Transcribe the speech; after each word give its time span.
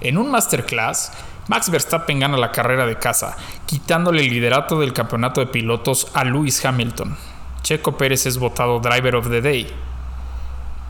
En 0.00 0.16
un 0.18 0.30
masterclass, 0.30 1.12
Max 1.48 1.70
Verstappen 1.70 2.20
gana 2.20 2.36
la 2.36 2.52
carrera 2.52 2.86
de 2.86 2.96
casa, 2.98 3.36
quitándole 3.66 4.20
el 4.22 4.30
liderato 4.30 4.78
del 4.78 4.92
campeonato 4.92 5.40
de 5.40 5.46
pilotos 5.46 6.08
a 6.14 6.24
Lewis 6.24 6.64
Hamilton. 6.64 7.16
Checo 7.62 7.96
Pérez 7.96 8.26
es 8.26 8.38
votado 8.38 8.78
Driver 8.80 9.16
of 9.16 9.28
the 9.28 9.40
Day. 9.40 9.66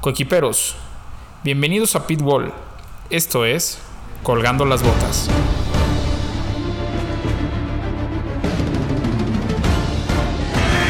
Coequiperos, 0.00 0.76
bienvenidos 1.42 1.96
a 1.96 2.06
Pitwall. 2.06 2.52
Esto 3.10 3.44
es 3.44 3.78
Colgando 4.22 4.64
las 4.64 4.82
Botas. 4.82 5.28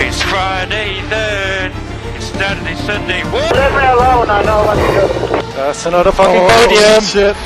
It's 0.00 0.22
Friday 0.22 1.00
then. 1.10 1.72
It's 2.16 2.26
Saturday, 2.32 2.74
Sunday. 2.86 3.22
What? 3.32 3.52
Leave 3.54 3.72
me 3.76 3.86
alone, 3.86 4.30
I 4.30 4.42
know 4.42 4.64
what 4.64 4.76
to 4.76 4.86
do. 4.96 5.06
That's 5.56 5.84
another 5.86 6.12
fucking 6.12 6.42
Oh, 6.42 6.48
podium. 6.48 7.02
shit. 7.02 7.36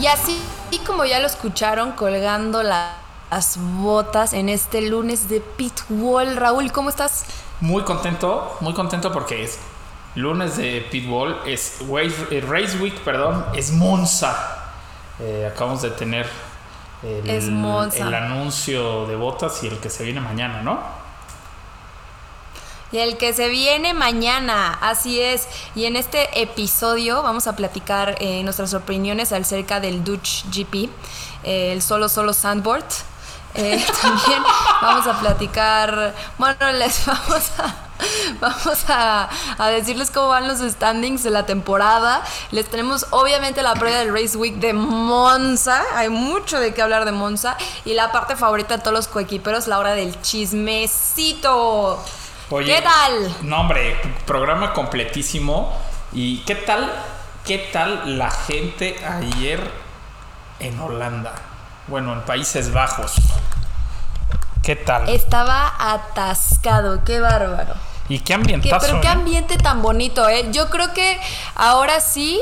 Y 0.00 0.06
así 0.06 0.38
y 0.70 0.78
como 0.80 1.04
ya 1.04 1.20
lo 1.20 1.26
escucharon, 1.26 1.92
colgando 1.92 2.62
la- 2.62 2.96
las 3.30 3.56
botas 3.58 4.32
en 4.32 4.48
este 4.48 4.82
lunes 4.82 5.28
de 5.28 5.40
Pitwall. 5.40 6.36
Raúl, 6.36 6.70
¿cómo 6.72 6.90
estás? 6.90 7.24
Muy 7.60 7.82
contento, 7.84 8.56
muy 8.60 8.74
contento 8.74 9.12
porque 9.12 9.42
es 9.44 9.58
lunes 10.14 10.56
de 10.56 10.86
Pitbull, 10.90 11.36
es 11.46 11.78
eh, 11.80 12.44
Race 12.46 12.76
Week, 12.78 12.98
perdón, 13.00 13.44
es 13.54 13.72
Monza. 13.72 14.65
Eh, 15.20 15.48
acabamos 15.50 15.82
de 15.82 15.90
tener 15.90 16.26
el, 17.02 18.14
anuncio 18.14 19.06
de 19.06 19.16
botas 19.16 19.62
y 19.62 19.68
el 19.68 19.78
que 19.78 19.90
se 19.90 20.04
viene 20.04 20.20
mañana, 20.20 20.62
¿no? 20.62 20.80
Y 22.92 22.98
el 22.98 23.16
que 23.16 23.32
se 23.32 23.48
viene 23.48 23.94
mañana, 23.94 24.78
así 24.80 25.20
es. 25.20 25.48
Y 25.74 25.86
en 25.86 25.96
este 25.96 26.40
episodio 26.40 27.22
vamos 27.22 27.46
a 27.46 27.56
platicar 27.56 28.16
eh, 28.20 28.42
nuestras 28.44 28.74
opiniones 28.74 29.32
acerca 29.32 29.80
del 29.80 30.04
Dutch 30.04 30.44
GP, 30.46 30.88
eh, 31.42 31.72
el 31.72 31.82
solo 31.82 32.08
solo 32.08 32.32
sandboard. 32.32 32.84
Eh, 33.54 33.84
también 34.02 34.42
vamos 34.80 35.06
a 35.06 35.18
platicar, 35.18 36.14
bueno, 36.38 36.72
les 36.72 37.04
vamos 37.06 37.50
a, 37.58 37.74
vamos 38.40 38.84
a, 38.88 39.28
a 39.58 39.68
decirles 39.68 40.10
cómo 40.10 40.28
van 40.28 40.48
los 40.48 40.58
standings 40.60 41.22
de 41.22 41.30
la 41.30 41.46
temporada. 41.46 42.22
Les 42.50 42.66
tenemos 42.66 43.06
obviamente 43.10 43.62
la 43.62 43.74
prueba 43.74 43.98
del 43.98 44.12
Race 44.12 44.36
Week 44.36 44.56
de 44.56 44.72
Monza, 44.72 45.82
hay 45.94 46.08
mucho 46.08 46.60
de 46.60 46.74
qué 46.74 46.82
hablar 46.82 47.04
de 47.04 47.12
Monza. 47.12 47.56
Y 47.84 47.94
la 47.94 48.12
parte 48.12 48.36
favorita 48.36 48.76
de 48.76 48.82
todos 48.82 48.94
los 48.94 49.08
coequiperos, 49.08 49.66
la 49.66 49.78
hora 49.78 49.94
del 49.94 50.20
chismecito. 50.22 52.02
Oye, 52.50 52.76
¿Qué 52.76 52.82
tal? 52.82 53.36
No, 53.42 53.60
hombre, 53.60 54.00
programa 54.24 54.72
completísimo. 54.72 55.76
¿Y 56.12 56.38
qué 56.44 56.54
tal, 56.54 56.92
qué 57.44 57.58
tal 57.72 58.18
la 58.18 58.30
gente 58.30 58.96
ayer 59.04 59.60
en 60.60 60.78
Holanda? 60.78 61.34
Bueno, 61.88 62.12
en 62.12 62.20
Países 62.22 62.72
Bajos. 62.72 63.14
¿Qué 64.66 64.74
tal? 64.74 65.08
Estaba 65.08 65.72
atascado, 65.78 67.04
qué 67.04 67.20
bárbaro. 67.20 67.72
¿Y 68.08 68.18
qué 68.18 68.24
Qué- 68.24 68.34
ambientazo? 68.34 68.84
pero 68.84 69.00
qué 69.00 69.06
eh? 69.06 69.10
ambiente 69.12 69.56
tan 69.58 69.80
bonito, 69.80 70.28
¿eh? 70.28 70.48
Yo 70.50 70.68
creo 70.70 70.92
que 70.92 71.20
ahora 71.54 72.00
sí 72.00 72.40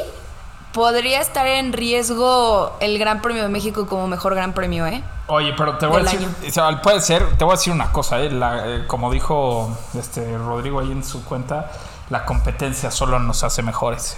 podría 0.72 1.20
estar 1.20 1.46
en 1.46 1.74
riesgo 1.74 2.76
el 2.80 2.98
Gran 2.98 3.20
Premio 3.20 3.42
de 3.42 3.50
México 3.50 3.86
como 3.86 4.06
mejor 4.06 4.34
Gran 4.34 4.54
Premio, 4.54 4.86
¿eh? 4.86 5.04
Oye, 5.26 5.52
pero 5.54 5.76
te 5.76 5.84
voy 5.84 6.00
a 6.00 6.04
decir, 6.04 6.26
o 6.48 6.50
sea, 6.50 6.80
puede 6.80 7.02
ser, 7.02 7.36
te 7.36 7.44
voy 7.44 7.52
a 7.52 7.56
decir 7.58 7.74
una 7.74 7.92
cosa, 7.92 8.18
¿eh? 8.20 8.30
La- 8.30 8.66
eh, 8.68 8.86
como 8.86 9.12
dijo 9.12 9.76
este 9.92 10.38
Rodrigo 10.38 10.80
ahí 10.80 10.92
en 10.92 11.04
su 11.04 11.24
cuenta, 11.26 11.70
la 12.08 12.24
competencia 12.24 12.90
solo 12.90 13.18
nos 13.18 13.44
hace 13.44 13.60
mejores. 13.62 14.16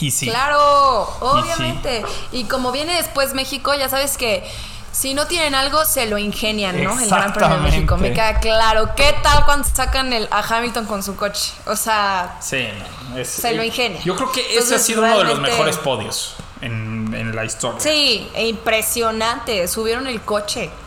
Y 0.00 0.10
sí. 0.10 0.28
Claro, 0.28 1.08
obviamente. 1.20 2.04
Y, 2.32 2.44
como 2.44 2.72
viene 2.72 2.94
después 2.96 3.32
México, 3.34 3.74
ya 3.74 3.88
sabes 3.88 4.16
que 4.16 4.48
si 4.98 5.14
no 5.14 5.26
tienen 5.28 5.54
algo, 5.54 5.84
se 5.84 6.06
lo 6.06 6.18
ingenian, 6.18 6.82
¿no? 6.82 6.98
El 6.98 7.08
Gran 7.08 7.32
Premio 7.32 7.56
de 7.58 7.62
México, 7.62 7.96
me 7.96 8.12
queda 8.12 8.40
claro. 8.40 8.94
¿Qué 8.96 9.14
tal 9.22 9.44
cuando 9.44 9.68
sacan 9.72 10.12
el, 10.12 10.26
a 10.32 10.40
Hamilton 10.40 10.86
con 10.86 11.02
su 11.04 11.14
coche? 11.14 11.52
O 11.66 11.76
sea, 11.76 12.36
Sí, 12.40 12.66
no, 13.10 13.18
es- 13.18 13.28
Se 13.28 13.52
lo 13.54 13.62
eh, 13.62 13.66
ingenia. 13.66 14.00
Yo 14.02 14.16
creo 14.16 14.32
que 14.32 14.58
ese 14.58 14.74
ha 14.74 14.78
sido 14.80 15.02
uno 15.02 15.18
de 15.18 15.24
los 15.24 15.40
mejores 15.40 15.76
podios 15.76 16.34
en, 16.60 17.14
en 17.14 17.36
la 17.36 17.44
historia. 17.44 17.78
sí, 17.80 18.28
e 18.34 18.48
impresionante. 18.48 19.68
Subieron 19.68 20.06
el 20.06 20.20
coche. 20.22 20.70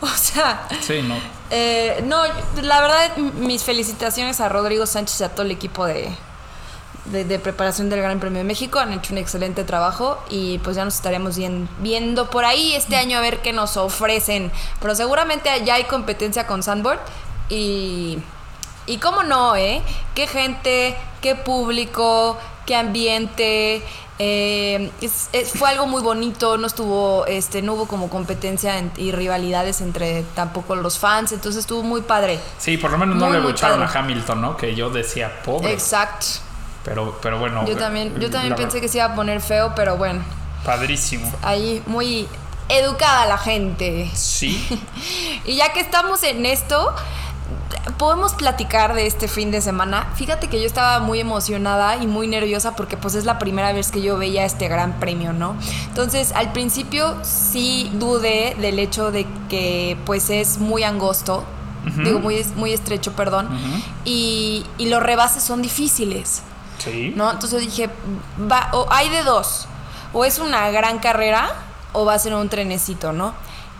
O 0.00 0.06
sea, 0.08 0.66
Sí, 0.82 1.00
no. 1.02 1.16
Eh, 1.50 2.02
no, 2.04 2.22
la 2.62 2.80
verdad, 2.82 3.16
mis 3.16 3.62
felicitaciones 3.62 4.38
a 4.40 4.48
Rodrigo 4.50 4.84
Sánchez 4.86 5.20
y 5.20 5.24
a 5.24 5.28
todo 5.30 5.42
el 5.42 5.50
equipo 5.52 5.86
de, 5.86 6.10
de, 7.06 7.24
de 7.24 7.38
preparación 7.38 7.90
del 7.90 8.00
Gran 8.00 8.18
Premio 8.20 8.38
de 8.38 8.44
México. 8.44 8.78
Han 8.78 8.92
hecho 8.92 9.12
un 9.12 9.18
excelente 9.18 9.64
trabajo 9.64 10.18
y 10.30 10.58
pues 10.58 10.76
ya 10.76 10.84
nos 10.84 10.94
estaremos 10.94 11.36
vien- 11.36 11.68
viendo 11.80 12.30
por 12.30 12.44
ahí 12.44 12.74
este 12.74 12.96
año 12.96 13.18
a 13.18 13.20
ver 13.20 13.40
qué 13.42 13.52
nos 13.52 13.76
ofrecen. 13.76 14.50
Pero 14.80 14.94
seguramente 14.94 15.50
ya 15.64 15.74
hay 15.74 15.84
competencia 15.84 16.46
con 16.46 16.62
Sandboard 16.62 17.00
y, 17.48 18.18
y 18.86 18.96
cómo 18.98 19.22
no, 19.22 19.54
¿eh? 19.56 19.82
Qué 20.14 20.26
gente, 20.26 20.96
qué 21.20 21.34
público, 21.34 22.38
qué 22.66 22.76
ambiente. 22.76 23.82
eh, 24.20 24.92
es- 25.00 25.28
es- 25.32 25.50
fue 25.58 25.68
algo 25.70 25.86
muy 25.88 26.00
bonito, 26.00 26.56
no 26.56 26.68
estuvo, 26.68 27.26
este, 27.26 27.62
no 27.62 27.72
hubo 27.74 27.86
como 27.88 28.08
competencia 28.08 28.78
en- 28.78 28.92
y 28.96 29.10
rivalidades 29.10 29.80
entre 29.80 30.22
tampoco 30.36 30.76
los 30.76 31.00
fans, 31.00 31.32
entonces 31.32 31.58
estuvo 31.62 31.82
muy 31.82 32.00
padre. 32.02 32.38
Sí, 32.58 32.76
por 32.76 32.92
lo 32.92 32.98
menos 32.98 33.16
no 33.16 33.28
le 33.28 33.38
padre. 33.82 33.96
a 33.96 33.98
Hamilton, 33.98 34.40
¿no? 34.40 34.56
Que 34.56 34.76
yo 34.76 34.88
decía 34.90 35.42
pobre. 35.44 35.72
Exacto. 35.72 36.26
Pero, 36.84 37.18
pero 37.22 37.38
bueno. 37.38 37.66
Yo 37.66 37.76
también, 37.76 38.18
yo 38.20 38.30
también 38.30 38.54
pensé 38.54 38.80
que 38.80 38.88
se 38.88 38.98
iba 38.98 39.06
a 39.06 39.14
poner 39.14 39.40
feo, 39.40 39.72
pero 39.74 39.96
bueno, 39.96 40.22
Padrísimo. 40.64 41.30
ahí 41.42 41.82
muy 41.86 42.28
educada 42.68 43.26
la 43.26 43.38
gente. 43.38 44.10
Sí. 44.14 44.66
Y 45.46 45.56
ya 45.56 45.74
que 45.74 45.80
estamos 45.80 46.22
en 46.22 46.46
esto, 46.46 46.94
podemos 47.98 48.32
platicar 48.32 48.94
de 48.94 49.06
este 49.06 49.28
fin 49.28 49.50
de 49.50 49.60
semana. 49.60 50.10
Fíjate 50.16 50.48
que 50.48 50.58
yo 50.60 50.66
estaba 50.66 51.00
muy 51.00 51.20
emocionada 51.20 51.96
y 51.96 52.06
muy 52.06 52.26
nerviosa 52.26 52.74
porque 52.74 52.96
pues 52.96 53.14
es 53.14 53.24
la 53.24 53.38
primera 53.38 53.72
vez 53.72 53.90
que 53.90 54.00
yo 54.00 54.16
veía 54.16 54.44
este 54.44 54.68
gran 54.68 54.98
premio, 55.00 55.32
¿no? 55.32 55.54
Entonces, 55.88 56.32
al 56.32 56.52
principio 56.52 57.16
sí 57.22 57.90
dudé 57.94 58.56
del 58.58 58.78
hecho 58.78 59.10
de 59.10 59.26
que 59.48 59.98
pues 60.06 60.30
es 60.30 60.58
muy 60.58 60.82
angosto, 60.82 61.44
digo 62.02 62.18
muy, 62.18 62.42
muy 62.56 62.72
estrecho, 62.72 63.12
perdón, 63.12 63.48
y, 64.06 64.64
y 64.78 64.88
los 64.88 65.02
rebases 65.02 65.42
son 65.42 65.60
difíciles. 65.60 66.42
Sí. 66.84 67.12
¿no? 67.16 67.30
Entonces 67.30 67.60
dije, 67.60 67.88
va, 68.40 68.68
o 68.72 68.86
hay 68.90 69.08
de 69.08 69.22
dos, 69.22 69.66
o 70.12 70.24
es 70.24 70.38
una 70.38 70.70
gran 70.70 70.98
carrera 70.98 71.50
o 71.92 72.04
va 72.04 72.14
a 72.14 72.18
ser 72.18 72.34
un 72.34 72.48
trenecito, 72.48 73.12
¿no? 73.12 73.34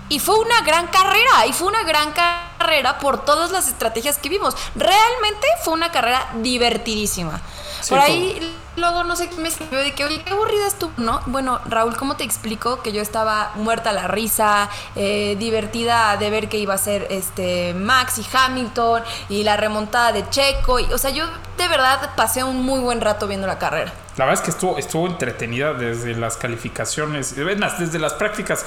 Y 0.09 0.19
fue 0.21 0.39
una 0.39 0.61
gran 0.61 0.87
carrera, 0.89 1.47
y 1.49 1.53
fue 1.55 1.67
una 1.67 1.83
gran 1.83 2.13
carrera 2.13 2.99
por 2.99 3.25
todas 3.25 3.51
las 3.51 3.69
estrategias 3.69 4.19
que 4.19 4.29
vimos. 4.29 4.55
Realmente 4.77 5.47
fue 5.65 5.73
una 5.73 5.91
carrera 5.91 6.29
divertidísima. 6.43 7.41
Sí, 7.81 7.89
por 7.91 7.99
fue- 8.01 8.07
ahí 8.07 8.57
luego 8.77 9.05
no 9.05 9.17
sé 9.17 9.29
qué 9.31 9.37
me 9.37 9.49
escribió 9.49 9.79
de 9.79 9.95
que, 9.95 10.05
oye, 10.05 10.23
qué 10.23 10.33
aburrida 10.33 10.67
estuvo, 10.67 10.93
¿no? 10.99 11.21
Bueno, 11.27 11.59
Raúl, 11.67 11.97
¿cómo 11.97 12.17
te 12.17 12.25
explico 12.25 12.83
que 12.83 12.93
yo 12.93 13.01
estaba 13.01 13.53
muerta 13.55 13.91
a 13.91 13.93
la 13.95 14.07
risa, 14.09 14.69
eh, 14.95 15.37
divertida 15.39 16.17
de 16.19 16.29
ver 16.31 16.49
que 16.51 16.59
iba 16.59 16.75
a 16.75 16.79
ser 16.79 17.07
este 17.11 17.73
Max 17.75 18.19
y 18.19 18.27
Hamilton 18.37 19.03
y 19.31 19.43
la 19.43 19.57
remontada 19.57 20.13
de 20.13 20.29
Checo? 20.29 20.81
Y, 20.81 20.85
o 20.93 20.99
sea, 20.99 21.11
yo 21.11 21.25
de 21.57 21.69
verdad 21.69 22.11
pasé 22.17 22.45
un 22.45 22.65
muy 22.65 22.81
buen 22.81 23.01
rato 23.01 23.27
viendo 23.27 23.47
la 23.47 23.59
carrera. 23.59 23.93
La 24.17 24.25
verdad 24.25 24.41
es 24.41 24.45
que 24.45 24.51
estuvo, 24.51 24.79
estuvo 24.79 25.07
entretenida 25.07 25.75
desde 25.75 26.15
las 26.15 26.37
calificaciones, 26.37 27.35
desde 27.37 27.99
las 27.99 28.15
prácticas 28.15 28.65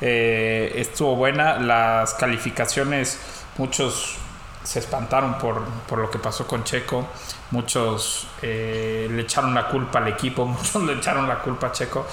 eh, 0.00 0.72
estuvo 0.76 1.16
buena, 1.16 1.58
las 1.58 2.14
calificaciones, 2.14 3.18
muchos 3.58 4.16
se 4.62 4.80
espantaron 4.80 5.38
por, 5.38 5.64
por 5.86 5.98
lo 5.98 6.10
que 6.10 6.18
pasó 6.18 6.46
con 6.46 6.64
Checo, 6.64 7.06
muchos 7.52 8.26
eh, 8.42 9.08
le 9.10 9.22
echaron 9.22 9.54
la 9.54 9.68
culpa 9.68 10.00
al 10.00 10.08
equipo, 10.08 10.44
muchos 10.46 10.82
le 10.82 10.94
echaron 10.94 11.28
la 11.28 11.38
culpa 11.38 11.68
a 11.68 11.72
Checo, 11.72 12.06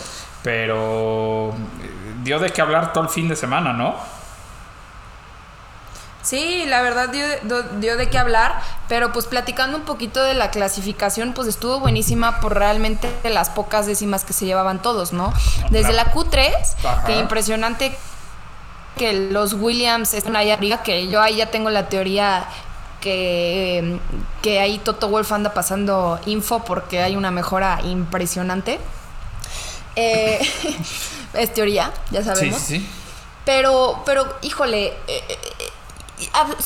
pero 0.44 1.50
eh, 1.50 2.14
dio 2.24 2.40
de 2.40 2.52
qué 2.52 2.62
hablar 2.62 2.94
todo 2.94 3.06
el 3.06 3.10
fin 3.10 3.28
de 3.28 3.36
semana, 3.36 3.74
¿no? 3.74 3.96
Sí, 6.24 6.64
la 6.68 6.82
verdad 6.82 7.10
dio, 7.10 7.26
dio- 7.80 7.98
de 7.98 8.10
qué 8.10 8.18
hablar, 8.18 8.62
pero 8.88 9.12
pues 9.12 9.26
platicando 9.26 9.78
un 9.78 9.84
poquito 9.84 10.24
de 10.24 10.34
la 10.34 10.52
clasificación, 10.52 11.34
pues 11.34 11.48
estuvo 11.50 11.80
buenísima 11.82 12.40
por 12.40 12.56
realmente 12.58 13.10
las 13.30 13.50
pocas 13.50 13.86
décimas 13.86 14.24
que 14.24 14.32
se 14.34 14.46
llevaban 14.46 14.82
todos, 14.82 15.12
¿no? 15.12 15.34
Desde 15.70 15.92
la 15.92 16.14
Q3, 16.14 16.54
Ajá. 16.86 17.04
que 17.06 17.18
impresionante 17.18 17.96
que 18.98 19.12
los 19.32 19.54
Williams 19.54 20.14
están 20.14 20.36
ahí 20.38 20.50
arriba, 20.50 20.82
que 20.82 21.08
yo 21.10 21.22
ahí 21.22 21.36
ya 21.38 21.48
tengo 21.52 21.70
la 21.70 21.90
teoría 21.90 22.46
que, 23.02 24.00
que 24.42 24.62
ahí 24.62 24.78
Toto 24.80 25.10
Wolf 25.10 25.30
anda 25.34 25.54
pasando 25.54 26.20
info 26.26 26.64
porque 26.64 27.02
hay 27.04 27.18
una 27.18 27.32
mejora 27.32 27.82
impresionante. 27.84 28.80
Eh, 29.98 30.40
es 31.34 31.54
teoría, 31.54 31.92
ya 32.12 32.24
sabemos. 32.24 32.62
sí, 32.62 32.80
sí. 32.80 32.90
Pero, 33.46 34.02
pero, 34.06 34.26
híjole, 34.42 34.86
eh, 34.88 34.96
eh, 35.08 35.38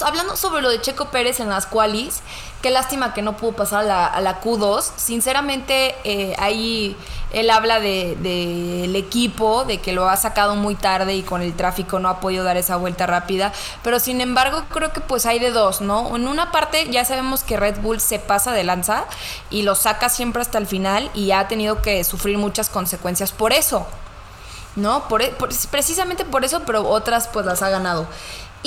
hablando 0.02 0.36
sobre 0.36 0.62
lo 0.62 0.70
de 0.70 0.82
Checo 0.82 1.06
Pérez 1.06 1.40
en 1.40 1.50
las 1.50 1.66
qualis, 1.66 2.22
qué 2.62 2.70
lástima 2.72 3.14
que 3.14 3.22
no 3.22 3.38
pudo 3.38 3.54
pasar 3.54 3.80
a 3.82 3.84
la, 3.84 4.06
a 4.08 4.22
la 4.22 4.42
Q2. 4.42 4.84
Sinceramente, 4.98 5.96
eh, 6.04 6.36
ahí 6.40 6.96
él 7.34 7.50
habla 7.50 7.80
del 7.80 8.22
de, 8.24 8.82
del 8.82 8.96
equipo, 8.96 9.66
de 9.66 9.80
que 9.80 9.92
lo 9.94 10.08
ha 10.10 10.16
sacado 10.18 10.56
muy 10.56 10.76
tarde 10.76 11.16
y 11.16 11.24
con 11.24 11.42
el 11.42 11.54
tráfico 11.56 12.00
no 12.00 12.08
ha 12.10 12.20
podido 12.20 12.44
dar 12.44 12.58
esa 12.58 12.78
vuelta 12.78 13.06
rápida. 13.06 13.52
Pero 13.84 14.00
sin 14.00 14.22
embargo, 14.22 14.64
creo 14.70 14.94
que 14.94 15.02
pues 15.02 15.26
hay 15.26 15.40
de 15.40 15.52
dos, 15.52 15.82
¿no? 15.82 16.16
En 16.16 16.28
una 16.28 16.52
parte 16.52 16.90
ya 16.90 17.04
sabemos 17.06 17.44
que 17.44 17.58
Red 17.58 17.82
Bull 17.82 18.00
se 18.00 18.20
pasa 18.20 18.52
de 18.54 18.64
lanza 18.64 19.06
y 19.50 19.64
lo 19.64 19.76
saca 19.76 20.10
siempre 20.10 20.42
hasta 20.42 20.58
el 20.58 20.68
final 20.68 21.12
y 21.14 21.32
ha 21.32 21.48
tenido 21.48 21.82
que 21.82 22.04
sufrir 22.04 22.38
muchas 22.38 22.70
consecuencias 22.70 23.32
por 23.32 23.54
eso. 23.54 23.86
¿no? 24.76 25.08
Por, 25.08 25.24
e- 25.24 25.30
por- 25.30 25.50
precisamente 25.72 26.24
por 26.24 26.46
eso, 26.46 26.62
pero 26.64 26.88
otras 26.88 27.28
pues 27.28 27.48
las 27.48 27.64
ha 27.64 27.70
ganado. 27.70 28.06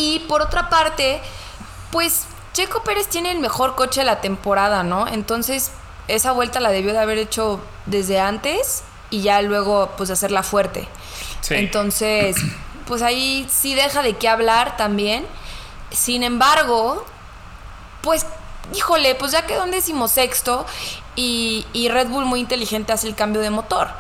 Y 0.01 0.21
por 0.21 0.41
otra 0.41 0.71
parte, 0.71 1.21
pues 1.93 2.25
Checo 2.55 2.83
Pérez 2.85 3.07
tiene 3.09 3.33
el 3.33 3.39
mejor 3.39 3.75
coche 3.75 4.01
de 4.01 4.07
la 4.07 4.23
temporada, 4.23 4.83
¿no? 4.83 5.07
Entonces, 5.07 5.73
esa 6.09 6.33
vuelta 6.33 6.59
la 6.59 6.71
debió 6.71 6.95
de 6.95 7.01
haber 7.01 7.19
hecho 7.19 7.61
desde 7.85 8.19
antes 8.19 8.83
y 9.11 9.21
ya 9.21 9.43
luego 9.43 9.91
pues 9.99 10.09
hacerla 10.09 10.43
fuerte. 10.43 10.89
Sí. 11.43 11.57
Entonces, 11.57 12.37
pues 12.87 13.03
ahí 13.03 13.47
sí 13.53 13.75
deja 13.75 14.03
de 14.03 14.17
qué 14.17 14.27
hablar 14.27 14.79
también. 14.79 15.27
Sin 15.91 16.23
embargo, 16.23 17.05
pues, 18.01 18.25
híjole, 18.75 19.15
pues 19.17 19.33
ya 19.33 19.45
quedó 19.45 19.65
en 19.65 19.71
decimosexto 19.71 20.65
y, 21.15 21.67
y 21.75 21.91
Red 21.91 22.09
Bull 22.09 22.25
muy 22.25 22.41
inteligente 22.41 22.95
hace 22.95 23.07
el 23.07 23.15
cambio 23.15 23.43
de 23.43 23.51
motor. 23.51 23.91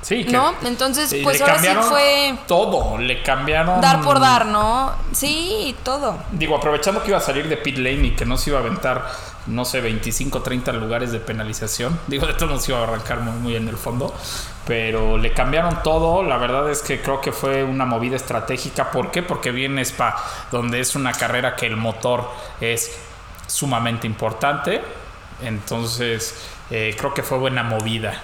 Sí, 0.00 0.24
que- 0.24 0.32
¿No? 0.32 0.54
Entonces, 0.64 1.14
pues 1.24 1.38
le 1.40 1.44
ahora 1.44 1.58
sí 1.60 1.68
fue 1.88 2.38
Todo, 2.46 2.98
le 2.98 3.22
cambiaron. 3.22 3.80
dar 3.80 4.00
por 4.00 4.20
dar, 4.20 4.46
¿no? 4.46 4.92
Sí, 5.12 5.74
todo. 5.82 6.16
Digo, 6.32 6.56
aprovechando 6.56 7.02
que 7.02 7.08
iba 7.08 7.18
a 7.18 7.22
salir 7.22 7.48
de 7.48 7.56
pit 7.56 7.76
lane 7.78 8.06
y 8.08 8.10
que 8.12 8.24
no 8.24 8.36
se 8.36 8.50
iba 8.50 8.58
a 8.60 8.62
aventar, 8.62 9.10
no 9.48 9.64
sé, 9.64 9.80
25, 9.80 10.40
30 10.42 10.72
lugares 10.72 11.10
de 11.10 11.18
penalización. 11.18 11.98
Digo, 12.06 12.26
de 12.26 12.34
todos 12.34 12.52
nos 12.52 12.68
iba 12.68 12.78
a 12.78 12.84
arrancar 12.84 13.20
muy, 13.20 13.32
muy 13.40 13.56
en 13.56 13.68
el 13.68 13.76
fondo. 13.76 14.14
Pero 14.66 15.18
le 15.18 15.32
cambiaron 15.32 15.82
todo. 15.82 16.22
La 16.22 16.36
verdad 16.36 16.70
es 16.70 16.82
que 16.82 17.00
creo 17.00 17.20
que 17.20 17.32
fue 17.32 17.64
una 17.64 17.84
movida 17.86 18.16
estratégica. 18.16 18.90
¿Por 18.90 19.10
qué? 19.10 19.22
Porque 19.22 19.50
viene 19.50 19.82
Spa, 19.82 20.14
donde 20.52 20.78
es 20.80 20.94
una 20.94 21.12
carrera 21.12 21.56
que 21.56 21.66
el 21.66 21.76
motor 21.76 22.30
es 22.60 22.96
sumamente 23.46 24.06
importante. 24.06 24.82
Entonces, 25.42 26.34
eh, 26.70 26.94
creo 26.98 27.14
que 27.14 27.22
fue 27.22 27.38
buena 27.38 27.62
movida. 27.62 28.20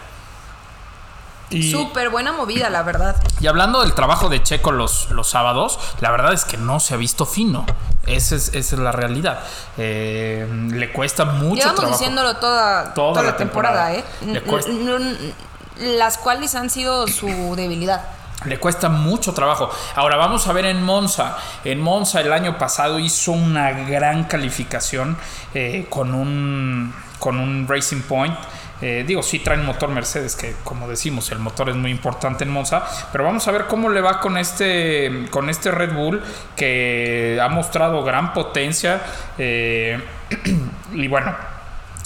Y- 1.59 1.71
Súper 1.71 2.11
buena 2.11 2.33
movida, 2.33 2.71
la 2.71 2.83
verdad. 2.83 3.17
y 3.41 3.47
hablando 3.47 3.81
del 3.83 3.95
trabajo 3.95 4.29
de 4.29 4.43
Checo 4.43 4.73
los, 4.73 5.11
los 5.11 5.29
sábados, 5.29 5.79
la 6.01 6.11
verdad 6.11 6.33
es 6.33 6.45
que 6.45 6.57
no 6.57 6.81
se 6.81 6.95
ha 6.95 6.97
visto 6.97 7.27
fino. 7.27 7.65
Esa 8.07 8.35
es, 8.37 8.49
esa 8.49 8.77
es 8.77 8.81
la 8.83 8.93
realidad. 8.93 9.41
Eh, 9.79 10.47
le 10.71 10.93
cuesta 10.93 11.25
mucho 11.25 11.55
Llevamos 11.57 11.77
trabajo. 11.81 11.99
diciéndolo 11.99 12.37
toda, 12.37 12.93
Toda 12.95 13.13
toda 13.15 13.23
la 13.23 13.37
temporada, 13.37 13.91
temporada. 13.93 13.95
¿eh? 13.95 15.35
Le 15.79 15.97
Las 15.99 16.19
cuales 16.19 16.55
han 16.55 16.71
sido 16.71 17.07
su 17.09 17.55
debilidad. 17.57 18.03
Le 18.45 18.59
cuesta 18.61 18.89
mucho 18.91 19.33
trabajo. 19.33 19.71
Ahora 19.95 20.17
vamos 20.17 20.47
a 20.49 20.53
ver 20.53 20.67
en 20.67 20.83
Monza. 20.83 21.37
En 21.65 21.81
Monza 21.81 22.21
el 22.21 22.33
año 22.33 22.59
pasado 22.59 22.99
hizo 22.99 23.33
una 23.33 23.71
gran 23.71 24.25
calificación 24.25 25.17
eh, 25.55 25.87
con, 25.89 26.15
un, 26.15 26.95
con 27.19 27.39
un 27.39 27.67
Racing 27.67 28.03
Point. 28.03 28.37
Eh, 28.81 29.05
digo, 29.07 29.23
sí 29.23 29.39
traen 29.39 29.65
motor 29.65 29.89
Mercedes, 29.89 30.37
que 30.37 30.55
como 30.65 30.89
decimos, 30.89 31.31
el 31.31 31.39
motor 31.39 31.71
es 31.71 31.77
muy 31.77 31.91
importante 31.91 32.45
en 32.45 32.51
Monza. 32.51 32.85
Pero 33.13 33.25
vamos 33.25 33.47
a 33.49 33.53
ver 33.53 33.67
cómo 33.67 33.89
le 33.89 34.01
va 34.01 34.21
con 34.21 34.37
este, 34.37 35.27
con 35.31 35.49
este 35.49 35.71
Red 35.71 35.95
Bull, 35.95 36.23
que 36.57 37.39
ha 37.41 37.49
mostrado 37.49 38.03
gran 38.05 38.33
potencia. 38.33 39.01
eh, 39.39 40.03
y 40.93 41.09
bueno, 41.09 41.35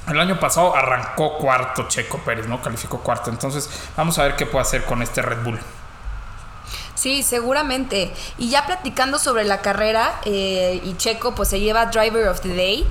el 0.09 0.19
año 0.19 0.41
pasado 0.41 0.75
arrancó 0.75 1.37
cuarto 1.38 1.87
Checo 1.88 2.19
Pérez, 2.19 2.47
¿no? 2.47 2.62
Calificó 2.62 3.00
cuarto. 3.00 3.31
Entonces, 3.31 3.69
vamos 3.97 4.19
a 4.19 4.25
ver 4.25 4.37
qué 4.37 4.47
puede 4.47 4.62
hacer 4.62 4.85
con 4.85 5.03
este 5.03 5.23
Red 5.23 5.43
Bull. 5.43 5.59
Sí, 6.94 7.23
seguramente. 7.23 8.12
Y 8.38 8.50
ya 8.50 8.67
platicando 8.67 9.19
sobre 9.19 9.44
la 9.44 9.61
carrera, 9.61 10.21
eh, 10.25 10.81
y 10.82 10.97
Checo 10.97 11.35
pues 11.35 11.49
se 11.49 11.61
lleva 11.61 11.87
Driver 11.87 12.26
of 12.29 12.41
the 12.41 12.49
Day. 12.49 12.87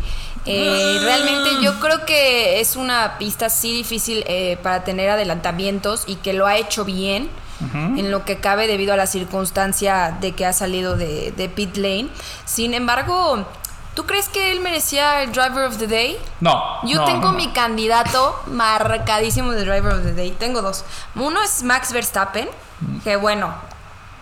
Eh, 0.48 1.00
realmente 1.02 1.50
yo 1.62 1.80
creo 1.80 2.06
que 2.06 2.60
es 2.60 2.76
una 2.76 3.18
pista 3.18 3.50
sí 3.50 3.72
difícil 3.74 4.24
eh, 4.28 4.58
para 4.64 4.84
tener 4.84 5.10
adelantamientos 5.10 6.04
y 6.08 6.16
que 6.16 6.34
lo 6.34 6.48
ha 6.48 6.58
hecho 6.58 6.86
bien. 6.86 7.30
En 7.74 8.12
lo 8.12 8.24
que 8.24 8.38
cabe 8.40 8.68
debido 8.68 8.94
a 8.94 8.98
la 8.98 9.08
circunstancia 9.08 10.16
de 10.22 10.34
que 10.34 10.46
ha 10.46 10.54
salido 10.54 10.96
de, 10.96 11.32
de 11.36 11.50
pit 11.50 11.76
lane. 11.78 12.08
Sin 12.46 12.76
embargo, 12.76 13.48
¿tú 13.96 14.06
crees 14.06 14.30
que 14.30 14.52
él 14.52 14.60
merecía 14.60 15.24
el 15.24 15.32
Driver 15.32 15.66
of 15.66 15.78
the 15.80 15.88
Day? 15.88 16.20
No. 16.40 16.62
Yo 16.84 16.98
no, 17.00 17.06
tengo 17.06 17.22
no, 17.22 17.32
no. 17.32 17.38
mi 17.40 17.48
candidato 17.54 18.40
marcadísimo 18.46 19.54
de 19.54 19.62
Driver 19.66 19.94
of 19.94 20.04
the 20.04 20.14
Day. 20.14 20.32
Tengo 20.38 20.62
dos. 20.62 20.86
Uno 21.16 21.42
es 21.42 21.64
Max 21.64 21.92
Verstappen, 21.94 22.48
que 23.04 23.16
bueno, 23.16 23.52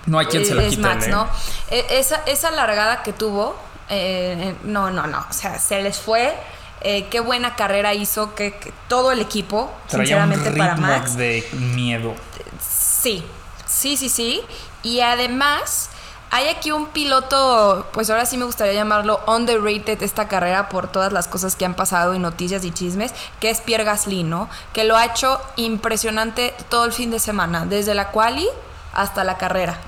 No 0.06 0.18
hay 0.20 0.28
quien 0.28 0.46
se 0.46 0.56
la 0.56 0.64
es 0.64 0.70
quite. 0.70 0.82
Max, 0.82 1.08
¿eh? 1.08 1.10
¿no? 1.12 1.28
E- 1.72 1.86
Esa, 1.90 2.22
esa 2.28 2.52
largada 2.52 3.04
que 3.04 3.12
tuvo, 3.12 3.58
eh, 3.90 4.56
no, 4.64 4.92
no, 4.92 5.08
no. 5.08 5.26
O 5.30 5.34
sea, 5.34 5.60
se 5.60 5.82
les 5.82 5.98
fue. 6.00 6.36
Eh, 6.82 7.08
qué 7.10 7.20
buena 7.20 7.56
carrera 7.56 7.94
hizo 7.94 8.36
que, 8.36 8.54
que 8.58 8.72
todo 8.88 9.12
el 9.12 9.20
equipo, 9.20 9.72
Traía 9.88 10.18
un 10.18 10.32
sinceramente, 10.34 10.52
para 10.60 10.74
ritmo 10.76 10.88
Max. 10.88 11.18
de 11.18 11.48
miedo. 11.54 12.14
Sí, 12.62 13.26
sí, 13.66 13.98
sí, 13.98 14.10
sí. 14.10 14.42
Y 14.84 15.00
además, 15.00 15.90
hay 16.30 16.48
aquí 16.48 16.72
un 16.72 16.88
piloto, 16.88 17.88
pues 17.92 18.10
ahora 18.12 18.26
sí 18.28 18.38
me 18.38 18.46
gustaría 18.46 18.74
llamarlo 18.74 19.20
underrated 19.26 20.04
esta 20.04 20.28
carrera 20.28 20.70
por 20.70 20.92
todas 20.92 21.12
las 21.12 21.28
cosas 21.28 21.56
que 21.56 21.66
han 21.66 21.74
pasado 21.74 22.14
y 22.14 22.20
noticias 22.20 22.64
y 22.66 22.72
chismes, 22.72 23.14
que 23.40 23.50
es 23.50 23.62
Pierre 23.62 23.84
Gasly, 23.84 24.24
¿no? 24.24 24.48
Que 24.74 24.84
lo 24.84 24.96
ha 24.96 25.06
hecho 25.06 25.42
impresionante 25.56 26.54
todo 26.70 26.86
el 26.86 26.92
fin 26.92 27.10
de 27.10 27.20
semana, 27.20 27.66
desde 27.66 27.96
la 27.96 28.12
quali 28.12 28.48
hasta 28.94 29.24
la 29.24 29.38
carrera. 29.38 29.80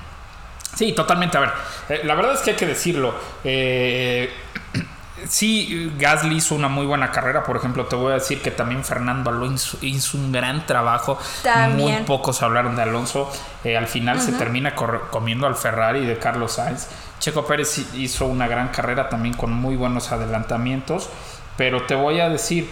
Sí, 0.77 0.94
totalmente. 0.94 1.38
A 1.38 1.41
ver, 1.41 1.51
eh, 1.89 2.01
la 2.03 2.13
verdad 2.15 2.33
es 2.35 2.41
que 2.41 2.51
hay 2.51 2.56
que 2.56 2.68
decirlo. 2.68 3.13
Eh, 3.44 4.31
sí, 5.27 5.91
Gasly 5.97 6.35
hizo 6.35 6.53
una 6.56 6.68
muy 6.68 6.85
buena 6.85 7.12
carrera. 7.12 7.44
Por 7.44 7.57
ejemplo, 7.57 7.85
te 7.85 7.95
voy 7.95 8.12
a 8.12 8.15
decir 8.15 8.41
que 8.41 8.51
también 8.51 8.83
Fernando 8.83 9.29
Alonso 9.31 9.77
hizo 9.81 10.18
un 10.18 10.31
gran 10.31 10.65
trabajo. 10.65 11.18
También. 11.44 11.77
Muy 11.95 12.03
pocos 12.06 12.41
hablaron 12.44 12.75
de 12.75 12.83
Alonso. 12.83 13.31
Eh, 13.63 13.75
al 13.75 13.88
final 13.88 14.21
se 14.21 14.33
termina 14.33 14.75
comiendo 14.75 15.47
al 15.47 15.56
Ferrari 15.56 16.06
de 16.06 16.18
Carlos 16.19 16.54
Sainz. 16.54 16.87
Checo 17.19 17.45
Pérez 17.47 17.80
hi- 17.80 17.87
hizo 18.04 18.28
una 18.28 18.47
gran 18.47 18.68
carrera 18.68 19.09
también 19.09 19.33
con 19.35 19.51
muy 19.51 19.75
buenos 19.75 20.11
adelantamientos. 20.11 21.09
Pero 21.57 21.83
te 21.87 21.95
voy 21.95 22.19
a 22.19 22.30
decir, 22.30 22.69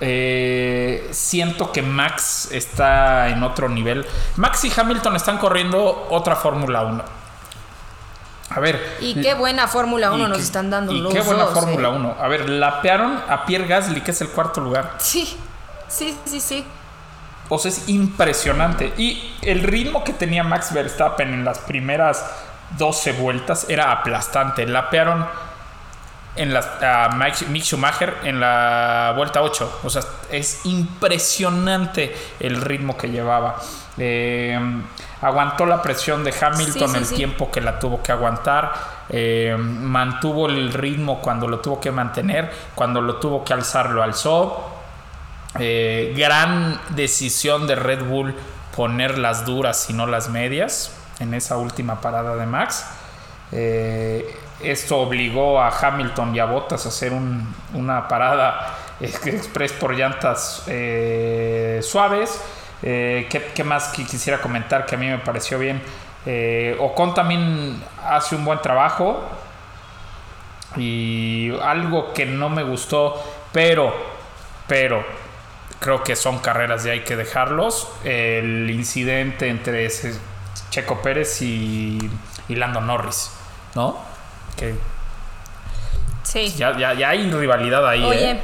eh, 0.00 1.06
siento 1.12 1.70
que 1.70 1.82
Max 1.82 2.48
está 2.50 3.28
en 3.28 3.42
otro 3.42 3.68
nivel. 3.68 4.06
Max 4.36 4.64
y 4.64 4.72
Hamilton 4.74 5.16
están 5.16 5.36
corriendo 5.36 6.06
otra 6.10 6.34
Fórmula 6.36 6.80
1. 6.82 7.04
A 8.54 8.60
ver. 8.60 8.96
Y 9.00 9.20
qué 9.20 9.34
buena 9.34 9.66
Fórmula 9.68 10.12
1 10.12 10.26
y 10.26 10.28
nos 10.28 10.40
están 10.40 10.70
dando 10.70 10.92
Y 10.92 11.00
los 11.00 11.12
qué 11.12 11.20
buena 11.20 11.44
dos, 11.44 11.54
Fórmula 11.54 11.88
¿eh? 11.88 11.96
1. 11.96 12.16
A 12.20 12.28
ver, 12.28 12.48
lapearon 12.48 13.20
a 13.28 13.44
Pierre 13.46 13.66
Gasly, 13.66 14.00
que 14.00 14.10
es 14.10 14.20
el 14.20 14.28
cuarto 14.28 14.60
lugar. 14.60 14.94
Sí, 14.98 15.36
sí, 15.88 16.16
sí, 16.24 16.40
sí. 16.40 16.64
O 17.48 17.58
sea, 17.58 17.70
es 17.70 17.88
impresionante. 17.88 18.92
Y 18.96 19.34
el 19.42 19.62
ritmo 19.62 20.04
que 20.04 20.12
tenía 20.12 20.42
Max 20.42 20.72
Verstappen 20.72 21.32
en 21.32 21.44
las 21.44 21.58
primeras 21.58 22.24
12 22.78 23.12
vueltas 23.12 23.66
era 23.68 23.92
aplastante. 23.92 24.66
Lapearon 24.66 25.26
en 26.36 26.52
las, 26.54 26.66
a 26.82 27.10
Mike- 27.14 27.46
Mick 27.48 27.62
Schumacher 27.64 28.14
en 28.24 28.40
la 28.40 29.12
vuelta 29.16 29.42
8. 29.42 29.80
O 29.84 29.90
sea, 29.90 30.02
es 30.30 30.64
impresionante 30.64 32.14
el 32.40 32.60
ritmo 32.60 32.96
que 32.96 33.08
llevaba. 33.10 33.56
Eh, 33.98 34.58
aguantó 35.20 35.66
la 35.66 35.82
presión 35.82 36.24
de 36.24 36.32
Hamilton 36.40 36.88
Sí, 36.88 36.94
sí, 36.94 36.98
el 36.98 37.06
sí. 37.06 37.14
tiempo 37.16 37.50
que 37.50 37.60
la 37.60 37.78
tuvo 37.78 38.02
que 38.02 38.12
aguantar. 38.12 38.72
Eh, 39.10 39.54
mantuvo 39.58 40.48
el 40.48 40.72
ritmo 40.72 41.20
cuando 41.20 41.46
lo 41.48 41.60
tuvo 41.60 41.80
que 41.80 41.90
mantener. 41.90 42.50
Cuando 42.74 43.00
lo 43.02 43.16
tuvo 43.16 43.44
que 43.44 43.52
alzar, 43.52 43.90
lo 43.90 44.02
alzó. 44.02 44.70
Eh, 45.58 46.14
gran 46.16 46.80
decisión 46.90 47.66
de 47.66 47.74
Red 47.74 48.04
Bull 48.04 48.34
poner 48.74 49.18
las 49.18 49.44
duras 49.44 49.90
y 49.90 49.92
no 49.92 50.06
las 50.06 50.30
medias 50.30 50.94
en 51.20 51.34
esa 51.34 51.58
última 51.58 52.00
parada 52.00 52.36
de 52.36 52.46
Max. 52.46 52.86
Eh, 53.52 54.34
esto 54.64 54.98
obligó 54.98 55.60
a 55.60 55.68
Hamilton 55.68 56.34
y 56.34 56.38
a 56.40 56.44
Bottas 56.46 56.86
a 56.86 56.88
hacer 56.88 57.12
un- 57.12 57.54
una 57.74 58.08
parada 58.08 58.76
express 59.00 59.72
por 59.72 59.94
llantas 59.94 60.64
eh, 60.66 61.80
suaves. 61.82 62.40
Eh, 62.82 63.28
¿qué, 63.54 63.64
más 63.64 63.88
quisiera 63.88 64.40
comentar 64.40 64.86
que 64.86 64.94
a 64.96 64.98
mí 64.98 65.06
me 65.06 65.18
pareció 65.18 65.58
bien? 65.58 65.80
Eh, 66.26 66.76
Ocon 66.80 67.14
también 67.14 67.82
hace 68.04 68.34
un 68.36 68.44
buen 68.44 68.60
trabajo. 68.60 69.20
Y 70.76 71.52
algo 71.62 72.12
que 72.14 72.24
no 72.24 72.48
me 72.48 72.62
gustó, 72.62 73.22
pero, 73.52 73.92
pero, 74.66 75.04
creo 75.80 76.02
que 76.02 76.16
son 76.16 76.38
carreras 76.38 76.86
y 76.86 76.90
hay 76.90 77.00
que 77.00 77.14
dejarlos. 77.16 77.88
El 78.04 78.70
incidente 78.70 79.48
entre 79.48 79.86
Checo 80.70 81.02
Pérez 81.02 81.42
y, 81.42 81.98
y 82.48 82.54
Lando 82.54 82.80
Norris, 82.80 83.32
¿no? 83.74 84.11
Que 84.56 84.74
Sí. 86.24 86.52
ya, 86.56 86.76
ya, 86.78 86.94
ya 86.94 87.10
hay 87.10 87.30
rivalidad 87.30 87.86
ahí. 87.86 88.02
Oye, 88.04 88.30
¿eh? 88.32 88.42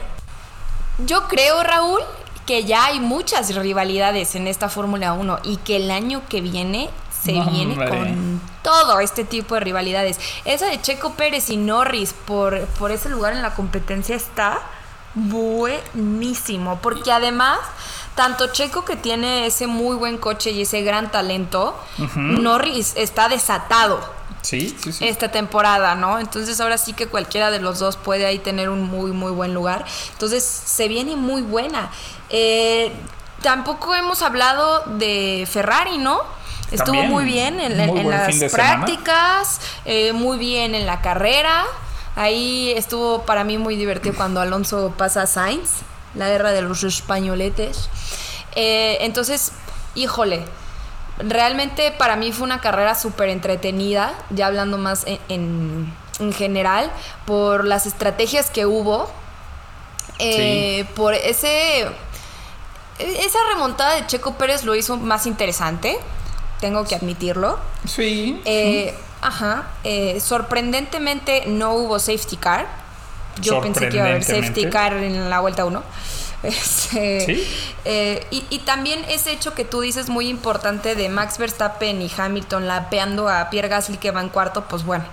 yo 0.98 1.26
creo, 1.28 1.62
Raúl, 1.62 2.00
que 2.46 2.64
ya 2.64 2.86
hay 2.86 3.00
muchas 3.00 3.54
rivalidades 3.54 4.34
en 4.34 4.46
esta 4.46 4.68
Fórmula 4.68 5.12
1 5.12 5.38
y 5.44 5.56
que 5.58 5.76
el 5.76 5.90
año 5.90 6.22
que 6.28 6.40
viene 6.40 6.90
se 7.22 7.32
No, 7.32 7.46
viene 7.50 7.72
hombre. 7.74 7.88
con 7.88 8.40
todo 8.62 9.00
este 9.00 9.24
tipo 9.24 9.54
de 9.54 9.60
rivalidades. 9.60 10.18
Esa 10.44 10.66
de 10.66 10.80
Checo 10.80 11.14
Pérez 11.14 11.50
y 11.50 11.56
Norris 11.56 12.12
por, 12.12 12.66
por 12.78 12.90
ese 12.90 13.08
lugar 13.08 13.32
en 13.32 13.42
la 13.42 13.54
competencia 13.54 14.14
está 14.16 14.60
buenísimo, 15.14 16.78
porque 16.82 17.12
además... 17.12 17.58
Tanto 18.14 18.48
Checo 18.48 18.84
que 18.84 18.96
tiene 18.96 19.46
ese 19.46 19.68
muy 19.68 19.94
buen 19.94 20.18
coche 20.18 20.50
y 20.50 20.62
ese 20.62 20.82
gran 20.82 21.08
talento, 21.12 21.78
Norris 22.16 22.94
está 22.96 23.28
desatado 23.28 24.00
Sí, 24.42 24.76
sí, 24.82 24.92
sí. 24.92 25.06
esta 25.06 25.30
temporada, 25.30 25.94
¿no? 25.94 26.18
Entonces 26.18 26.60
ahora 26.60 26.78
sí 26.78 26.92
que 26.92 27.06
cualquiera 27.06 27.50
de 27.50 27.60
los 27.60 27.78
dos 27.78 27.96
puede 27.96 28.26
ahí 28.26 28.38
tener 28.38 28.68
un 28.68 28.82
muy, 28.82 29.12
muy 29.12 29.32
buen 29.32 29.54
lugar. 29.54 29.84
Entonces 30.12 30.44
se 30.44 30.88
viene 30.88 31.16
muy 31.16 31.42
buena. 31.42 31.90
Eh, 32.30 32.92
tampoco 33.42 33.94
hemos 33.94 34.22
hablado 34.22 34.84
de 34.98 35.46
Ferrari, 35.50 35.98
¿no? 35.98 36.20
Estuvo 36.70 36.96
También, 36.96 37.10
muy 37.10 37.24
bien 37.24 37.60
en, 37.60 37.86
muy 37.86 38.04
las 38.04 38.52
prácticas, 38.52 39.60
eh, 39.86 40.12
muy 40.12 40.36
bien 40.38 40.74
en 40.74 40.86
la 40.86 41.00
carrera. 41.00 41.64
Ahí 42.14 42.72
estuvo 42.76 43.22
para 43.22 43.44
mí 43.44 43.56
muy 43.58 43.76
divertido 43.76 44.14
cuando 44.16 44.40
Alonso 44.40 44.92
pasa 44.98 45.22
a 45.22 45.26
Sainz, 45.26 45.70
la 46.14 46.28
guerra 46.28 46.52
de 46.52 46.62
los 46.62 46.84
españoletes. 46.84 47.88
Eh, 48.54 48.98
entonces, 49.00 49.52
híjole, 49.94 50.44
realmente 51.18 51.90
para 51.92 52.16
mí 52.16 52.32
fue 52.32 52.44
una 52.44 52.60
carrera 52.60 52.94
súper 52.94 53.28
entretenida, 53.28 54.12
ya 54.30 54.46
hablando 54.46 54.78
más 54.78 55.04
en, 55.06 55.18
en- 55.28 55.94
en 56.20 56.32
general, 56.32 56.90
por 57.26 57.64
las 57.64 57.86
estrategias 57.86 58.50
que 58.50 58.66
hubo, 58.66 59.08
eh, 60.18 60.84
por 60.96 61.14
ese... 61.14 61.86
Esa 62.98 63.38
remontada 63.52 63.94
de 63.94 64.06
Checo 64.08 64.34
Pérez 64.34 64.64
lo 64.64 64.74
hizo 64.74 64.96
más 64.96 65.26
interesante, 65.26 65.96
tengo 66.60 66.84
que 66.84 66.96
admitirlo. 66.96 67.60
Sí. 67.86 68.40
Eh, 68.44 68.92
Ajá. 69.20 69.68
eh, 69.84 70.18
sorprendentemente 70.20 71.44
no 71.46 71.74
hubo 71.74 72.00
safety 72.00 72.36
car. 72.36 72.66
Yo 73.40 73.60
pensé 73.60 73.88
que 73.88 73.96
iba 73.96 74.06
a 74.06 74.08
haber 74.08 74.24
safety 74.24 74.68
car 74.68 74.94
en 74.94 75.30
la 75.30 75.38
vuelta 75.38 75.64
1. 75.64 75.80
Este, 76.42 77.20
Sí. 77.26 77.48
eh, 77.84 78.26
y, 78.30 78.44
y 78.50 78.58
también 78.60 79.04
ese 79.08 79.32
hecho 79.32 79.54
que 79.54 79.64
tú 79.64 79.80
dices 79.80 80.08
muy 80.08 80.28
importante 80.28 80.94
de 80.94 81.08
Max 81.08 81.38
Verstappen 81.38 82.00
y 82.00 82.10
Hamilton 82.16 82.66
lapeando 82.68 83.28
a 83.28 83.50
Pierre 83.50 83.68
Gasly 83.68 83.96
que 83.98 84.10
va 84.12 84.20
en 84.20 84.28
cuarto, 84.28 84.64
pues 84.68 84.84
bueno, 84.84 85.04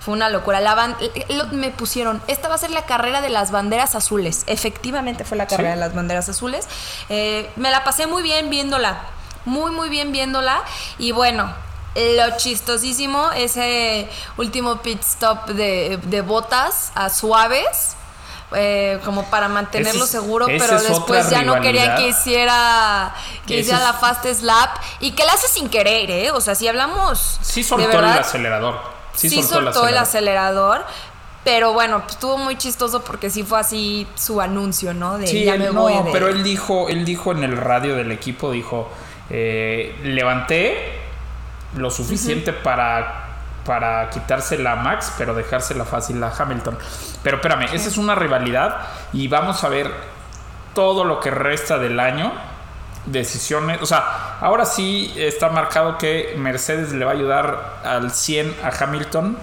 fue 0.00 0.14
una 0.14 0.30
locura. 0.30 0.60
La 0.60 0.74
ban- 0.74 0.96
lo- 1.28 1.48
me 1.48 1.70
pusieron, 1.70 2.22
esta 2.28 2.48
va 2.48 2.54
a 2.54 2.58
ser 2.58 2.70
la 2.70 2.86
carrera 2.86 3.20
de 3.20 3.28
las 3.28 3.50
banderas 3.50 3.94
azules. 3.94 4.44
Efectivamente 4.46 5.24
fue 5.24 5.36
la 5.36 5.46
carrera 5.46 5.70
Sí. 5.72 5.74
de 5.74 5.80
las 5.80 5.94
banderas 5.94 6.28
azules. 6.30 6.66
Eh, 7.10 7.50
me 7.56 7.70
la 7.70 7.84
pasé 7.84 8.06
muy 8.06 8.22
bien 8.22 8.48
viéndola, 8.48 9.00
muy 9.44 9.72
muy 9.72 9.90
bien 9.90 10.12
viéndola. 10.12 10.62
Y 10.98 11.12
bueno, 11.12 11.52
lo 11.94 12.36
chistosísimo, 12.38 13.30
ese 13.32 14.08
último 14.38 14.80
pit 14.80 15.00
stop 15.02 15.48
de, 15.48 15.98
de 16.04 16.20
botas 16.22 16.92
a 16.94 17.10
suaves. 17.10 17.96
Eh, 18.54 18.98
como 19.04 19.24
para 19.30 19.48
mantenerlo 19.48 20.04
es- 20.04 20.10
seguro, 20.10 20.46
pero 20.46 20.76
es 20.76 20.88
después 20.88 21.30
ya 21.30 21.42
no 21.42 21.60
querían 21.60 21.96
que 21.96 22.08
hiciera 22.08 23.14
que 23.46 23.54
Ese 23.54 23.60
hiciera 23.62 23.80
la 23.80 23.92
fast 23.94 24.26
slap 24.26 24.70
y 25.00 25.12
que 25.12 25.24
la 25.24 25.32
hace 25.32 25.48
sin 25.48 25.68
querer, 25.68 26.10
¿eh? 26.10 26.30
O 26.32 26.40
sea, 26.40 26.54
si 26.54 26.66
hablamos 26.68 27.38
Sí 27.42 27.62
de 27.62 27.68
soltó 27.68 27.90
el 27.90 27.96
verdad, 27.96 28.18
acelerador. 28.18 28.80
Sí, 29.14 29.28
sí, 29.30 29.42
soltó, 29.42 29.72
soltó, 29.72 29.88
el 29.88 29.98
acelerador. 29.98 30.84
Pero 31.42 31.72
bueno, 31.72 32.00
pues 32.00 32.12
estuvo 32.12 32.36
muy 32.36 32.56
chistoso 32.58 33.02
porque 33.02 33.30
sí 33.30 33.42
fue 33.44 33.58
así 33.60 34.06
su 34.14 34.40
anuncio, 34.42 34.92
¿no? 34.92 35.16
De 35.16 35.26
Sí, 35.26 35.44
ya 35.44 35.54
él- 35.54 35.60
me 35.60 35.66
no, 35.72 35.82
voy 35.82 35.94
de- 35.94 36.10
pero 36.12 36.28
él 36.28 36.42
dijo, 36.42 36.88
él 36.90 37.04
dijo 37.06 37.32
en 37.32 37.42
el 37.44 37.56
radio 37.56 37.96
del 37.96 38.12
equipo, 38.12 38.50
dijo, 38.52 38.90
eh, 39.30 39.96
levanté 40.02 40.98
lo 41.76 41.90
suficiente 41.90 42.52
para, 42.52 43.29
para 43.64 44.08
quitársela 44.10 44.72
a 44.72 44.76
Max, 44.76 45.12
pero 45.18 45.34
dejársela 45.34 45.84
fácil 45.84 46.22
a 46.22 46.32
Hamilton. 46.36 46.78
Pero 47.22 47.36
espérame, 47.36 47.64
esa 47.72 47.88
es 47.88 47.96
una 47.96 48.14
rivalidad 48.14 48.78
y 49.12 49.28
vamos 49.28 49.62
a 49.64 49.68
ver 49.68 49.90
todo 50.74 51.04
lo 51.04 51.20
que 51.20 51.30
resta 51.30 51.78
del 51.78 52.00
año. 52.00 52.32
Decisiones, 53.06 53.80
o 53.80 53.86
sea, 53.86 54.36
ahora 54.40 54.66
sí 54.66 55.12
está 55.16 55.48
marcado 55.48 55.96
que 55.96 56.34
Mercedes 56.36 56.92
le 56.92 57.04
va 57.04 57.12
a 57.12 57.14
ayudar 57.14 57.80
al 57.82 58.12
100 58.12 58.56
a 58.62 58.84
Hamilton 58.84 59.38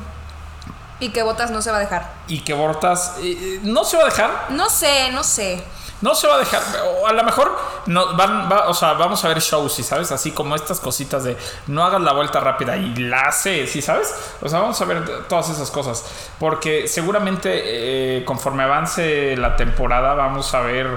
Y 1.00 1.10
que 1.10 1.24
Botas 1.24 1.50
no 1.50 1.62
se 1.64 1.72
va 1.72 1.78
a 1.78 1.80
dejar. 1.80 2.06
y 2.28 2.42
que 2.42 2.54
Bortas 2.54 3.16
eh, 3.20 3.60
no 3.64 3.84
se 3.84 3.98
va 3.98 4.04
a 4.04 4.06
dejar, 4.06 4.32
No 4.50 4.70
sé, 4.70 5.10
no 5.12 5.24
sé. 5.24 5.64
No 6.02 6.14
se 6.14 6.28
va 6.28 6.36
a 6.36 6.38
dejar, 6.38 6.62
o 7.02 7.08
a 7.08 7.14
lo 7.14 7.24
mejor 7.24 7.58
no, 7.88 8.16
van, 8.16 8.50
va- 8.52 8.68
o 8.70 8.74
sea, 8.74 8.94
vamos 8.94 9.24
a 9.26 9.30
ver 9.30 9.40
shows, 9.40 9.74
¿sí 9.74 9.84
sabes? 9.84 10.12
Así 10.12 10.32
como 10.32 10.56
estas 10.56 10.80
cositas 10.80 11.24
de 11.24 11.36
no 11.68 11.84
hagas 11.84 12.02
la 12.02 12.14
vuelta 12.14 12.40
rápida 12.40 12.78
y 12.78 12.96
la 12.96 13.22
hace, 13.22 13.66
¿sí 13.68 13.82
sabes? 13.82 14.14
O 14.42 14.48
sea, 14.50 14.60
vamos 14.60 14.80
a 14.82 14.86
ver 14.86 15.28
todas 15.28 15.50
esas 15.50 15.72
cosas. 15.72 16.06
Porque 16.40 16.88
seguramente 16.88 18.20
eh, 18.20 18.26
conforme 18.26 18.64
avance 18.64 19.36
la 19.38 19.56
temporada 19.56 20.14
vamos 20.14 20.54
a 20.54 20.62
ver 20.62 20.88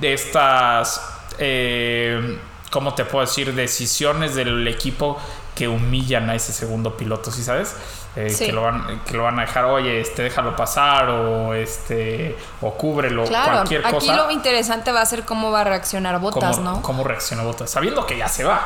de 0.00 0.12
estas, 0.14 1.00
eh, 1.38 2.38
¿cómo 2.70 2.94
te 2.94 3.04
puedo 3.04 3.24
decir? 3.24 3.54
Decisiones 3.54 4.34
del 4.34 4.66
equipo 4.68 5.18
que 5.56 5.66
humillan 5.66 6.30
a 6.30 6.36
ese 6.36 6.52
segundo 6.52 6.96
piloto, 6.96 7.32
¿sí 7.32 7.42
sabes? 7.42 7.74
Eh, 8.14 8.30
Sí. 8.30 8.46
que, 8.46 8.52
lo 8.52 8.62
van, 8.62 9.00
que 9.04 9.14
lo 9.16 9.24
van 9.24 9.38
a 9.38 9.42
dejar, 9.42 9.64
oye, 9.64 10.00
este, 10.00 10.22
déjalo 10.22 10.54
pasar 10.54 11.08
o 11.10 11.52
este 11.54 12.36
o 12.60 12.72
cúbrelo, 12.74 13.24
Claro, 13.24 13.52
cualquier 13.52 13.84
aquí 13.84 13.94
cosa. 13.94 14.16
lo 14.16 14.30
interesante 14.30 14.92
va 14.92 15.00
a 15.00 15.06
ser 15.06 15.24
cómo 15.24 15.50
va 15.50 15.62
a 15.62 15.64
reaccionar 15.64 16.20
Botas, 16.20 16.56
cómo, 16.58 16.70
¿no? 16.70 16.82
cómo 16.82 17.02
reacciona 17.04 17.42
Botas, 17.42 17.70
sabiendo 17.70 18.06
que 18.06 18.16
ya 18.16 18.28
se 18.28 18.44
va, 18.44 18.60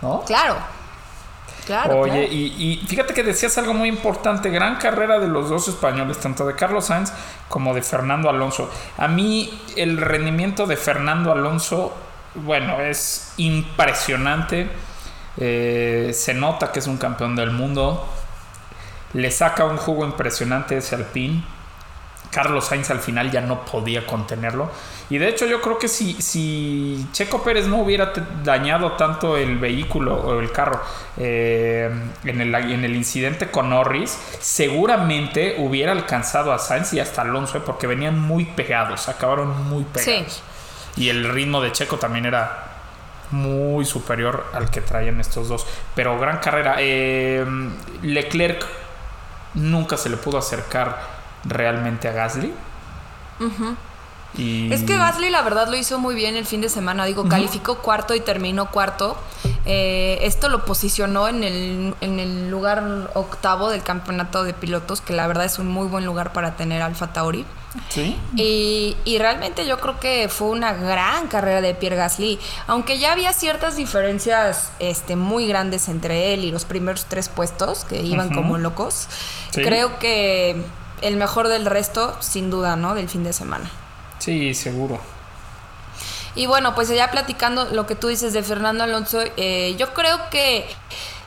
¿no? 0.00 0.22
Claro. 0.22 0.56
Claro. 1.66 2.00
Oye, 2.00 2.10
claro. 2.12 2.32
y, 2.32 2.80
y 2.82 2.86
fíjate 2.86 3.14
que 3.14 3.22
decías 3.22 3.56
algo 3.58 3.72
muy 3.72 3.88
importante, 3.88 4.50
gran 4.50 4.76
carrera 4.76 5.18
de 5.18 5.28
los 5.28 5.48
dos 5.48 5.66
españoles, 5.68 6.18
tanto 6.18 6.46
de 6.46 6.54
Carlos 6.54 6.86
Sainz 6.86 7.10
como 7.48 7.72
de 7.74 7.80
Fernando 7.82 8.28
Alonso. 8.28 8.70
A 8.98 9.08
mí 9.08 9.62
el 9.76 9.96
rendimiento 9.98 10.66
de 10.66 10.76
Fernando 10.76 11.32
Alonso, 11.32 11.94
bueno, 12.34 12.80
es 12.80 13.32
impresionante. 13.38 14.68
Eh, 15.36 16.10
se 16.14 16.34
nota 16.34 16.72
que 16.72 16.78
es 16.78 16.86
un 16.86 16.96
campeón 16.96 17.36
del 17.36 17.50
mundo. 17.50 18.06
Le 19.12 19.30
saca 19.30 19.64
un 19.64 19.76
jugo 19.76 20.04
impresionante 20.04 20.76
ese 20.76 20.94
Alpine. 20.94 21.44
Carlos 22.30 22.66
Sainz 22.66 22.90
al 22.90 22.98
final 22.98 23.30
ya 23.30 23.40
no 23.40 23.64
podía 23.64 24.04
contenerlo. 24.06 24.68
Y 25.08 25.18
de 25.18 25.28
hecho 25.28 25.46
yo 25.46 25.60
creo 25.60 25.78
que 25.78 25.86
si, 25.86 26.14
si 26.20 27.06
Checo 27.12 27.44
Pérez 27.44 27.66
no 27.68 27.78
hubiera 27.78 28.12
dañado 28.42 28.92
tanto 28.92 29.36
el 29.36 29.58
vehículo 29.58 30.16
o 30.16 30.40
el 30.40 30.50
carro 30.50 30.82
eh, 31.16 31.88
en, 32.24 32.40
el, 32.40 32.52
en 32.54 32.84
el 32.84 32.96
incidente 32.96 33.50
con 33.50 33.70
Norris, 33.70 34.18
seguramente 34.40 35.56
hubiera 35.58 35.92
alcanzado 35.92 36.52
a 36.52 36.58
Sainz 36.58 36.92
y 36.94 37.00
hasta 37.00 37.22
Alonso, 37.22 37.58
eh, 37.58 37.62
porque 37.64 37.86
venían 37.86 38.18
muy 38.18 38.46
pegados, 38.46 39.08
acabaron 39.08 39.68
muy 39.68 39.84
pegados. 39.84 40.42
Y 40.96 41.10
el 41.10 41.28
ritmo 41.28 41.60
de 41.60 41.70
Checo 41.70 41.98
también 41.98 42.26
era 42.26 42.63
muy 43.34 43.84
superior 43.84 44.46
al 44.52 44.70
que 44.70 44.80
traían 44.80 45.20
estos 45.20 45.48
dos. 45.48 45.66
Pero 45.94 46.18
gran 46.18 46.38
carrera. 46.38 46.76
Eh, 46.78 47.44
Leclerc 48.02 48.64
nunca 49.54 49.96
se 49.96 50.08
le 50.08 50.16
pudo 50.16 50.38
acercar 50.38 51.00
realmente 51.44 52.08
a 52.08 52.12
Gasly. 52.12 52.54
Y 54.36 54.72
Es 54.72 54.82
que 54.82 54.96
Gasly 54.96 55.30
la 55.30 55.42
verdad 55.42 55.68
lo 55.68 55.76
hizo 55.76 55.98
muy 55.98 56.14
bien 56.14 56.34
el 56.34 56.46
fin 56.46 56.60
de 56.60 56.68
semana. 56.68 57.04
Digo, 57.04 57.28
calificó 57.28 57.78
cuarto 57.78 58.14
y 58.14 58.20
terminó 58.20 58.70
cuarto. 58.70 59.16
Eh, 59.66 60.18
esto 60.22 60.48
lo 60.48 60.64
posicionó 60.64 61.28
en 61.28 61.42
el, 61.42 61.94
en 62.00 62.20
el 62.20 62.50
lugar 62.50 63.10
octavo 63.14 63.70
del 63.70 63.82
campeonato 63.82 64.44
de 64.44 64.52
pilotos, 64.52 65.00
que 65.00 65.12
la 65.12 65.26
verdad 65.26 65.44
es 65.44 65.58
un 65.58 65.68
muy 65.68 65.86
buen 65.86 66.04
lugar 66.04 66.32
para 66.32 66.56
tener 66.56 66.82
Alfa 66.82 67.12
Tauri. 67.12 67.44
Sí. 67.88 68.16
Y, 68.36 68.96
y 69.04 69.18
realmente 69.18 69.66
yo 69.66 69.80
creo 69.80 69.98
que 69.98 70.28
fue 70.28 70.48
una 70.48 70.74
gran 70.74 71.26
carrera 71.28 71.60
de 71.60 71.74
Pierre 71.74 71.96
Gasly, 71.96 72.38
aunque 72.66 72.98
ya 72.98 73.12
había 73.12 73.32
ciertas 73.32 73.76
diferencias 73.76 74.70
este, 74.78 75.16
muy 75.16 75.48
grandes 75.48 75.88
entre 75.88 76.34
él 76.34 76.44
y 76.44 76.52
los 76.52 76.64
primeros 76.64 77.06
tres 77.06 77.28
puestos, 77.28 77.84
que 77.84 78.02
iban 78.02 78.32
como 78.32 78.58
locos. 78.58 79.08
Sí. 79.50 79.62
Creo 79.62 79.98
que 79.98 80.62
el 81.00 81.16
mejor 81.16 81.48
del 81.48 81.66
resto, 81.66 82.16
sin 82.20 82.50
duda, 82.50 82.76
¿no? 82.76 82.94
Del 82.94 83.08
fin 83.08 83.24
de 83.24 83.32
semana. 83.32 83.70
Sí, 84.24 84.54
seguro. 84.54 84.98
Y 86.34 86.46
bueno, 86.46 86.74
pues 86.74 86.88
ya 86.88 87.10
platicando 87.10 87.66
lo 87.66 87.86
que 87.86 87.94
tú 87.94 88.08
dices 88.08 88.32
de 88.32 88.42
Fernando 88.42 88.82
Alonso, 88.84 89.20
eh, 89.36 89.76
yo 89.78 89.92
creo 89.92 90.18
que 90.30 90.66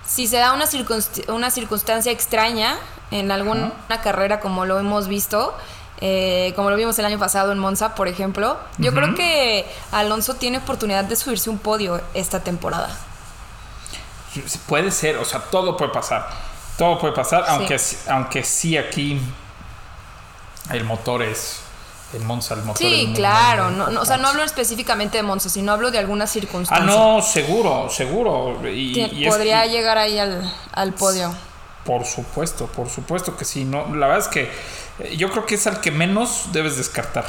si 0.05 0.25
se 0.27 0.37
da 0.37 0.53
una, 0.53 0.65
circunst- 0.65 1.29
una 1.31 1.51
circunstancia 1.51 2.11
extraña 2.11 2.77
en 3.11 3.31
alguna 3.31 3.71
carrera 4.03 4.39
como 4.39 4.65
lo 4.65 4.79
hemos 4.79 5.07
visto, 5.07 5.55
eh, 6.01 6.53
como 6.55 6.69
lo 6.71 6.75
vimos 6.75 6.97
el 6.99 7.05
año 7.05 7.19
pasado 7.19 7.51
en 7.51 7.59
Monza, 7.59 7.95
por 7.95 8.07
ejemplo. 8.07 8.57
Yo 8.79 8.93
creo 8.93 9.15
que 9.15 9.65
Alonso 9.91 10.33
tiene 10.33 10.57
oportunidad 10.57 11.03
de 11.05 11.15
subirse 11.15 11.49
un 11.49 11.59
podio 11.59 12.01
esta 12.13 12.39
temporada. 12.41 12.89
Puede 14.67 14.91
ser, 14.91 15.17
o 15.17 15.25
sea, 15.25 15.39
todo 15.39 15.77
puede 15.77 15.91
pasar. 15.91 16.27
Todo 16.77 16.99
puede 16.99 17.13
pasar, 17.13 17.45
aunque, 17.47 17.79
aunque 18.09 18.43
sí 18.43 18.77
aquí 18.77 19.19
el 20.69 20.83
motor 20.83 21.23
es 21.23 21.61
el 22.13 22.21
Monza, 22.23 22.53
el 22.53 22.61
motor. 22.61 22.77
Sí, 22.77 23.11
claro. 23.15 23.69
no, 23.69 23.87
no, 23.89 24.01
o 24.01 24.05
sea, 24.05 24.17
no 24.17 24.29
hablo 24.29 24.43
específicamente 24.43 25.17
de 25.17 25.23
Monza, 25.23 25.49
sino 25.49 25.71
hablo 25.73 25.91
de 25.91 25.97
algunas 25.99 26.29
Ah, 26.29 26.33
circunstancias. 26.33 26.87
no, 26.95 27.21
seguro, 27.21 27.89
seguro. 27.89 28.59
Y, 28.69 29.25
podría 29.27 29.65
llegar 29.65 29.97
ahí 29.97 30.17
al, 30.17 30.51
al 30.73 30.93
podio. 30.93 31.33
Por 31.85 32.05
supuesto, 32.05 32.67
por 32.67 32.89
supuesto 32.89 33.35
que 33.37 33.45
sí. 33.45 33.63
No, 33.65 33.93
la 33.95 34.07
verdad 34.07 34.25
es 34.25 34.27
que 34.29 34.51
eh, 34.99 35.15
yo 35.17 35.29
creo 35.31 35.45
que 35.45 35.55
es 35.55 35.67
al 35.67 35.81
que 35.81 35.91
menos 35.91 36.47
debes 36.53 36.77
descartar. 36.77 37.25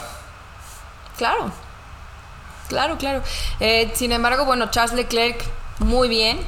Claro. 1.17 1.51
Claro, 2.69 2.99
claro. 2.99 3.23
Eh, 3.61 3.91
sin 3.95 4.13
embargo, 4.13 4.45
bueno, 4.45 4.71
Charles 4.71 4.95
Leclerc 4.95 5.43
muy 5.79 6.09
bien, 6.09 6.39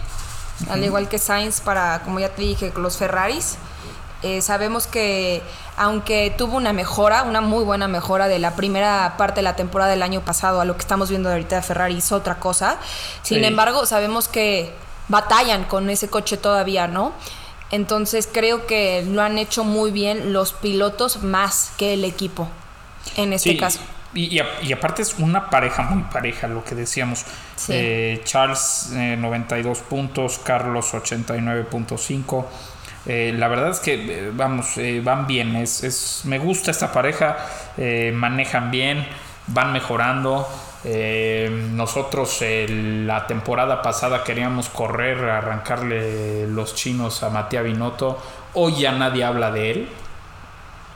al 0.69 0.85
igual 0.85 1.09
que 1.09 1.19
Sainz 1.19 1.61
para, 1.61 2.03
como 2.03 2.21
ya 2.21 2.29
te 2.31 2.43
dije, 2.43 2.73
los 2.77 2.97
Ferraris. 2.97 3.57
Eh, 4.23 4.43
sabemos 4.43 4.87
que 4.87 5.43
aunque 5.83 6.35
tuvo 6.37 6.59
una 6.59 6.75
mejora, 6.75 7.23
una 7.23 7.41
muy 7.41 7.65
buena 7.65 7.89
mejora 7.89 8.29
de 8.29 8.39
la 8.39 8.55
primera 8.55 9.15
parte 9.17 9.37
de 9.37 9.45
la 9.45 9.57
temporada 9.57 9.91
del 9.91 10.03
año 10.03 10.21
pasado 10.21 10.61
a 10.61 10.67
lo 10.67 10.75
que 10.75 10.81
estamos 10.83 11.09
viendo 11.09 11.31
ahorita 11.31 11.57
de 11.57 11.63
Ferrari 11.63 11.95
hizo 11.97 12.17
otra 12.17 12.35
cosa. 12.39 12.77
Sin 13.23 13.39
Sí. 13.39 13.45
embargo, 13.47 13.87
sabemos 13.87 14.29
que 14.29 14.75
batallan 15.09 15.65
con 15.65 15.89
ese 15.89 16.09
coche 16.09 16.37
todavía, 16.37 16.87
¿no? 16.87 17.13
Entonces 17.71 18.29
creo 18.31 18.67
que 18.67 19.03
lo 19.09 19.23
han 19.23 19.39
hecho 19.39 19.65
muy 19.65 19.91
bien 19.91 20.35
los 20.35 20.53
pilotos 20.53 21.23
más 21.23 21.73
que 21.79 21.95
el 21.95 22.05
equipo 22.05 22.47
en 23.17 23.33
este 23.33 23.53
Sí, 23.53 23.57
caso. 23.57 23.81
Y, 24.13 24.39
y 24.63 24.73
aparte 24.73 25.01
es 25.03 25.15
una 25.19 25.49
pareja 25.51 25.83
muy 25.85 26.03
pareja, 26.03 26.47
lo 26.49 26.63
que 26.63 26.75
decíamos. 26.75 27.25
Sí. 27.57 27.73
Eh, 27.75 28.21
Charles, 28.25 28.91
eh, 28.93 29.17
92 29.17 29.79
puntos, 29.79 30.39
Carlos, 30.43 30.93
89.5. 30.93 32.45
Eh, 33.07 33.33
la 33.37 33.49
verdad 33.49 33.71
es 33.71 33.81
que, 33.81 33.95
eh, 33.95 34.31
vamos, 34.33 34.77
eh, 34.79 35.01
van 35.03 35.27
bien. 35.27 35.57
Es, 35.57 35.83
es- 35.85 36.23
me 36.25 36.39
gusta 36.39 36.71
esta 36.71 36.93
pareja, 36.93 37.37
eh, 37.79 38.13
manejan 38.15 38.71
bien, 38.71 39.07
van 39.47 39.73
mejorando. 39.73 40.47
Eh, 40.85 41.51
nosotros 41.73 42.39
la 42.43 43.27
temporada 43.27 43.83
pasada 43.83 44.25
queríamos 44.25 44.69
correr, 44.71 45.19
arrancarle 45.29 46.47
los 46.47 46.75
chinos 46.75 47.23
a 47.23 47.31
Matías 47.31 47.65
Binotto. 47.65 48.19
Hoy 48.55 48.81
ya 48.81 48.93
nadie 48.93 49.25
habla 49.25 49.51
de 49.51 49.71
él, 49.71 49.89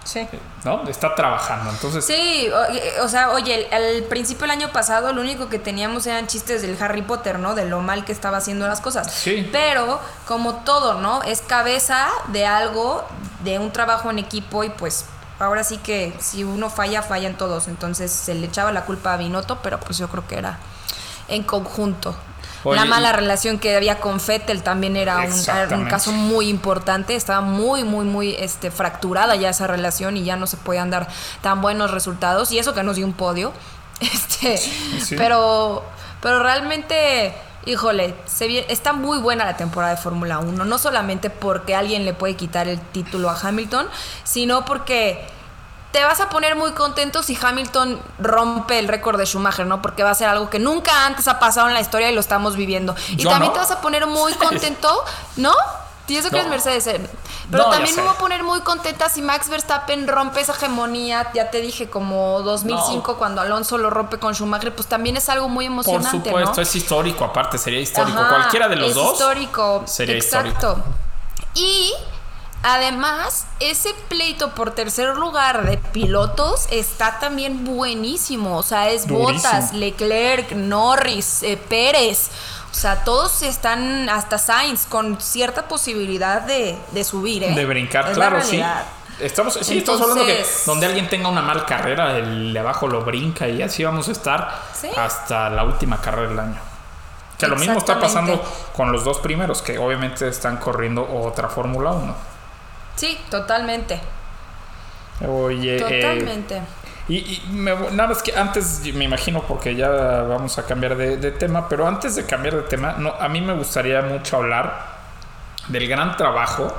Sí. 0.05 0.29
¿no? 0.65 0.87
Está 0.89 1.15
trabajando. 1.15 1.71
Entonces, 1.71 2.05
Sí, 2.05 2.49
o, 3.01 3.05
o 3.05 3.09
sea, 3.09 3.31
oye, 3.31 3.67
el- 3.71 3.75
al 4.01 4.03
principio 4.05 4.43
del 4.43 4.51
año 4.53 4.71
pasado 4.71 5.13
lo 5.13 5.21
único 5.23 5.49
que 5.49 5.59
teníamos 5.59 6.07
eran 6.07 6.27
chistes 6.27 6.63
del 6.63 6.81
Harry 6.83 7.03
Potter, 7.03 7.39
¿no? 7.39 7.55
De 7.55 7.65
lo 7.65 7.81
mal 7.81 8.05
que 8.05 8.13
estaba 8.13 8.37
haciendo 8.39 8.67
las 8.69 8.81
cosas. 8.81 9.13
Sí. 9.13 9.49
Pero, 9.53 10.01
como 10.27 10.57
todo, 10.65 10.95
¿no? 11.01 11.23
Es 11.23 11.41
cabeza 11.41 12.09
de 12.29 12.47
algo, 12.47 13.05
de 13.41 13.59
un 13.59 13.73
trabajo 13.73 14.11
en 14.11 14.19
equipo 14.19 14.63
y 14.65 14.71
pues 14.71 15.07
ahora 15.39 15.65
sí 15.65 15.79
que 15.79 16.15
si 16.21 16.45
uno 16.45 16.71
falla, 16.71 17.03
fallan 17.03 17.37
todos. 17.37 17.67
Entonces 17.69 18.11
se 18.13 18.35
le 18.35 18.47
echaba 18.47 18.73
la 18.73 18.85
culpa 18.85 19.15
a 19.15 19.17
Binotto, 19.17 19.59
pero 19.63 19.81
pues 19.81 19.99
yo 19.99 20.09
creo 20.09 20.27
que 20.29 20.37
era 20.39 20.59
en 21.29 21.43
conjunto. 21.43 22.15
Oye, 22.65 22.81
la 22.81 22.87
mala 22.87 23.11
y- 23.11 23.13
relación 23.13 23.59
que 23.59 23.77
había 23.77 24.01
con 24.01 24.21
Fettel 24.21 24.63
también 24.63 24.97
era 24.97 25.19
un, 25.19 25.85
caso 25.87 26.13
muy 26.13 26.49
importante. 26.49 27.15
Estaba 27.15 27.43
muy, 27.43 27.85
muy, 27.85 28.07
muy 28.07 28.35
este, 28.39 28.71
fracturada 28.71 29.37
ya 29.37 29.51
esa 29.51 29.67
relación 29.67 30.17
y 30.17 30.25
ya 30.25 30.37
no 30.37 30.47
se 30.47 30.57
podían 30.57 30.91
dar 30.91 31.09
tan 31.43 31.61
buenos 31.61 31.91
resultados. 31.91 32.51
Y 32.53 32.59
eso 32.59 32.75
que 32.75 32.83
nos 32.83 32.97
dio 32.97 33.07
un 33.07 33.13
podio. 33.13 33.53
Este, 34.01 34.59
sí. 34.59 35.15
Pero, 35.17 35.85
pero 36.21 36.43
realmente, 36.43 37.33
híjole, 37.65 38.17
se 38.27 38.71
está 38.71 38.93
muy 38.93 39.19
buena 39.19 39.45
la 39.45 39.57
temporada 39.57 39.95
de 39.95 40.01
Fórmula 40.03 40.41
1. 40.41 40.65
No 40.65 40.79
solamente 40.79 41.31
porque 41.31 41.77
alguien 41.77 42.05
le 42.05 42.13
puede 42.13 42.35
quitar 42.35 42.67
el 42.67 42.81
título 42.81 43.31
a 43.31 43.39
Hamilton, 43.41 43.87
sino 44.25 44.65
porque 44.65 45.25
te 45.95 46.03
vas 46.03 46.19
a 46.21 46.29
poner 46.29 46.57
muy 46.57 46.73
contento 46.73 47.23
si 47.23 47.39
Hamilton 47.41 48.01
rompe 48.19 48.81
el 48.81 48.89
récord 48.89 49.17
de 49.17 49.27
Schumacher, 49.27 49.65
¿no? 49.65 49.81
Porque 49.81 50.03
va 50.03 50.11
a 50.11 50.15
ser 50.17 50.29
algo 50.29 50.51
que 50.51 50.59
nunca 50.59 51.07
antes 51.07 51.29
ha 51.29 51.39
pasado 51.39 51.69
en 51.69 51.75
la 51.75 51.81
historia 51.81 52.11
y 52.11 52.15
lo 52.15 52.21
estamos 52.21 52.57
viviendo. 52.57 52.97
Y 53.11 53.17
Yo 53.17 53.31
también 53.31 53.51
no. 53.51 53.55
te 53.55 53.61
vas 53.61 53.71
a 53.71 53.81
poner 53.81 54.05
muy 54.09 54.33
contento, 54.49 54.93
¿no? 55.37 55.53
Y 56.09 56.17
eso 56.17 56.31
que 56.31 56.37
No. 56.39 56.43
es 56.43 56.49
Mercedes. 56.49 56.87
eh. 56.89 57.01
Pero 57.49 57.63
No, 57.65 57.71
también 57.71 57.95
me 57.95 58.03
voy 58.03 58.11
a 58.11 58.19
poner 58.19 58.43
muy 58.43 58.59
contenta 58.63 59.09
si 59.09 59.23
Max 59.23 59.49
Verstappen 59.49 60.09
rompe 60.09 60.41
esa 60.41 60.53
hegemonía, 60.53 61.31
ya 61.33 61.51
te 61.53 61.61
dije, 61.61 61.89
como 61.89 62.43
2005 62.43 63.17
cuando 63.17 63.41
Alonso 63.41 63.79
lo 63.79 63.89
rompe 63.89 64.19
con 64.19 64.35
Schumacher, 64.35 64.75
pues 64.75 64.89
también 64.89 65.17
es 65.17 65.29
algo 65.29 65.49
muy 65.49 65.67
Por 65.67 65.73
emocionante, 65.75 66.29
supuesto, 66.31 66.55
¿no? 66.57 66.61
es 66.63 66.75
histórico, 66.75 67.25
aparte 67.25 67.57
sería 67.57 67.79
histórico. 67.79 68.19
Ajá, 68.19 68.29
Cualquiera 68.31 68.67
de 68.69 68.75
los 68.77 68.89
es 68.89 68.95
dos 68.97 69.13
histórico. 69.13 69.85
sería 69.87 70.17
Exacto. 70.17 70.49
histórico. 70.49 70.85
Y 71.55 71.93
además, 72.65 73.47
ese 73.61 73.95
pleito 74.09 74.55
por 74.55 74.73
tercer 74.75 75.17
lugar 75.17 75.65
de 75.65 75.79
pilotos 75.79 76.67
está 76.71 77.21
también 77.21 77.65
buenísimo. 77.65 78.59
O 78.59 78.63
sea, 78.63 78.91
es. 78.91 79.07
Bottas, 79.07 79.73
Leclerc, 79.73 80.53
Norris, 80.53 81.43
eh, 81.45 81.57
Pérez. 81.57 82.31
O 82.71 82.75
sea, 82.75 83.05
todos 83.05 83.43
están, 83.43 84.09
hasta 84.11 84.37
Sainz, 84.39 84.87
con 84.87 85.21
cierta 85.21 85.69
posibilidad 85.69 86.43
de, 86.43 86.77
de 86.91 87.05
subir, 87.05 87.45
¿eh? 87.45 87.55
De 87.55 87.65
brincar, 87.67 88.09
Es 88.09 88.15
claro, 88.17 88.43
sí. 88.43 88.61
Estamos, 89.21 89.57
sí, 89.63 89.79
estamos 89.79 90.01
hablando 90.01 90.27
que 90.27 90.45
donde 90.67 90.87
alguien 90.87 91.09
tenga 91.09 91.29
una 91.29 91.41
mal 91.41 91.65
carrera, 91.67 92.17
el 92.19 92.53
de 92.53 92.59
abajo 92.59 92.89
lo 92.89 93.03
brinca 93.05 93.47
y 93.47 93.63
así 93.63 93.85
vamos 93.85 94.09
a 94.09 94.11
estar 94.11 94.61
Sí. 94.73 94.89
hasta 94.97 95.49
la 95.51 95.63
última 95.63 96.01
carrera 96.01 96.31
del 96.31 96.39
año. 96.41 96.61
Que 97.39 97.47
lo 97.47 97.55
mismo 97.55 97.79
está 97.79 98.01
pasando 98.01 98.43
con 98.77 98.91
los 98.91 99.05
dos 99.05 99.19
primeros, 99.19 99.63
que 99.63 99.79
obviamente 99.79 100.27
están 100.27 100.57
corriendo 100.57 101.07
otra 101.09 101.49
Fórmula 101.49 101.93
1. 101.93 102.34
Sí, 102.97 103.19
totalmente. 103.31 104.01
Oye, 105.27 105.77
eh, 105.77 105.81
Totalmente. 105.81 106.61
Y, 107.09 107.17
y 107.17 107.43
me- 107.51 107.75
nada 107.93 108.09
más 108.09 108.23
que 108.23 108.35
antes, 108.35 108.81
me 108.95 109.05
imagino, 109.05 109.43
porque 109.43 109.75
ya 109.77 109.89
vamos 109.89 110.59
a 110.59 110.65
cambiar 110.67 110.97
de, 110.97 111.17
de 111.19 111.31
tema, 111.33 111.69
pero 111.69 111.87
antes 111.87 112.17
de 112.17 112.25
cambiar 112.25 112.57
de 112.57 112.63
tema, 112.63 112.95
no, 112.99 113.11
a 113.11 113.29
mí 113.29 113.41
me 113.41 113.53
gustaría 113.55 114.01
mucho 114.03 114.37
hablar 114.39 114.95
del 115.69 115.87
gran 115.89 116.17
trabajo 116.17 116.75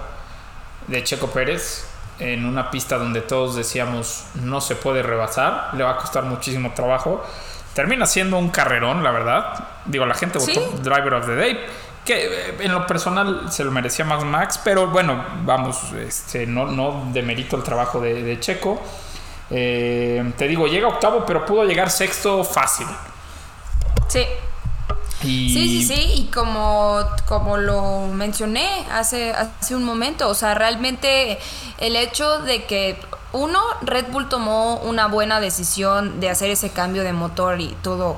de 0.88 1.04
Checo 1.04 1.28
Pérez 1.28 1.88
en 2.20 2.46
una 2.46 2.72
pista 2.72 2.98
donde 2.98 3.22
todos 3.22 3.56
decíamos 3.56 4.26
no 4.36 4.62
se 4.62 4.76
puede 4.76 5.04
rebasar, 5.04 5.70
le 5.74 5.84
va 5.84 5.92
a 5.92 5.98
costar 5.98 6.24
muchísimo 6.24 6.72
trabajo. 6.74 7.24
Termina 7.74 8.06
siendo 8.06 8.38
un 8.38 8.50
carrerón, 8.50 9.04
la 9.04 9.12
verdad. 9.12 9.66
Digo, 9.86 10.06
la 10.06 10.16
gente 10.16 10.40
votó 10.40 10.52
Sí. 10.52 10.62
Driver 10.82 11.14
of 11.16 11.26
the 11.26 11.36
Day, 11.36 11.60
que 12.06 12.26
eh, 12.26 12.56
en 12.60 12.72
lo 12.72 12.88
personal 12.88 13.52
se 13.52 13.64
lo 13.64 13.72
merecía 13.72 14.06
más 14.06 14.24
Max, 14.24 14.60
pero 14.64 14.88
bueno, 14.88 15.24
vamos, 15.44 15.92
este, 15.94 16.46
no, 16.46 16.68
no 16.68 17.10
demerito 17.12 17.58
el 17.58 17.64
trabajo 17.64 18.00
de, 18.00 18.24
de 18.24 18.40
Checo. 18.40 18.82
Eh, 19.50 20.34
te 20.38 20.48
digo, 20.48 20.68
llega 20.68 20.88
octavo, 20.88 21.26
pero 21.26 21.46
pudo 21.46 21.66
llegar 21.66 21.90
sexto 21.90 22.44
fácil. 22.44 22.88
Sí. 24.08 24.22
Y 25.24 25.50
Sí, 25.50 25.84
sí, 25.84 25.96
sí, 25.96 26.14
y 26.18 26.32
como, 26.32 27.00
como 27.26 27.58
lo 27.58 28.08
mencioné 28.08 28.86
hace, 28.92 29.34
hace 29.34 29.76
un 29.76 29.84
momento, 29.84 30.30
o 30.30 30.36
sea, 30.36 30.54
realmente 30.54 31.40
el 31.80 31.96
hecho 31.96 32.40
de 32.40 32.66
que 32.66 33.00
uno, 33.32 33.60
Red 33.82 34.12
Bull 34.12 34.30
tomó 34.30 34.78
una 34.78 35.08
buena 35.08 35.40
decisión 35.40 36.20
de 36.20 36.30
hacer 36.30 36.52
ese 36.52 36.70
cambio 36.70 37.04
de 37.04 37.14
motor 37.14 37.60
y 37.60 37.76
todo 37.82 38.18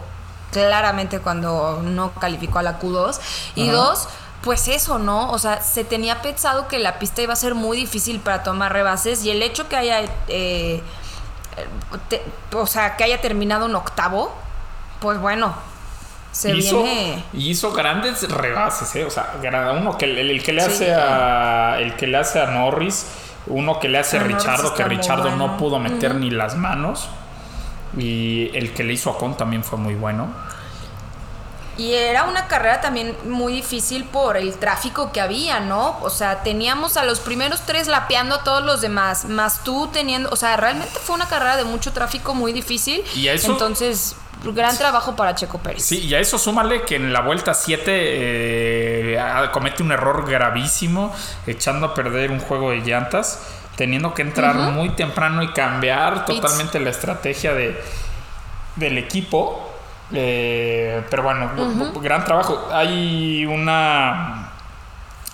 claramente 0.51 1.19
cuando 1.19 1.81
no 1.83 2.11
calificó 2.13 2.59
a 2.59 2.63
la 2.63 2.79
Q2, 2.79 3.19
y 3.55 3.63
Ajá. 3.69 3.77
dos, 3.77 4.07
pues 4.41 4.67
eso, 4.67 4.97
¿no? 4.99 5.31
O 5.31 5.39
sea, 5.39 5.61
se 5.61 5.83
tenía 5.83 6.21
pensado 6.21 6.67
que 6.67 6.79
la 6.79 6.99
pista 6.99 7.21
iba 7.21 7.33
a 7.33 7.35
ser 7.35 7.53
muy 7.55 7.75
difícil 7.77 8.19
para 8.19 8.43
tomar 8.43 8.71
rebases 8.71 9.23
y 9.25 9.31
el 9.31 9.41
hecho 9.41 9.67
que 9.67 9.75
haya, 9.75 10.01
eh, 10.27 10.81
te- 12.09 12.23
o 12.53 12.67
sea, 12.67 12.95
que 12.95 13.03
haya 13.03 13.19
terminado 13.19 13.65
en 13.65 13.75
octavo, 13.75 14.33
pues 14.99 15.19
bueno, 15.19 15.53
se 16.31 16.55
hizo, 16.55 16.83
viene... 16.83 17.23
y 17.33 17.49
hizo 17.49 17.71
grandes 17.71 18.29
rebases, 18.29 18.95
¿eh? 18.95 19.05
O 19.05 19.09
sea, 19.09 19.33
uno 19.73 19.97
que 19.97 20.05
el, 20.05 20.17
el 20.17 20.43
que 20.43 20.53
le 20.53 20.61
Sí. 20.61 20.67
hace 20.71 20.93
a 20.93 21.77
el 21.79 21.95
que 21.95 22.07
le 22.07 22.17
hace 22.17 22.39
a 22.39 22.45
Norris, 22.47 23.07
uno 23.47 23.79
que 23.79 23.89
le 23.89 23.97
hace 23.97 24.17
a 24.17 24.21
A 24.21 24.23
Richardo, 24.25 24.73
que 24.75 24.83
Richardo 24.83 25.31
no 25.35 25.57
pudo 25.57 25.79
meter 25.79 26.15
ni 26.15 26.29
las 26.29 26.55
manos. 26.55 27.09
Y 27.97 28.49
el 28.55 28.73
que 28.73 28.83
le 28.83 28.93
hizo 28.93 29.11
a 29.11 29.17
Con 29.17 29.37
también 29.37 29.63
fue 29.63 29.77
muy 29.77 29.95
bueno. 29.95 30.27
Y 31.77 31.93
era 31.93 32.23
una 32.23 32.47
carrera 32.47 32.81
también 32.81 33.15
muy 33.25 33.53
difícil 33.53 34.03
por 34.05 34.35
el 34.35 34.55
tráfico 34.55 35.11
que 35.11 35.21
había, 35.21 35.59
¿no? 35.59 35.99
O 36.01 36.09
sea, 36.09 36.41
teníamos 36.41 36.97
a 36.97 37.03
los 37.05 37.19
primeros 37.19 37.61
tres 37.67 37.87
lapeando 37.87 38.33
a 38.35 38.43
todos 38.43 38.63
los 38.63 38.81
demás, 38.81 39.25
más 39.25 39.63
tú 39.63 39.87
teniendo, 39.93 40.27
o 40.31 40.35
sea, 40.35 40.57
realmente 40.57 40.97
fue 40.99 41.15
una 41.15 41.27
carrera 41.27 41.55
de 41.55 41.65
mucho 41.65 41.93
tráfico 41.93 42.33
muy 42.33 42.51
difícil. 42.51 43.03
Y 43.15 43.27
a 43.27 43.33
eso- 43.33 43.51
Entonces, 43.51 44.15
gran 44.43 44.75
trabajo 44.75 45.15
para 45.15 45.35
Checo 45.35 45.59
Pérez. 45.59 45.83
Sí, 45.83 45.99
y 45.99 46.15
a 46.15 46.19
eso 46.19 46.39
súmale 46.39 46.81
que 46.81 46.95
en 46.95 47.13
la 47.13 47.21
vuelta 47.21 47.53
7 47.53 49.19
comete 49.53 49.83
un 49.83 49.91
error 49.91 50.27
gravísimo, 50.27 51.13
echando 51.45 51.85
a 51.87 51.93
perder 51.93 52.31
un 52.31 52.39
juego 52.39 52.71
de 52.71 52.77
llantas. 52.77 53.39
Teniendo 53.77 54.13
que 54.13 54.23
entrar 54.23 54.55
muy 54.73 54.89
temprano 54.89 55.43
y 55.43 55.49
cambiar 55.49 56.25
totalmente 56.25 56.79
la 56.79 56.89
estrategia 56.89 57.53
de, 57.53 57.79
del 58.75 58.97
equipo. 58.97 59.63
Eh, 60.11 61.03
pero 61.09 61.23
bueno, 61.23 61.49
gran 62.01 62.25
trabajo. 62.25 62.67
Hay 62.71 63.45
una 63.45 64.51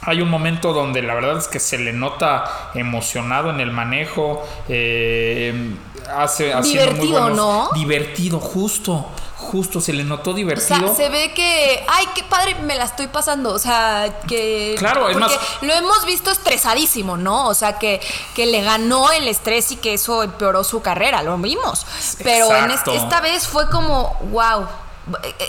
hay 0.05 0.21
un 0.21 0.29
momento 0.29 0.73
donde 0.73 1.01
la 1.01 1.13
verdad 1.13 1.37
es 1.37 1.47
que 1.47 1.59
se 1.59 1.77
le 1.77 1.93
nota 1.93 2.43
emocionado 2.73 3.49
en 3.49 3.61
el 3.61 3.71
manejo. 3.71 4.45
Eh, 4.67 5.75
hace 6.13 6.53
divertido, 6.61 7.29
¿no? 7.29 7.69
Divertido, 7.73 8.39
justo. 8.39 9.07
Justo, 9.43 9.81
se 9.81 9.93
le 9.93 10.03
notó 10.03 10.33
divertido. 10.33 10.91
O 10.91 10.95
sea, 10.95 10.95
se 10.95 11.09
ve 11.09 11.33
que, 11.33 11.85
ay, 11.87 12.07
qué 12.15 12.23
padre 12.23 12.55
me 12.55 12.75
la 12.75 12.85
estoy 12.85 13.07
pasando. 13.07 13.53
O 13.53 13.59
sea, 13.59 14.21
que. 14.27 14.75
Claro, 14.77 15.09
es 15.09 15.17
más. 15.17 15.31
Lo 15.61 15.73
hemos 15.73 16.05
visto 16.05 16.31
estresadísimo, 16.31 17.17
¿no? 17.17 17.47
O 17.47 17.53
sea, 17.53 17.77
que, 17.77 18.01
que 18.35 18.45
le 18.45 18.61
ganó 18.61 19.11
el 19.11 19.27
estrés 19.27 19.71
y 19.71 19.75
que 19.75 19.93
eso 19.93 20.23
empeoró 20.23 20.63
su 20.63 20.81
carrera, 20.81 21.21
lo 21.23 21.37
vimos. 21.37 21.85
Pero 22.23 22.55
en 22.55 22.71
esta 22.71 23.21
vez 23.21 23.47
fue 23.47 23.69
como, 23.69 24.17
wow 24.31 24.67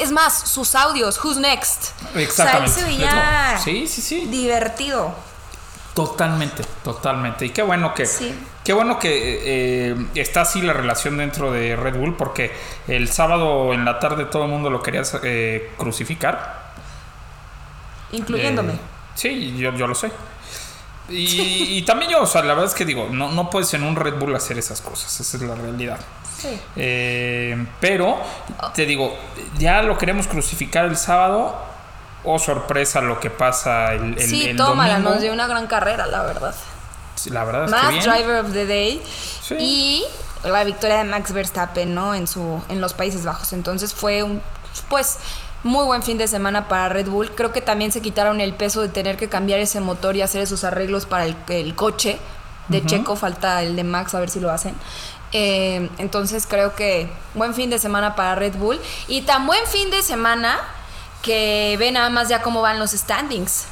es 0.01 0.11
más, 0.11 0.49
sus 0.49 0.75
audios, 0.75 1.23
Who's 1.23 1.37
Next. 1.37 1.91
Exactamente. 2.17 2.71
O 2.71 2.75
sea, 2.75 2.83
se 2.83 2.85
veía 2.85 3.61
sí, 3.63 3.87
sí, 3.87 4.03
sí. 4.03 4.27
divertido. 4.27 5.15
Totalmente, 5.95 6.65
totalmente. 6.83 7.47
Y 7.47 7.51
qué 7.51 7.63
bueno 7.63 7.95
que, 7.95 8.09
qué 8.65 8.73
bueno 8.73 8.99
que 8.99 9.91
eh, 9.91 10.07
está 10.15 10.41
así 10.41 10.63
la 10.63 10.73
relación 10.73 11.19
dentro 11.19 11.53
de 11.53 11.77
Red 11.77 11.97
Bull, 11.97 12.17
porque 12.17 12.51
el 12.89 13.09
sábado 13.09 13.73
en 13.75 13.85
la 13.85 13.99
tarde 13.99 14.25
todo 14.25 14.45
el 14.45 14.51
mundo 14.51 14.71
lo 14.71 14.83
quería 14.83 15.03
eh, 15.23 15.73
crucificar. 15.77 16.73
Incluyéndome. 18.13 18.73
Eh, 18.73 18.79
sí, 19.15 19.57
yo, 19.57 19.73
yo 19.75 19.87
lo 19.87 19.95
sé. 19.95 20.11
Y, 21.09 21.77
y, 21.77 21.83
también 21.83 22.11
yo, 22.11 22.23
o 22.23 22.27
sea, 22.27 22.43
la 22.43 22.55
verdad 22.55 22.71
es 22.71 22.75
que 22.75 22.87
digo, 22.87 23.09
no, 23.11 23.31
no 23.31 23.51
puedes 23.51 23.75
en 23.75 23.83
un 23.83 23.95
Red 23.95 24.15
Bull 24.15 24.35
hacer 24.35 24.57
esas 24.57 24.81
cosas, 24.81 25.21
esa 25.21 25.37
es 25.37 25.43
la 25.43 25.55
realidad. 25.55 26.01
Eh, 26.77 27.67
pero, 27.81 28.19
te 28.75 28.87
digo, 28.87 29.17
ya 29.59 29.83
lo 29.83 29.99
queremos 29.99 30.27
crucificar 30.27 30.87
el 30.87 30.97
sábado. 30.97 31.73
O 32.27 32.37
oh, 32.37 32.39
sorpresa 32.39 33.03
lo 33.03 33.21
que 33.21 33.29
pasa 33.29 33.93
el, 33.93 34.15
el, 34.15 34.21
sí, 34.23 34.55
tómala, 34.57 34.99
nos 34.99 35.21
dio 35.21 35.31
una 35.31 35.47
gran 35.47 35.67
carrera, 35.67 36.07
la 36.07 36.23
verdad. 36.23 36.55
La 37.27 37.45
verdad 37.45 37.65
es 37.65 37.75
que 37.75 37.89
bien. 37.89 38.05
driver 38.05 38.45
of 38.45 38.53
the 38.53 38.67
day. 38.67 39.03
Y 39.59 40.05
la 40.45 40.65
victoria 40.65 40.99
de 40.99 41.05
Max 41.05 41.33
Verstappen, 41.33 41.95
¿no? 41.95 42.15
En, 42.15 42.27
su, 42.27 42.63
en 42.69 42.81
los 42.81 42.95
Países 42.95 43.25
Bajos. 43.25 43.53
Entonces 43.53 43.95
fue 43.95 44.23
un, 44.23 44.43
pues, 44.89 45.19
muy 45.63 45.85
buen 45.87 46.03
fin 46.03 46.19
de 46.19 46.29
semana 46.29 46.69
para 46.69 46.89
Red 46.89 47.09
Bull. 47.09 47.31
Creo 47.35 47.53
que 47.53 47.61
también 47.61 47.93
se 47.93 48.03
quitaron 48.03 48.41
el 48.41 48.55
peso 48.55 48.83
de 48.83 48.89
tener 48.89 49.17
que 49.17 49.29
cambiar 49.29 49.61
ese 49.61 49.81
motor 49.81 50.17
y 50.17 50.23
hacer 50.23 50.43
esos 50.43 50.65
arreglos 50.65 51.07
para 51.07 51.25
el, 51.25 51.37
el 51.49 51.75
coche 51.75 52.19
de 52.69 52.85
Checo. 52.85 53.17
Falta 53.17 53.63
el 53.63 53.77
de 53.77 53.85
Max, 53.85 54.15
a 54.15 54.21
ver 54.21 54.31
si 54.31 54.41
lo 54.41 54.51
hacen. 54.51 54.75
Eh, 55.33 55.91
entonces 55.99 56.47
creo 56.47 56.77
que 56.77 57.11
buen 57.35 57.55
fin 57.55 57.69
de 57.69 57.79
semana 57.79 58.15
para 58.15 58.35
Red 58.35 58.57
Bull. 58.57 58.81
Y 59.09 59.23
tan 59.23 59.47
buen 59.47 59.67
fin 59.67 59.91
de 59.91 60.03
semana 60.03 60.59
que 61.23 61.77
ve 61.79 61.91
nada 61.91 62.11
más 62.11 62.29
ya 62.29 62.43
cómo 62.43 62.61
van 62.61 62.79
los 62.79 62.91
standings. 62.93 63.67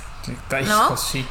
¿no? 0.67 0.97
Sí. 0.97 1.27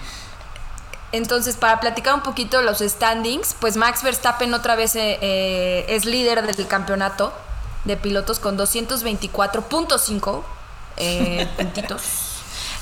Entonces, 1.12 1.58
para 1.58 1.80
platicar 1.80 2.13
un 2.13 2.21
poquito 2.21 2.62
los 2.62 2.80
standings, 2.80 3.56
pues 3.60 3.76
Max 3.76 4.02
Verstappen 4.04 4.54
otra 4.54 4.76
vez 4.76 4.95
eh, 4.95 5.17
eh, 5.21 5.86
es 5.89 6.06
líder 6.06 6.45
del 6.45 6.67
campeonato 6.67 7.34
de 7.84 7.97
pilotos 7.97 8.39
con 8.39 8.58
224.5 8.58 10.43
puntitos. 11.58 12.02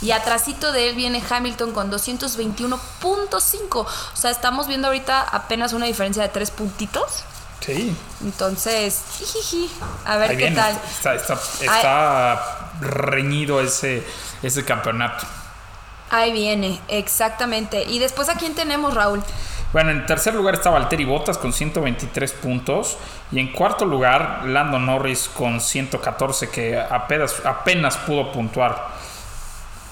Y 0.01 0.11
atrásito 0.11 0.71
de 0.71 0.89
él 0.89 0.95
viene 0.95 1.21
Hamilton 1.27 1.73
con 1.73 1.91
221.5. 1.91 3.75
O 3.75 3.87
sea, 4.13 4.31
estamos 4.31 4.67
viendo 4.67 4.87
ahorita 4.87 5.21
apenas 5.21 5.73
una 5.73 5.87
diferencia 5.87 6.23
de 6.23 6.29
tres 6.29 6.51
puntitos. 6.51 7.23
Sí. 7.59 7.93
Entonces, 8.23 9.01
a 10.05 10.15
ver 10.17 10.37
qué 10.37 10.51
tal. 10.51 10.79
Está, 11.61 12.71
reñido 12.79 13.59
ese, 13.59 14.07
ese 14.41 14.63
campeonato. 14.63 15.27
Ahí 16.09 16.31
viene, 16.31 16.79
exactamente. 16.87 17.83
¿Y 17.83 17.99
después 17.99 18.29
a 18.29 18.35
quién 18.35 18.55
tenemos, 18.55 18.93
Raúl? 18.93 19.23
Bueno, 19.71 19.91
en 19.91 20.05
tercer 20.07 20.33
lugar 20.33 20.55
está 20.55 20.71
Valtteri 20.71 21.05
Bottas 21.05 21.37
con 21.37 21.53
123 21.53 22.31
puntos. 22.33 22.97
Y 23.31 23.39
en 23.39 23.51
cuarto 23.51 23.85
lugar, 23.85 24.43
Lando 24.45 24.79
Norris 24.79 25.29
con 25.31 25.61
114, 25.61 26.49
que 26.49 26.79
apenas, 26.79 27.45
apenas 27.45 27.97
pudo 27.97 28.31
puntuar. 28.31 28.97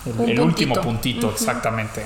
El, 0.06 0.40
último 0.40 0.76
puntito, 0.76 1.30
exactamente. 1.30 2.06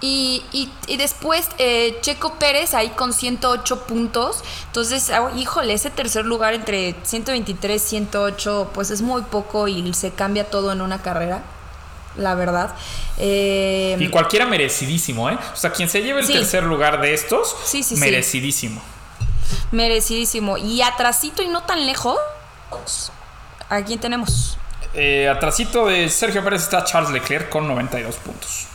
Y, 0.00 0.44
y, 0.52 0.96
después 0.96 1.48
eh, 1.58 1.98
Checo 2.00 2.34
Pérez 2.34 2.72
ahí 2.72 2.88
con 2.90 3.12
108 3.12 3.86
puntos. 3.86 4.42
Entonces, 4.66 5.10
ah, 5.10 5.30
híjole, 5.36 5.74
ese 5.74 5.90
tercer 5.90 6.24
lugar 6.24 6.54
entre 6.54 6.96
123 7.02 7.84
y 7.84 7.88
108, 7.88 8.70
pues 8.72 8.90
es 8.90 9.02
muy 9.02 9.22
poco 9.22 9.68
y 9.68 9.92
se 9.94 10.10
cambia 10.10 10.48
todo 10.48 10.72
en 10.72 10.80
una 10.80 11.02
carrera. 11.02 11.42
La 12.18 12.34
verdad. 12.34 12.74
Eh, 13.16 13.96
y 13.98 14.08
cualquiera 14.08 14.44
merecidísimo, 14.44 15.30
¿eh? 15.30 15.38
O 15.52 15.56
sea, 15.56 15.72
quien 15.72 15.88
se 15.88 16.02
lleve 16.02 16.20
el 16.20 16.26
tercer 16.26 16.64
lugar 16.64 17.00
de 17.00 17.14
estos, 17.14 17.56
sí, 17.64 17.82
sí, 17.82 17.96
merecidísimo. 17.96 18.82
Merecidísimo. 19.70 20.58
Y 20.58 20.82
atrasito 20.82 21.42
y 21.42 21.48
no 21.48 21.62
tan 21.62 21.86
lejos, 21.86 22.18
¿a 23.70 23.82
quién 23.82 24.00
tenemos? 24.00 24.58
Eh, 24.94 25.28
atrasito 25.28 25.86
de 25.86 26.08
Sergio 26.10 26.42
Pérez 26.42 26.62
está 26.62 26.84
Charles 26.84 27.10
Leclerc 27.10 27.48
con 27.48 27.68
92 27.68 28.16
puntos 28.16 28.66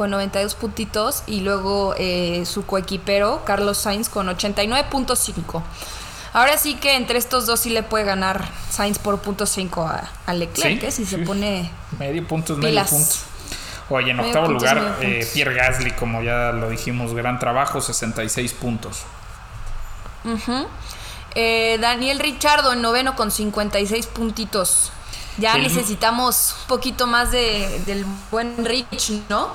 con 0.00 0.08
92 0.08 0.54
puntitos 0.54 1.22
y 1.26 1.40
luego 1.40 1.94
eh, 1.98 2.44
su 2.46 2.64
coequipero 2.64 3.42
Carlos 3.44 3.76
Sainz 3.76 4.08
con 4.08 4.28
89.5. 4.28 5.62
Ahora 6.32 6.56
sí 6.58 6.76
que 6.76 6.94
entre 6.94 7.18
estos 7.18 7.46
dos 7.46 7.60
sí 7.60 7.70
le 7.70 7.82
puede 7.82 8.04
ganar 8.04 8.48
Sainz 8.70 8.98
por 8.98 9.20
punto 9.20 9.46
5 9.46 9.90
a, 10.26 10.32
Leclerc, 10.32 10.84
¿eh? 10.84 10.90
si 10.90 11.04
se 11.04 11.18
pone 11.18 11.70
medio 11.98 12.26
punto, 12.26 12.56
medio 12.56 12.84
punto. 12.84 13.14
Oye, 13.88 14.12
en 14.12 14.20
octavo 14.20 14.46
lugar, 14.48 14.98
eh, 15.00 15.28
Pierre 15.34 15.54
Gasly, 15.54 15.90
como 15.92 16.22
ya 16.22 16.52
lo 16.52 16.70
dijimos, 16.70 17.12
gran 17.12 17.40
trabajo, 17.40 17.80
66 17.80 18.52
puntos. 18.52 19.02
Daniel 21.34 22.20
Richardo 22.20 22.72
en 22.72 22.82
noveno 22.82 23.16
con 23.16 23.32
56 23.32 24.06
puntitos. 24.06 24.92
Ya 25.38 25.56
necesitamos 25.56 26.56
un 26.60 26.66
poquito 26.68 27.06
más 27.06 27.32
de, 27.32 27.80
del 27.86 28.04
buen 28.30 28.64
Rich, 28.64 29.22
¿no? 29.28 29.52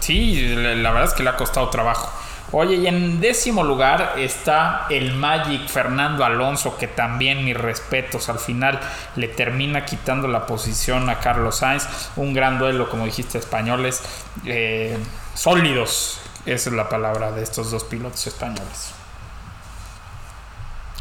Sí, 0.00 0.54
la 0.54 0.90
verdad 0.92 1.04
es 1.04 1.14
que 1.14 1.22
le 1.22 1.30
ha 1.30 1.36
costado 1.36 1.68
trabajo. 1.70 2.12
Oye, 2.50 2.76
y 2.76 2.86
en 2.86 3.20
décimo 3.20 3.62
lugar 3.62 4.14
está 4.16 4.86
el 4.88 5.12
Magic 5.14 5.68
Fernando 5.68 6.24
Alonso, 6.24 6.78
que 6.78 6.88
también 6.88 7.44
mis 7.44 7.56
respetos, 7.56 8.30
al 8.30 8.38
final 8.38 8.80
le 9.16 9.28
termina 9.28 9.84
quitando 9.84 10.28
la 10.28 10.46
posición 10.46 11.10
a 11.10 11.20
Carlos 11.20 11.58
Sainz. 11.58 11.86
Un 12.16 12.32
gran 12.32 12.58
duelo, 12.58 12.88
como 12.88 13.04
dijiste, 13.04 13.36
españoles. 13.36 14.02
Eh, 14.46 14.96
sólidos, 15.34 16.20
esa 16.46 16.70
es 16.70 16.76
la 16.76 16.88
palabra 16.88 17.32
de 17.32 17.42
estos 17.42 17.70
dos 17.70 17.84
pilotos 17.84 18.26
españoles. 18.26 18.92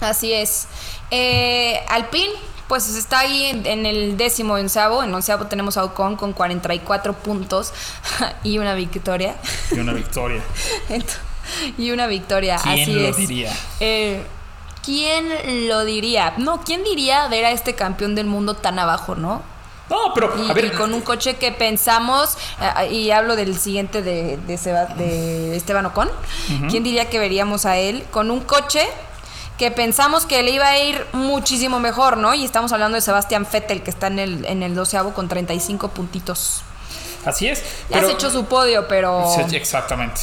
Así 0.02 0.34
es. 0.34 0.68
Eh, 1.12 1.80
Alpine 1.88 2.34
pues 2.68 2.90
está 2.90 3.20
ahí 3.20 3.46
en, 3.46 3.86
el 3.86 4.18
décimo 4.18 4.56
onceavo. 4.56 5.02
En 5.02 5.14
onceavo 5.14 5.48
tenemos 5.48 5.78
a 5.78 5.86
Ocon 5.86 6.18
con 6.18 6.34
44 6.34 7.14
puntos 7.14 7.74
y 8.44 8.58
una 8.58 8.74
victoria. 8.74 9.38
Y 9.72 9.80
una 9.80 9.94
victoria. 9.94 10.42
y 11.78 11.92
una 11.92 12.08
victoria, 12.08 12.60
¿Quién 12.62 12.82
así 12.82 12.94
lo 12.94 13.08
es. 13.08 13.18
diría? 13.18 13.54
Eh, 13.80 14.24
¿Quién 14.84 15.68
lo 15.68 15.84
diría? 15.84 16.34
No, 16.38 16.62
¿quién 16.64 16.84
diría 16.84 17.28
ver 17.28 17.46
a 17.46 17.52
este 17.52 17.76
campeón 17.76 18.16
del 18.16 18.26
mundo 18.26 18.54
tan 18.54 18.80
abajo, 18.80 19.16
no? 19.16 19.42
No, 19.90 20.14
pero 20.14 20.34
y, 20.38 20.50
a 20.50 20.54
ver. 20.54 20.74
con 20.74 20.94
un 20.94 21.02
coche 21.02 21.36
que 21.36 21.52
pensamos, 21.52 22.38
eh, 22.62 22.92
y 22.92 23.12
hablo 23.12 23.36
del 23.36 23.58
siguiente 23.58 24.02
de, 24.02 24.38
de, 24.38 25.56
Esteban 25.56 25.86
Ocon, 25.86 26.10
¿quién 26.70 26.84
diría 26.84 27.10
que 27.10 27.20
veríamos 27.20 27.66
a 27.66 27.78
él 27.78 28.06
con 28.12 28.32
un 28.32 28.42
coche 28.42 28.86
que 29.58 29.72
pensamos 29.72 30.26
que 30.26 30.44
le 30.44 30.52
iba 30.52 30.68
a 30.68 30.78
ir 30.78 31.06
muchísimo 31.14 31.80
mejor, 31.80 32.18
¿no? 32.18 32.34
Y 32.34 32.46
estamos 32.46 32.72
hablando 32.72 32.96
de 32.96 33.02
Sebastián 33.02 33.48
Vettel, 33.52 33.82
que 33.82 33.90
está 33.90 34.08
en 34.08 34.20
el, 34.20 34.46
en 34.46 34.62
el 34.62 34.76
doceavo 34.76 35.14
con 35.14 35.28
35 35.28 35.90
puntitos. 35.90 36.62
Así 37.26 37.48
es. 37.48 37.64
Ya 37.90 38.00
has 38.00 38.10
hecho 38.10 38.30
su 38.30 38.46
podio, 38.46 38.88
pero... 38.88 39.26
Exactamente. 39.52 40.22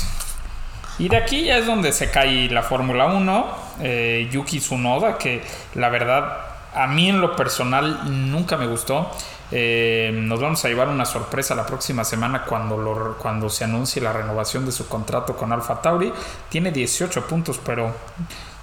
Y 0.99 1.09
de 1.09 1.17
aquí 1.17 1.45
ya 1.45 1.59
es 1.59 1.67
donde 1.67 1.93
se 1.93 2.11
cae 2.11 2.49
la 2.51 2.63
Fórmula 2.63 3.07
1. 3.07 3.47
Eh, 3.81 4.29
Yuki 4.31 4.61
Tsunoda, 4.61 5.19
que 5.19 5.43
la 5.75 5.89
verdad 5.89 6.39
a 6.75 6.87
mí 6.87 7.09
en 7.09 7.21
lo 7.21 7.35
personal 7.35 8.31
nunca 8.31 8.57
me 8.57 8.67
gustó. 8.67 9.11
Eh, 9.51 10.11
nos 10.15 10.41
vamos 10.41 10.65
a 10.65 10.69
llevar 10.69 10.89
una 10.89 11.05
sorpresa 11.05 11.55
la 11.55 11.67
próxima 11.67 12.05
semana 12.05 12.45
cuando, 12.45 12.77
lo, 12.77 13.17
cuando 13.19 13.49
se 13.49 13.65
anuncie 13.65 14.01
la 14.03 14.13
renovación 14.13 14.65
de 14.67 14.73
su 14.73 14.89
contrato 14.89 15.37
con 15.37 15.53
Alfa 15.53 15.81
Tauri. 15.81 16.13
Tiene 16.49 16.71
18 16.71 17.27
puntos, 17.27 17.61
pero 17.65 17.93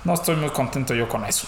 no 0.03 0.13
estoy 0.13 0.35
muy 0.35 0.49
contento 0.49 0.93
yo 0.93 1.07
con 1.07 1.25
eso. 1.25 1.47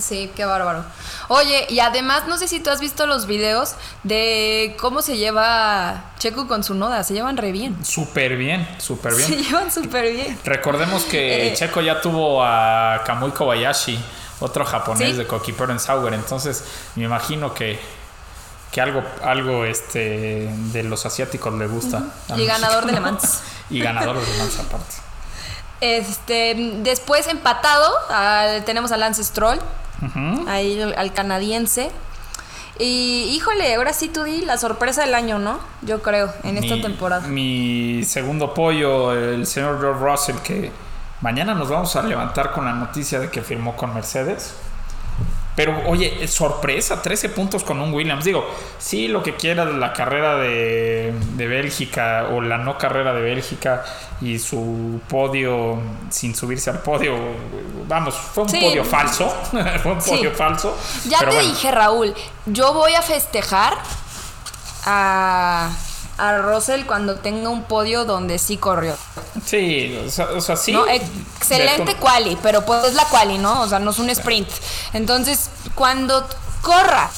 Sí, 0.00 0.30
qué 0.36 0.44
bárbaro. 0.44 0.84
Oye, 1.28 1.66
y 1.68 1.80
además 1.80 2.24
no 2.28 2.38
sé 2.38 2.48
si 2.48 2.60
tú 2.60 2.70
has 2.70 2.80
visto 2.80 3.06
los 3.06 3.26
videos 3.26 3.74
de 4.04 4.76
cómo 4.80 5.02
se 5.02 5.16
lleva 5.16 6.12
Checo 6.18 6.46
con 6.48 6.62
su 6.64 6.74
noda, 6.74 7.02
se 7.04 7.14
llevan 7.14 7.36
re 7.36 7.52
bien. 7.52 7.84
Súper 7.84 8.36
bien, 8.36 8.66
súper 8.78 9.14
bien. 9.14 9.28
Se 9.28 9.36
llevan 9.42 9.70
súper 9.72 10.12
bien. 10.12 10.38
Recordemos 10.44 11.04
que 11.04 11.48
Eh, 11.48 11.54
Checo 11.54 11.80
ya 11.80 12.00
tuvo 12.00 12.42
a 12.44 13.02
Kamui 13.04 13.30
Kobayashi, 13.32 13.98
otro 14.40 14.64
japonés 14.64 15.10
Sí. 15.10 15.16
de 15.16 15.26
Kokipero 15.26 15.72
en 15.72 15.80
Sauer, 15.80 16.14
entonces 16.14 16.64
me 16.94 17.04
imagino 17.04 17.54
que, 17.54 17.78
que 18.70 18.80
algo, 18.80 19.02
algo 19.24 19.64
este, 19.64 20.48
de 20.72 20.82
los 20.82 21.06
asiáticos 21.06 21.54
le 21.54 21.66
gusta. 21.66 22.02
Y 22.36 22.44
ganador 22.46 22.86
de 22.86 22.92
Le. 22.92 23.00
Mans. 23.00 23.40
y 23.70 23.80
ganador 23.80 24.20
de 24.20 24.26
Le 24.32 24.38
Mans 24.38 24.58
aparte. 24.60 24.94
Este, 25.80 26.54
después 26.78 27.26
empatado, 27.26 27.92
al- 28.08 28.64
tenemos 28.64 28.92
a 28.92 28.96
Lance 28.96 29.22
Stroll, 29.22 29.58
Ujú. 30.02 30.48
ahí 30.48 30.80
al, 30.80 31.12
canadiense. 31.12 31.90
Y 32.78 33.30
híjole, 33.34 33.74
ahora 33.74 33.92
sí 33.94 34.08
tú 34.08 34.24
di 34.24 34.42
la 34.44 34.58
sorpresa 34.58 35.02
del 35.02 35.14
año, 35.14 35.38
¿no? 35.38 35.58
Yo 35.82 36.02
creo, 36.02 36.30
en 36.42 36.58
esta 36.58 36.74
Mi- 36.76 36.82
temporada. 36.82 37.26
Mi 37.26 38.04
segundo 38.04 38.52
pollo, 38.52 39.12
el 39.14 39.46
señor 39.46 39.80
George 39.80 40.04
Russell, 40.04 40.36
que 40.44 40.70
mañana 41.22 41.54
nos 41.54 41.70
vamos 41.70 41.96
a 41.96 42.02
levantar 42.02 42.52
con 42.52 42.66
la 42.66 42.72
noticia 42.74 43.18
de 43.18 43.30
que 43.30 43.40
firmó 43.40 43.76
con 43.76 43.94
Mercedes. 43.94 44.54
Pero 45.56 45.74
oye, 45.86 46.18
es 46.22 46.30
sorpresa, 46.32 47.00
13 47.02 47.30
puntos 47.30 47.64
con 47.64 47.80
un 47.80 47.92
Williams. 47.92 48.24
Digo, 48.24 48.46
sí, 48.78 49.08
lo 49.08 49.22
que 49.22 49.34
quiera 49.36 49.64
la 49.64 49.92
carrera 49.94 50.36
de, 50.36 51.12
de 51.34 51.46
Bélgica 51.48 52.28
o 52.30 52.42
la 52.42 52.58
no 52.58 52.76
carrera 52.76 53.14
de 53.14 53.22
Bélgica 53.22 53.82
y 54.20 54.38
su 54.38 55.00
podio 55.08 55.78
sin 56.10 56.34
subirse 56.34 56.68
al 56.70 56.80
podio, 56.80 57.14
vamos, 57.88 58.14
fue 58.14 58.42
un 58.44 58.48
Sí. 58.50 58.60
podio 58.60 58.84
falso. 58.84 59.28
fue 59.82 59.92
un 59.92 60.00
Sí. 60.02 60.10
podio 60.10 60.30
falso. 60.32 60.76
Ya 61.08 61.20
te 61.20 61.26
bueno. 61.26 61.40
dije, 61.40 61.70
Raúl, 61.70 62.14
yo 62.44 62.74
voy 62.74 62.94
a 62.94 63.00
festejar 63.02 63.74
a, 64.84 65.70
a 66.18 66.38
Russell 66.38 66.84
cuando 66.86 67.16
tenga 67.16 67.48
un 67.50 67.64
podio 67.64 68.04
donde 68.04 68.38
sí 68.38 68.56
corrió. 68.56 68.96
Sí, 69.44 69.98
o 70.06 70.10
sea, 70.10 70.28
o 70.30 70.40
sea, 70.40 70.56
sí. 70.56 70.72
¿no? 70.72 70.86
Excelente 70.86 71.94
quali, 71.96 72.38
pero 72.42 72.64
pues 72.64 72.84
es 72.84 72.94
la 72.94 73.04
quali, 73.04 73.38
¿no? 73.38 73.60
O 73.62 73.68
sea, 73.68 73.78
no 73.78 73.90
es 73.90 73.98
un 73.98 74.08
sprint. 74.10 74.48
Entonces, 74.94 75.50
cuando 75.74 76.26
corra 76.62 77.10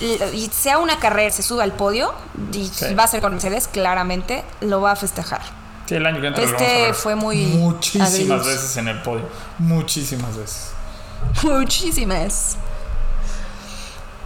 y 0.00 0.50
sea 0.52 0.78
una 0.78 0.98
carrera, 0.98 1.30
se 1.30 1.42
suba 1.44 1.62
al 1.62 1.72
podio, 1.72 2.12
y 2.52 2.66
Sí. 2.66 2.92
va 2.94 3.04
a 3.04 3.06
ser 3.06 3.20
con 3.20 3.32
Mercedes, 3.34 3.68
claramente 3.68 4.44
lo 4.60 4.80
va 4.80 4.92
a 4.92 4.96
festejar. 4.96 5.40
Sí, 5.86 5.94
el 5.94 6.04
año 6.06 6.20
que 6.20 6.26
entra 6.28 6.42
lo 6.44 6.50
Este 6.50 6.64
vamos 6.64 6.78
a 6.80 6.86
ver 6.86 6.94
fue 6.94 7.14
muy 7.14 7.36
muchísimas 7.36 8.12
agridulce. 8.12 8.48
veces 8.48 8.76
en 8.78 8.88
el 8.88 9.00
podio, 9.02 9.28
muchísimas 9.58 10.36
veces. 10.36 10.70
Muchísimas. 11.44 12.56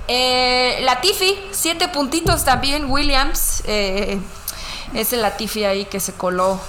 Eh, 0.08 0.78
Latifi, 0.82 1.38
siete 1.50 1.88
puntitos 1.88 2.44
también. 2.44 2.90
Williams, 2.90 3.62
eh, 3.66 4.18
es 4.94 5.12
el 5.12 5.22
Latifi 5.22 5.64
ahí 5.64 5.84
que 5.86 6.00
se 6.00 6.12
coló. 6.14 6.60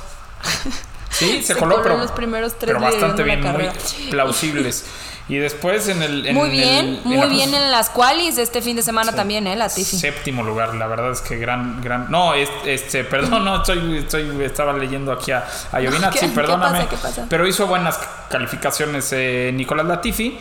Sí, 1.12 1.42
se, 1.42 1.44
Se 1.54 1.56
coló, 1.56 1.72
coló 1.76 1.84
pero, 1.84 1.96
en 1.96 2.02
los 2.02 2.12
primeros 2.12 2.54
tres 2.58 2.74
pero 2.76 2.80
bastante 2.80 3.24
bien, 3.24 3.44
la 3.44 3.52
muy 3.54 3.70
plausibles. 4.10 4.86
Y 5.30 5.36
después 5.40 5.90
en 5.90 6.02
el 6.02 6.26
en 6.26 6.36
muy 6.36 6.50
bien, 6.50 6.86
en 6.96 7.02
muy 7.04 7.18
la 7.18 7.26
bien 7.26 7.54
en 7.54 7.70
las 7.70 7.90
qualis 7.90 8.38
de 8.38 8.44
este 8.44 8.62
fin 8.62 8.78
de 8.78 8.82
semana 8.82 9.12
Sí. 9.12 9.18
también, 9.18 9.46
¿eh? 9.46 9.58
Latifi. 9.58 9.98
Séptimo 9.98 10.42
lugar, 10.42 10.74
la 10.76 10.88
verdad 10.88 11.12
es 11.12 11.20
que 11.20 11.36
gran, 11.36 11.82
gran. 11.82 12.10
No, 12.10 12.34
es- 12.34 12.50
este, 12.66 13.04
perdón, 13.04 13.44
no, 13.44 13.58
estoy, 13.58 13.98
estoy, 13.98 14.42
estaba 14.46 14.72
leyendo 14.72 15.12
aquí 15.12 15.32
a, 15.34 15.46
a 15.74 15.80
Giovinazzi, 15.82 16.20
¿Qué- 16.20 16.28
qué 16.28 16.32
perdóname. 16.34 16.78
pasa, 16.86 16.90
qué 16.90 16.96
pasa? 16.96 17.26
Pero 17.30 17.46
hizo 17.46 17.68
buenas 17.68 18.00
calificaciones 18.30 19.10
eh, 19.12 19.52
Nicolás 19.54 19.86
Latifi. 19.86 20.40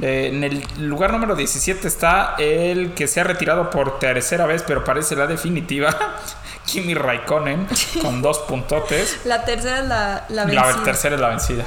Eh, 0.00 0.28
en 0.32 0.44
el 0.44 0.64
lugar 0.78 1.12
número 1.12 1.34
17 1.34 1.86
está 1.88 2.34
el 2.38 2.94
que 2.94 3.08
se 3.08 3.20
ha 3.20 3.24
retirado 3.24 3.68
por 3.70 3.98
tercera 3.98 4.46
vez, 4.46 4.62
pero 4.66 4.84
parece 4.84 5.16
la 5.16 5.26
definitiva. 5.26 5.96
Kimi 6.66 6.94
Raikkonen, 6.94 7.66
con 8.02 8.20
dos 8.22 8.38
puntotes. 8.40 9.20
La 9.24 9.44
tercera 9.44 9.78
es 9.80 9.86
la, 9.88 10.24
la 10.28 10.44
La 10.44 10.64
vencida. 10.66 10.84
tercera 10.84 11.14
es 11.14 11.20
la 11.20 11.28
vencida. 11.28 11.64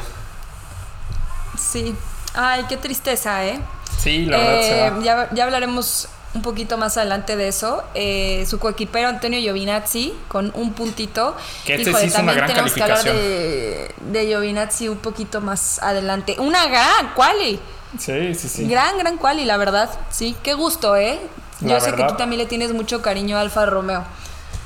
Sí. 1.57 1.95
Ay, 2.33 2.65
qué 2.69 2.77
tristeza, 2.77 3.45
¿eh? 3.45 3.59
Sí, 3.99 4.25
la 4.25 4.37
verdad 4.37 4.61
se 4.61 4.85
Eh, 4.85 4.89
va. 4.91 5.03
ya, 5.03 5.29
ya 5.31 5.43
hablaremos 5.43 6.07
un 6.33 6.41
poquito 6.41 6.77
más 6.77 6.95
adelante 6.97 7.35
de 7.35 7.47
eso. 7.49 7.83
Eh, 7.93 8.45
su 8.47 8.57
coequipero 8.59 9.09
Antonio 9.09 9.39
Giovinazzi 9.39 10.13
con 10.29 10.51
un 10.55 10.73
puntito. 10.73 11.35
Que 11.65 11.75
este 11.75 11.89
Híjole, 11.89 12.03
sí 12.05 12.07
hizo 12.07 12.21
una 12.21 12.33
también 12.33 12.37
gran 12.37 12.47
tenemos 12.47 12.73
que 12.73 12.83
hablar 12.83 13.03
de, 13.03 13.95
de 13.99 14.25
Giovinazzi 14.27 14.87
un 14.87 14.99
poquito 14.99 15.41
más 15.41 15.79
adelante. 15.83 16.35
Una 16.39 16.67
gran 16.67 17.13
quali. 17.15 17.59
Sí, 17.99 18.33
sí, 18.35 18.47
sí. 18.49 18.67
Gran, 18.67 18.97
gran 18.97 19.17
quali, 19.17 19.45
la 19.45 19.57
verdad. 19.57 19.89
Sí, 20.09 20.35
qué 20.43 20.53
gusto, 20.53 20.95
¿eh? 20.95 21.19
La 21.61 21.73
Yo 21.73 21.79
sé 21.81 21.93
que 21.93 22.03
tú 22.03 22.15
también 22.15 22.39
le 22.39 22.45
tienes 22.47 22.73
mucho 22.73 23.01
cariño 23.01 23.37
a 23.37 23.41
Alfa 23.41 23.65
Romeo. 23.65 24.03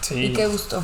Sí. 0.02 0.26
Y 0.28 0.34
qué 0.34 0.48
gusto. 0.48 0.84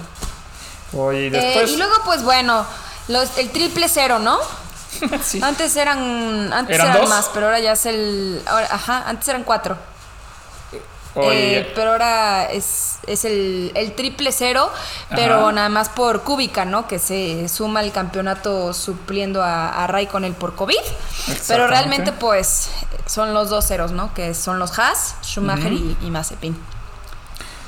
Oye, 0.94 1.24
y 1.24 1.28
Eh, 1.28 1.30
después. 1.32 1.72
y 1.72 1.78
luego, 1.78 1.94
pues 2.06 2.24
bueno, 2.24 2.66
los, 3.08 3.38
el 3.38 3.50
triple 3.52 3.88
cero, 3.88 4.20
¿no? 4.20 4.38
sí. 5.24 5.40
Antes 5.42 5.76
eran, 5.78 6.52
antes 6.52 6.76
¿Eran 6.76 6.96
eran, 6.96 7.08
más, 7.10 7.30
pero 7.34 7.46
ahora 7.46 7.60
ya 7.60 7.74
es 7.74 7.86
el. 7.86 8.42
ahora- 8.46 8.68
ajá, 8.72 9.04
antes 9.08 9.28
eran 9.30 9.44
cuatro. 9.44 9.78
Eh, 11.16 11.70
pero 11.76 11.92
ahora 11.92 12.46
es, 12.46 13.00
es 13.06 13.26
el, 13.26 13.72
el 13.76 13.94
triple 13.96 14.32
cero, 14.32 14.72
pero 15.10 15.42
Ajá. 15.42 15.52
nada 15.52 15.70
más 15.70 15.90
por 15.90 16.24
cúbica, 16.24 16.64
¿no? 16.64 16.88
Que 16.88 17.00
se 17.00 17.50
suma 17.50 17.82
al 17.82 17.92
campeonato 17.92 18.74
supliendo 18.74 19.44
a, 19.44 19.84
a 19.84 19.88
Raikkonen 19.88 20.34
por 20.34 20.56
COVID. 20.56 20.78
Pero 21.48 21.68
realmente, 21.68 22.14
pues, 22.14 22.70
son 23.08 23.34
los 23.34 23.50
dos 23.50 23.68
ceros, 23.68 23.92
¿no? 23.92 24.14
Que 24.14 24.34
son 24.34 24.58
los 24.58 24.80
Haas, 24.80 25.16
Schumacher 25.22 25.74
y, 25.74 25.98
y 26.02 26.10
Mazepin. 26.10 26.58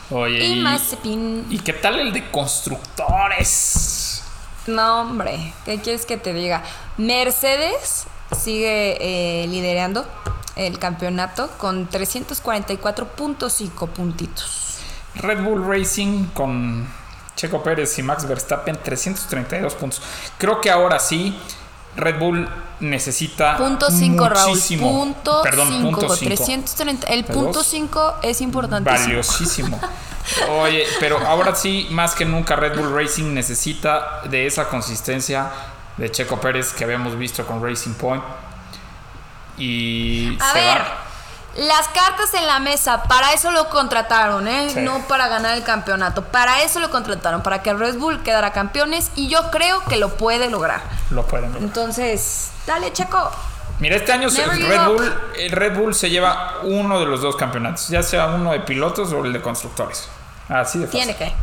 oye, 0.09 0.39
Y 0.41 0.59
y, 0.59 0.61
Mazepin. 0.61 1.45
¿y 1.49 1.59
qué 1.59 1.73
tal 1.73 1.99
el 1.99 2.13
de 2.13 2.31
constructores? 2.31 4.23
No, 4.67 5.01
hombre, 5.01 5.53
¿qué 5.65 5.81
quieres 5.81 6.05
que 6.05 6.15
te 6.15 6.33
diga? 6.33 6.63
Mercedes 6.97 8.05
sigue 8.41 8.97
eh, 9.01 9.47
liderando 9.47 10.05
el 10.55 10.79
campeonato 10.79 11.49
con 11.57 11.89
344.5 11.89 13.87
puntitos. 13.89 14.77
Red 15.15 15.43
Bull 15.43 15.65
Racing 15.67 16.25
con 16.33 16.87
Checo 17.35 17.61
Pérez 17.63 17.97
y 17.99 18.03
Max 18.03 18.27
Verstappen 18.27 18.77
332 18.81 19.73
puntos. 19.75 20.01
Creo 20.37 20.59
que 20.61 20.71
ahora 20.71 20.99
sí 20.99 21.37
Red 21.95 22.19
Bull 22.19 22.49
necesita 22.79 23.57
Punto 23.57 23.89
5, 23.91 24.29
Raúl. 24.29 24.49
muchísimo. 24.49 24.91
Punto 24.91 25.41
Perdón, 25.43 25.67
5. 25.69 25.89
punto 25.99 26.15
5. 26.15 26.25
330. 26.35 27.07
El 27.07 27.23
Perdón. 27.23 27.43
punto 27.43 27.63
5 27.63 28.15
es 28.23 28.41
importante. 28.41 28.89
Valiosísimo. 28.89 29.79
Oye, 30.49 30.85
pero 30.99 31.17
ahora 31.19 31.53
sí, 31.53 31.87
más 31.91 32.15
que 32.15 32.25
nunca 32.25 32.55
Red 32.55 32.77
Bull 32.77 32.93
Racing 32.95 33.33
necesita 33.33 34.21
de 34.29 34.45
esa 34.47 34.69
consistencia 34.69 35.51
de 35.97 36.09
Checo 36.09 36.39
Pérez 36.39 36.73
que 36.73 36.83
habíamos 36.83 37.17
visto 37.17 37.45
con 37.45 37.61
Racing 37.63 37.93
Point. 37.93 38.23
Y 39.63 40.37
A 40.41 40.51
se 40.51 40.59
ver, 40.59 40.77
va. 40.79 40.85
las 41.55 41.87
cartas 41.89 42.33
en 42.33 42.45
la 42.47 42.59
mesa, 42.59 43.03
para 43.03 43.33
eso 43.33 43.51
lo 43.51 43.69
contrataron, 43.69 44.47
¿eh? 44.47 44.69
Sí. 44.73 44.79
No 44.81 44.99
para 45.07 45.27
ganar 45.27 45.55
el 45.55 45.63
campeonato. 45.63 46.23
Para 46.25 46.61
eso 46.63 46.79
lo 46.79 46.89
contrataron, 46.89 47.41
para 47.43 47.61
que 47.61 47.73
Red 47.73 47.97
Bull 47.97 48.21
quedara 48.23 48.51
campeones 48.51 49.11
y 49.15 49.27
yo 49.29 49.51
creo 49.51 49.83
que 49.85 49.97
lo 49.97 50.09
puede 50.17 50.49
lograr. 50.49 50.81
Lo 51.11 51.25
pueden 51.25 51.53
ver. 51.53 51.61
Entonces, 51.63 52.51
dale, 52.67 52.91
Checo. 52.91 53.31
Mira, 53.79 53.95
este 53.95 54.11
año 54.13 54.29
Never 54.29 54.61
Red. 54.61 54.85
Bull, 54.85 55.13
el 55.37 55.51
Red 55.51 55.77
Bull 55.77 55.95
se 55.95 56.09
lleva 56.09 56.55
uno 56.63 56.99
de 56.99 57.05
los 57.05 57.21
dos 57.21 57.35
campeonatos, 57.35 57.87
ya 57.89 58.03
sea 58.03 58.27
uno 58.27 58.51
de 58.51 58.59
pilotos 58.61 59.11
o 59.13 59.25
el 59.25 59.33
de 59.33 59.41
constructores. 59.41 60.07
Así 60.49 60.79
de 60.79 60.85
fácil. 60.85 61.01
Tiene 61.01 61.15
que. 61.15 61.33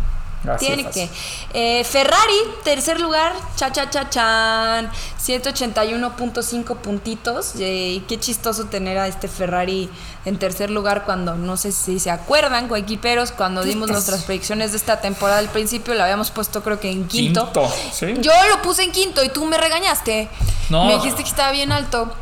Así 0.49 0.67
Tiene 0.67 0.89
que. 0.89 1.09
Eh, 1.53 1.85
Ferrari, 1.85 2.39
tercer 2.65 2.99
lugar, 2.99 3.33
cha 3.57 3.73
cha 3.73 3.91
cha 3.91 4.09
chan, 4.09 4.91
181.5 5.23 6.77
puntitos. 6.77 7.55
Eh, 7.59 7.95
y 7.97 8.01
qué 8.01 8.19
chistoso 8.19 8.67
tener 8.67 8.99
a 8.99 9.07
este 9.07 9.29
Ferrari 9.29 9.91
en 10.25 10.39
tercer 10.39 10.71
lugar 10.71 11.05
cuando 11.05 11.35
no 11.35 11.57
sé 11.57 11.73
si 11.73 11.99
se 11.99 12.11
acuerdan, 12.11 12.69
coequiperos, 12.69 13.33
cuando 13.33 13.63
dimos 13.63 13.91
nuestras 13.91 14.25
predicciones 14.25 14.71
de 14.73 14.79
esta 14.79 15.01
temporada 15.01 15.39
al 15.39 15.49
principio, 15.49 15.95
lo 15.95 16.03
habíamos 16.03 16.31
puesto 16.31 16.63
creo 16.63 16.81
que 16.81 16.91
en 16.91 17.07
quinto. 17.07 17.45
Quinto, 17.53 17.73
¿sí? 17.93 18.15
Yo 18.21 18.33
lo 18.49 18.63
puse 18.63 18.83
en 18.83 18.93
quinto 18.93 19.23
y 19.23 19.29
tú 19.29 19.45
me 19.45 19.59
regañaste. 19.59 20.29
No. 20.71 20.87
Me 20.87 20.95
dijiste 20.95 21.23
que 21.23 21.29
estaba 21.29 21.53
bien 21.53 21.73
alto. 21.73 22.15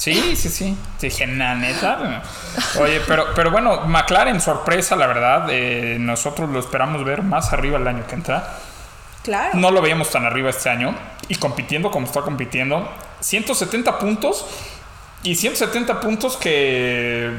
Sí, 0.00 0.34
sí, 0.34 0.48
sí. 0.48 0.74
Dije, 0.98 1.26
na, 1.26 1.54
neta. 1.54 2.22
Oye, 2.80 3.02
pero, 3.06 3.34
pero 3.34 3.50
bueno, 3.50 3.82
McLaren, 3.82 4.40
sorpresa, 4.40 4.96
la 4.96 5.06
verdad. 5.06 5.48
eh, 5.50 5.98
nosotros 6.00 6.48
lo 6.48 6.58
esperamos 6.58 7.04
ver 7.04 7.22
más 7.22 7.52
arriba 7.52 7.76
el 7.76 7.86
año 7.86 8.06
que 8.06 8.14
entra. 8.14 8.48
Claro. 9.22 9.58
No 9.58 9.70
lo 9.70 9.82
veíamos 9.82 10.08
tan 10.10 10.24
arriba 10.24 10.48
este 10.48 10.70
año. 10.70 10.94
Y 11.28 11.34
compitiendo 11.34 11.90
como 11.90 12.06
está 12.06 12.22
compitiendo. 12.22 12.90
170 13.20 13.98
puntos. 13.98 14.46
Y 15.22 15.34
170 15.34 16.00
puntos 16.00 16.38
que 16.38 17.30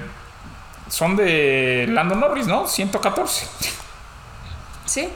son 0.87 1.15
de 1.15 1.87
Lando 1.89 2.13
Norris, 2.13 2.45
¿no? 2.45 2.67
114. 2.67 3.47
Sí, 4.85 5.09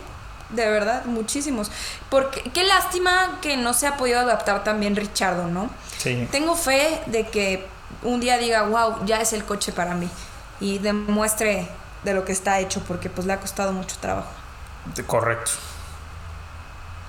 de 0.49 0.69
verdad, 0.69 1.05
muchísimos. 1.05 1.71
Porque 2.09 2.41
qué 2.51 2.63
lástima 2.63 3.39
que 3.41 3.57
no 3.57 3.73
se 3.73 3.87
ha 3.87 3.97
podido 3.97 4.19
adaptar 4.19 4.63
también 4.63 4.95
Richardo, 4.95 5.47
¿no? 5.47 5.69
Sí. 5.97 6.27
Tengo 6.31 6.55
fe 6.55 7.01
de 7.07 7.27
que 7.27 7.67
un 8.03 8.19
día 8.19 8.37
diga, 8.37 8.63
wow, 8.63 9.05
ya 9.05 9.21
es 9.21 9.33
el 9.33 9.43
coche 9.45 9.71
para 9.71 9.95
mí. 9.95 10.09
Y 10.59 10.77
demuestre 10.79 11.67
de 12.03 12.13
lo 12.13 12.23
que 12.23 12.31
está 12.31 12.59
hecho, 12.59 12.81
porque 12.87 13.09
pues 13.09 13.27
le 13.27 13.33
ha 13.33 13.39
costado 13.39 13.73
mucho 13.73 13.97
trabajo. 13.99 14.29
Correcto. 15.07 15.51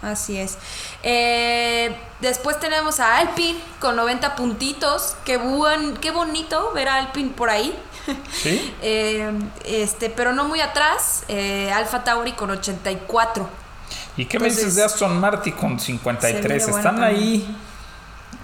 Así 0.02 0.38
es. 0.38 0.56
Eh, 1.02 1.96
después 2.20 2.60
tenemos 2.60 3.00
a 3.00 3.16
Alpine 3.18 3.58
con 3.80 3.96
90 3.96 4.36
puntitos. 4.36 5.16
Qué, 5.24 5.36
buen, 5.36 5.96
qué 5.96 6.10
bonito 6.10 6.72
ver 6.72 6.88
a 6.88 6.96
Alpine 6.96 7.30
por 7.30 7.50
ahí. 7.50 7.76
¿Sí? 8.32 8.74
Eh, 8.82 9.30
este, 9.64 10.10
pero 10.10 10.32
no 10.32 10.44
muy 10.44 10.60
atrás. 10.60 11.24
Eh, 11.28 11.70
Alfa 11.72 12.04
Tauri 12.04 12.32
con 12.32 12.50
84. 12.50 13.48
¿Y 14.16 14.24
qué 14.26 14.38
me 14.38 14.46
dices 14.48 14.74
de 14.76 14.84
Aston 14.84 15.18
Martin 15.20 15.52
con 15.54 15.78
se 15.78 15.86
53? 15.86 16.42
viene 16.48 16.64
bueno 16.64 16.78
Están 16.78 17.02
ahí. 17.02 17.56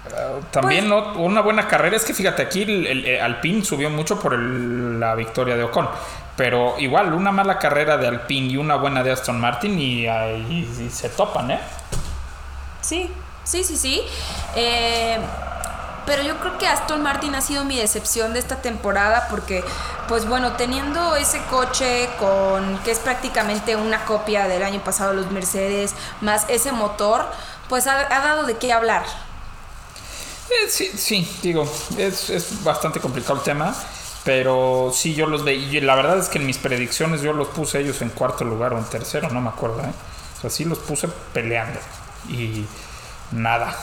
eh, 0.07 0.39
también 0.51 0.89
Pues- 0.89 1.15
¿no? 1.15 1.21
una 1.23 1.41
buena 1.41 1.67
carrera. 1.67 1.95
Es 1.95 2.03
que 2.05 2.13
fíjate, 2.13 2.41
aquí 2.43 2.61
el, 2.63 2.85
el- 2.87 3.05
el 3.05 3.21
Alpine 3.21 3.63
subió 3.65 3.89
mucho 3.89 4.19
por 4.19 4.33
el- 4.33 4.99
la 4.99 5.15
victoria 5.15 5.55
de 5.55 5.63
Ocon. 5.63 5.89
Pero 6.35 6.75
igual, 6.79 7.13
una 7.13 7.31
mala 7.31 7.59
carrera 7.59 7.95
de 7.97 8.07
Alpine 8.07 8.47
y 8.53 8.57
una 8.57 8.75
buena 8.75 9.03
de 9.03 9.11
Aston 9.11 9.39
Martin 9.39 9.77
y, 9.79 10.07
ahí 10.07 10.67
y 10.79 10.89
se 10.89 11.09
topan, 11.09 11.51
¿eh? 11.51 11.59
Sí, 12.81 13.09
sí, 13.43 13.63
sí, 13.63 13.77
sí. 13.77 14.01
Eh, 14.55 15.17
pero 16.05 16.23
yo 16.23 16.37
creo 16.39 16.57
que 16.57 16.67
Aston 16.67 17.01
Martin 17.01 17.35
ha 17.35 17.41
sido 17.41 17.65
mi 17.65 17.77
decepción 17.77 18.33
de 18.33 18.39
esta 18.39 18.61
temporada 18.61 19.27
porque, 19.29 19.63
pues 20.07 20.27
bueno, 20.27 20.53
teniendo 20.53 21.15
ese 21.15 21.41
coche 21.49 22.09
con 22.19 22.77
que 22.79 22.91
es 22.91 22.99
prácticamente 22.99 23.75
una 23.75 24.05
copia 24.05 24.47
del 24.47 24.63
año 24.63 24.83
pasado 24.83 25.13
los 25.13 25.31
Mercedes, 25.31 25.93
más 26.21 26.45
ese 26.49 26.71
motor, 26.71 27.25
pues 27.69 27.87
ha, 27.87 27.99
ha 27.99 28.19
dado 28.21 28.43
de 28.43 28.57
qué 28.57 28.73
hablar. 28.73 29.03
Eh, 30.49 30.69
sí, 30.69 30.91
sí, 30.95 31.37
digo, 31.41 31.67
es, 31.97 32.29
es 32.29 32.63
bastante 32.63 32.99
complicado 32.99 33.35
el 33.35 33.41
tema. 33.41 33.73
Pero 34.23 34.91
sí, 34.93 35.13
yo 35.15 35.25
los 35.27 35.43
veía. 35.43 35.79
y 35.79 35.81
La 35.81 35.95
verdad 35.95 36.17
es 36.17 36.29
que 36.29 36.39
en 36.39 36.45
mis 36.45 36.57
predicciones 36.57 37.21
yo 37.21 37.33
los 37.33 37.49
puse 37.49 37.79
ellos 37.79 38.01
en 38.01 38.09
cuarto 38.09 38.45
lugar 38.45 38.73
o 38.73 38.77
en 38.77 38.85
tercero, 38.85 39.29
no 39.29 39.41
me 39.41 39.49
acuerdo, 39.49 39.81
¿eh? 39.81 39.93
O 40.37 40.41
sea, 40.41 40.49
sí 40.49 40.65
los 40.65 40.79
puse 40.79 41.09
peleando. 41.33 41.79
Y 42.29 42.65
nada. 43.31 43.75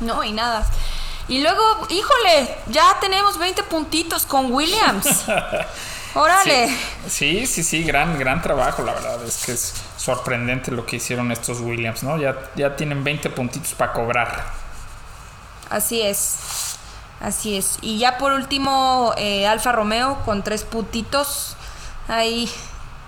No, 0.00 0.22
y 0.22 0.32
nada. 0.32 0.64
Y 1.28 1.40
luego, 1.40 1.62
híjole, 1.88 2.54
ya 2.68 2.98
tenemos 3.00 3.38
20 3.38 3.62
puntitos 3.64 4.26
con 4.26 4.52
Williams. 4.52 5.24
Órale. 6.14 6.68
Sí, 7.08 7.46
sí, 7.46 7.64
sí, 7.64 7.82
gran, 7.82 8.18
gran 8.18 8.40
trabajo, 8.42 8.82
la 8.82 8.92
verdad. 8.92 9.22
Es 9.24 9.44
que 9.44 9.52
es 9.52 9.74
sorprendente 9.96 10.70
lo 10.70 10.86
que 10.86 10.96
hicieron 10.96 11.32
estos 11.32 11.60
Williams, 11.60 12.02
¿no? 12.02 12.18
Ya, 12.18 12.36
ya 12.54 12.76
tienen 12.76 13.02
20 13.02 13.30
puntitos 13.30 13.72
para 13.74 13.92
cobrar. 13.92 14.44
Así 15.70 16.02
es. 16.02 16.76
Así 17.20 17.56
es. 17.56 17.78
Y 17.80 17.98
ya 17.98 18.18
por 18.18 18.32
último, 18.32 19.12
eh, 19.16 19.46
Alfa 19.46 19.72
Romeo 19.72 20.18
con 20.24 20.42
tres 20.44 20.62
puntitos. 20.62 21.56
Ahí 22.06 22.50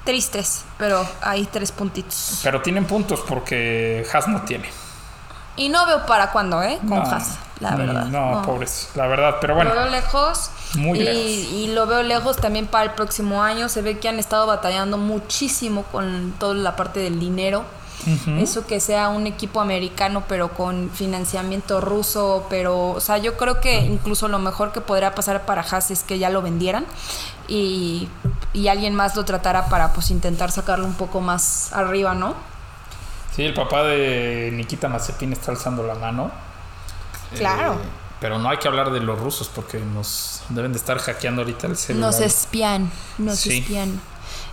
tristes, 0.05 0.65
pero 0.79 1.07
hay 1.21 1.45
tres 1.47 1.71
puntitos. 1.71 2.41
Pero 2.43 2.63
tienen 2.63 2.87
puntos 2.87 3.21
porque 3.29 4.07
Haas 4.13 4.27
no 4.27 4.41
tiene. 4.43 4.71
Y 5.57 5.69
no 5.69 5.85
veo 5.87 6.07
para 6.07 6.33
cuándo, 6.33 6.63
¿eh? 6.63 6.79
Con 6.79 6.91
No, 6.91 7.03
Haas, 7.03 7.39
la 7.61 7.71
ni- 7.73 7.79
verdad. 7.87 8.07
No, 8.07 8.43
pobres, 8.43 8.89
la 8.95 9.07
verdad. 9.07 9.37
Pero 9.41 9.55
Lo 9.55 9.65
veo 9.65 9.75
bueno, 9.75 9.91
lejos. 9.91 10.51
Muy 10.75 10.99
y, 11.01 11.03
lejos. 11.03 11.53
y 11.53 11.67
lo 11.75 11.87
veo 11.87 12.03
lejos 12.03 12.37
también 12.37 12.67
para 12.67 12.85
el 12.85 12.91
próximo 12.93 13.43
año. 13.43 13.69
Se 13.69 13.83
ve 13.83 13.99
que 13.99 14.09
han 14.09 14.19
estado 14.19 14.47
batallando 14.47 14.99
muchísimo 14.99 15.85
con 15.85 16.35
toda 16.39 16.55
la 16.55 16.77
parte 16.77 17.01
del 17.01 17.19
dinero. 17.21 17.65
Eso 18.39 18.65
que 18.69 18.79
sea 18.79 19.09
un 19.09 19.27
equipo 19.27 19.61
americano, 19.61 20.23
pero 20.29 20.51
con 20.53 20.91
financiamiento 20.91 21.81
ruso. 21.81 22.47
Pero, 22.49 22.91
o 22.91 23.01
sea, 23.01 23.19
yo 23.19 23.37
creo 23.37 23.61
que 23.61 23.81
incluso 23.81 24.29
lo 24.29 24.39
mejor 24.39 24.71
que 24.71 24.81
podría 24.81 25.13
pasar 25.15 25.45
para 25.45 25.63
Haas 25.63 25.91
es 25.91 26.05
que 26.05 26.19
ya 26.21 26.31
lo 26.31 26.41
vendieran 26.41 26.87
y, 27.49 28.07
y 28.53 28.69
alguien 28.69 28.95
más 28.95 29.17
lo 29.17 29.25
tratara 29.25 29.69
para, 29.69 29.93
pues, 29.93 30.11
intentar 30.13 30.53
sacarlo 30.53 30.85
un 30.85 30.95
poco 30.95 31.21
más 31.21 31.73
arriba, 31.73 32.15
¿no? 32.15 32.35
sí, 33.35 33.45
el 33.45 33.55
papá 33.55 33.83
de 33.83 34.51
Nikita 34.53 34.89
Mazepin 34.89 35.33
está 35.33 35.51
alzando 35.51 35.83
la 35.83 35.95
mano. 35.95 36.31
Claro. 37.35 37.75
Eh, 37.75 37.77
pero 38.21 38.39
no 38.39 38.49
hay 38.49 38.57
que 38.59 38.69
hablar 38.69 38.91
de 38.91 39.01
los 39.01 39.19
rusos 39.19 39.49
porque 39.55 39.79
nos 39.79 40.43
deben 40.49 40.73
de 40.73 40.79
estar 40.79 40.99
hackeando 40.99 41.43
ahorita 41.43 41.67
el 41.67 41.77
celular. 41.77 42.11
Nos 42.13 42.21
espían, 42.21 42.91
nos 43.19 43.39
Sí. 43.39 43.59
espían. 43.59 44.01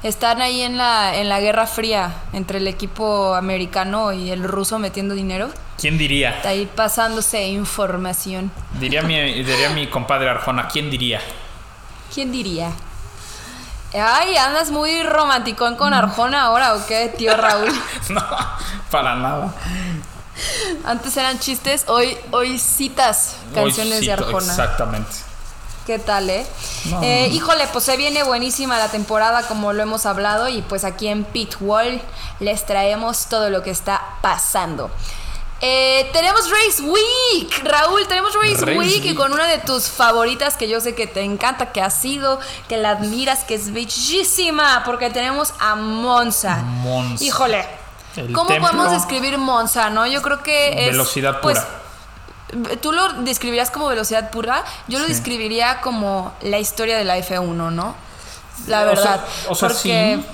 Están 0.03 0.41
ahí 0.41 0.61
en 0.61 0.77
la, 0.77 1.15
en 1.15 1.29
la 1.29 1.39
guerra 1.39 1.65
fría 1.65 2.13
entre 2.33 2.57
el 2.57 2.67
equipo 2.67 3.35
americano 3.35 4.11
y 4.11 4.31
el 4.31 4.43
ruso 4.43 4.77
metiendo 4.77 5.15
dinero. 5.15 5.49
¿Quién 5.79 5.97
diría? 5.97 6.31
Está 6.31 6.49
ahí 6.49 6.69
pasándose 6.75 7.47
información. 7.47 8.51
Diría 8.79 9.01
mi, 9.01 9.15
diría 9.43 9.69
mi 9.69 9.87
compadre 9.87 10.29
Arjona, 10.29 10.67
¿quién 10.67 10.89
diría? 10.91 11.21
¿Quién 12.13 12.33
diría? 12.33 12.71
Ay, 13.93 14.35
andas 14.35 14.71
muy 14.71 15.03
romanticón 15.03 15.75
con 15.75 15.93
Arjona 15.93 16.43
ahora 16.43 16.73
o 16.75 16.85
qué, 16.85 17.13
tío 17.17 17.35
Raúl. 17.37 17.69
No, 18.09 18.21
para 18.91 19.15
nada. 19.15 19.53
Antes 20.85 21.15
eran 21.17 21.39
chistes, 21.39 21.85
hoy, 21.87 22.17
hoy 22.31 22.59
citas 22.59 23.35
canciones 23.53 23.99
Hoy 23.99 24.05
de 24.05 24.13
Arjona. 24.13 24.45
Exactamente. 24.45 25.11
¿Qué 25.85 25.99
tal, 25.99 26.29
eh? 26.29 26.45
No. 26.85 27.03
Eh, 27.03 27.27
Híjole, 27.33 27.67
pues 27.67 27.83
se 27.83 27.97
viene 27.97 28.23
buenísima 28.23 28.77
la 28.77 28.87
temporada, 28.87 29.47
como 29.47 29.73
lo 29.73 29.83
hemos 29.83 30.05
hablado, 30.05 30.47
y 30.47 30.61
pues 30.61 30.85
aquí 30.85 31.07
en 31.07 31.25
Pit 31.25 31.55
Wall 31.59 32.01
les 32.39 32.65
traemos 32.65 33.25
todo 33.25 33.49
lo 33.49 33.63
que 33.63 33.71
está 33.71 34.01
pasando. 34.21 34.89
Eh, 35.59 36.09
tenemos 36.11 36.49
Race 36.49 36.81
Week, 36.81 37.63
Raúl, 37.63 38.05
tenemos 38.07 38.33
Race, 38.33 38.65
Race 38.65 38.77
Week, 38.77 39.05
y 39.05 39.15
con 39.15 39.31
una 39.31 39.47
de 39.47 39.59
tus 39.59 39.87
favoritas 39.87 40.57
que 40.57 40.67
yo 40.67 40.81
sé 40.81 40.93
que 40.93 41.07
te 41.07 41.21
encanta, 41.21 41.71
que 41.71 41.81
ha 41.81 41.89
sido, 41.89 42.39
que 42.67 42.77
la 42.77 42.91
admiras, 42.91 43.45
que 43.45 43.55
es 43.55 43.71
bellísima, 43.71 44.83
porque 44.85 45.09
tenemos 45.09 45.53
a 45.59 45.75
Monza. 45.75 46.57
Monza. 46.57 47.23
Híjole, 47.23 47.65
El 48.15 48.31
¿cómo 48.33 48.47
podemos 48.59 48.91
describir 48.91 49.37
Monza, 49.37 49.89
no? 49.89 50.05
Yo 50.07 50.21
creo 50.21 50.43
que 50.43 50.85
es... 50.85 50.91
Velocidad 50.91 51.41
pues, 51.41 51.59
pura. 51.59 52.77
Tú 52.81 52.91
lo 52.91 53.13
describirías 53.23 53.71
como 53.71 53.87
velocidad 53.87 54.29
pura, 54.29 54.63
yo 54.87 54.99
lo 54.99 55.05
Sí. 55.05 55.13
describiría 55.13 55.81
como 55.81 56.31
la 56.41 56.59
historia 56.59 56.97
de 56.97 57.03
la 57.03 57.17
F1, 57.17 57.71
¿no? 57.71 57.95
La 58.67 58.83
O 58.83 58.85
verdad. 58.85 59.03
sea- 59.25 59.51
o 59.51 59.55
sea, 59.55 59.69
porque 59.69 60.19
sí. 60.21 60.25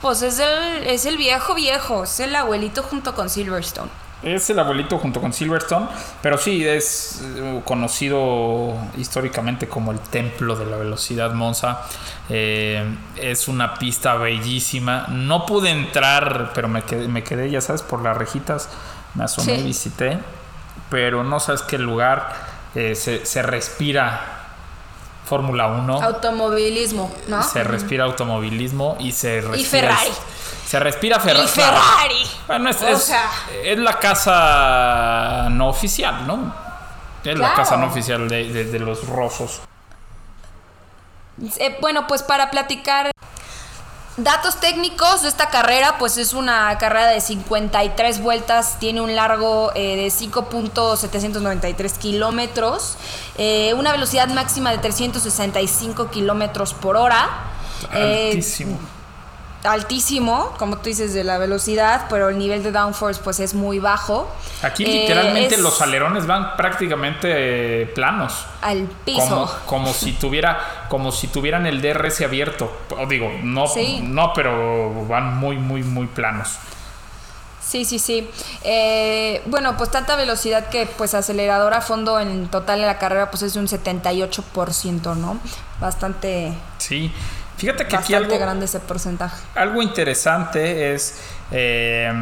pues 0.00 0.22
es 0.22 0.38
el, 0.38 0.84
es 0.86 1.04
el 1.06 1.16
viejo 1.16 1.54
viejo, 1.54 2.04
es 2.04 2.20
el 2.20 2.36
abuelito 2.36 2.82
junto 2.84 3.14
con 3.16 3.28
Silverstone. 3.28 3.90
Es 4.22 4.48
el 4.48 4.58
abuelito 4.58 4.96
junto 4.98 5.20
con 5.20 5.34
Silverstone, 5.34 5.86
pero 6.22 6.38
sí 6.38 6.66
es 6.66 7.20
eh, 7.22 7.60
conocido 7.66 8.74
históricamente 8.96 9.68
como 9.68 9.92
el 9.92 9.98
templo 10.00 10.56
de 10.56 10.64
la 10.64 10.76
velocidad 10.78 11.32
Monza. 11.34 11.82
Eh, 12.30 12.82
es 13.16 13.48
una 13.48 13.74
pista 13.74 14.14
bellísima. 14.14 15.06
No 15.10 15.44
pude 15.44 15.68
entrar, 15.70 16.52
pero 16.54 16.68
me 16.68 16.82
quedé, 16.82 17.06
me 17.08 17.22
quedé, 17.22 17.50
ya 17.50 17.60
sabes, 17.60 17.82
por 17.82 18.02
las 18.02 18.16
rejitas. 18.16 18.70
Me 19.14 19.24
asomé, 19.24 19.58
Sí. 19.58 19.62
visité, 19.62 20.18
pero 20.88 21.22
no 21.22 21.38
sabes 21.40 21.60
qué 21.62 21.78
lugar. 21.78 22.54
eh, 22.76 22.94
se, 22.96 23.24
se 23.24 23.40
respira 23.42 24.20
Fórmula 25.26 25.68
1. 25.68 26.02
Automovilismo, 26.02 27.14
¿no? 27.28 27.40
Se 27.42 27.62
respira 27.62 28.02
automovilismo 28.04 28.96
y 28.98 29.12
se 29.12 29.40
respira. 29.42 29.96
Ferrari. 29.96 30.10
Se 30.66 30.78
respira 30.80 31.20
Ferrari. 31.20 31.44
Y 31.44 31.48
Ferrari. 31.48 32.26
Bueno, 32.46 32.70
es, 32.70 32.82
O 32.82 32.88
es- 32.88 33.02
sea. 33.04 33.30
es 33.62 33.78
la 33.78 33.98
casa 33.98 35.48
no 35.50 35.68
oficial, 35.68 36.26
¿no? 36.26 36.54
Es 37.22 37.38
la 37.38 37.54
casa 37.54 37.76
no 37.76 37.86
oficial 37.86 38.28
de, 38.28 38.52
de- 38.52 38.64
de 38.66 38.78
los 38.78 39.06
rosos. 39.08 39.60
Eh, 41.58 41.76
bueno, 41.80 42.06
pues 42.06 42.22
para 42.22 42.50
platicar 42.50 43.10
datos 44.16 44.60
técnicos 44.60 45.22
de 45.22 45.28
esta 45.28 45.48
carrera, 45.48 45.96
pues 45.98 46.16
es 46.18 46.32
una 46.34 46.76
carrera 46.78 47.06
de 47.08 47.20
53 47.20 48.20
vueltas, 48.20 48.78
tiene 48.78 49.00
un 49.00 49.16
largo 49.16 49.72
eh, 49.74 49.96
de 49.96 50.06
5.793 50.10 51.92
kilómetros, 51.98 52.96
eh, 53.38 53.74
una 53.74 53.90
velocidad 53.92 54.28
máxima 54.28 54.70
de 54.70 54.78
365 54.78 56.10
kilómetros 56.10 56.74
por 56.74 56.96
hora. 56.96 57.28
Eh, 57.92 58.28
Altísimo. 58.32 58.78
Altísimo, 59.64 60.52
como 60.58 60.76
tú 60.76 60.84
dices, 60.84 61.14
de 61.14 61.24
la 61.24 61.38
velocidad, 61.38 62.06
pero 62.10 62.28
el 62.28 62.38
nivel 62.38 62.62
de 62.62 62.70
downforce 62.70 63.20
pues 63.24 63.40
es 63.40 63.54
muy 63.54 63.78
bajo. 63.78 64.30
Aquí 64.62 64.84
Eh, 64.84 65.00
literalmente 65.02 65.56
los 65.58 65.80
alerones 65.82 66.26
van 66.26 66.56
prácticamente 66.56 67.82
eh, 67.82 67.86
planos. 67.86 68.46
al 68.62 68.86
piso. 69.04 69.26
Como, 69.28 69.50
como 69.66 69.92
si 69.94 70.12
tuviera 70.12 70.86
como 70.88 71.10
si 71.12 71.26
tuvieran 71.28 71.66
el 71.66 71.82
DRS 71.82 72.20
abierto 72.22 72.70
O 72.98 73.06
digo 73.06 73.30
no 73.42 73.66
Sí. 73.66 74.00
no 74.02 74.32
pero 74.34 75.06
van 75.06 75.36
muy 75.38 75.56
muy 75.58 75.82
muy 75.82 76.06
planos 76.06 76.56
Sí, 77.66 77.84
sí, 77.86 77.98
sí. 77.98 78.30
Eh, 78.62 79.42
bueno, 79.46 79.76
pues 79.76 79.90
tanta 79.90 80.14
velocidad 80.16 80.68
que 80.68 80.86
pues 80.86 81.14
acelerador 81.14 81.72
a 81.74 81.80
fondo 81.80 82.20
en 82.20 82.46
total 82.48 82.80
en 82.80 82.86
la 82.86 82.98
carrera 82.98 83.30
pues 83.30 83.42
es 83.42 83.54
de 83.54 83.60
un 83.60 83.66
78%, 83.66 85.16
¿no? 85.16 85.38
Bastante, 85.80 86.52
sí 86.78 87.10
fíjate 87.56 87.86
que 87.86 87.96
aquí 87.96 88.14
algo 88.14 88.38
grande 88.38 88.64
ese 88.66 88.80
porcentaje. 88.80 89.36
algo 89.54 89.82
interesante 89.82 90.94
es 90.94 91.20
eh, 91.50 92.12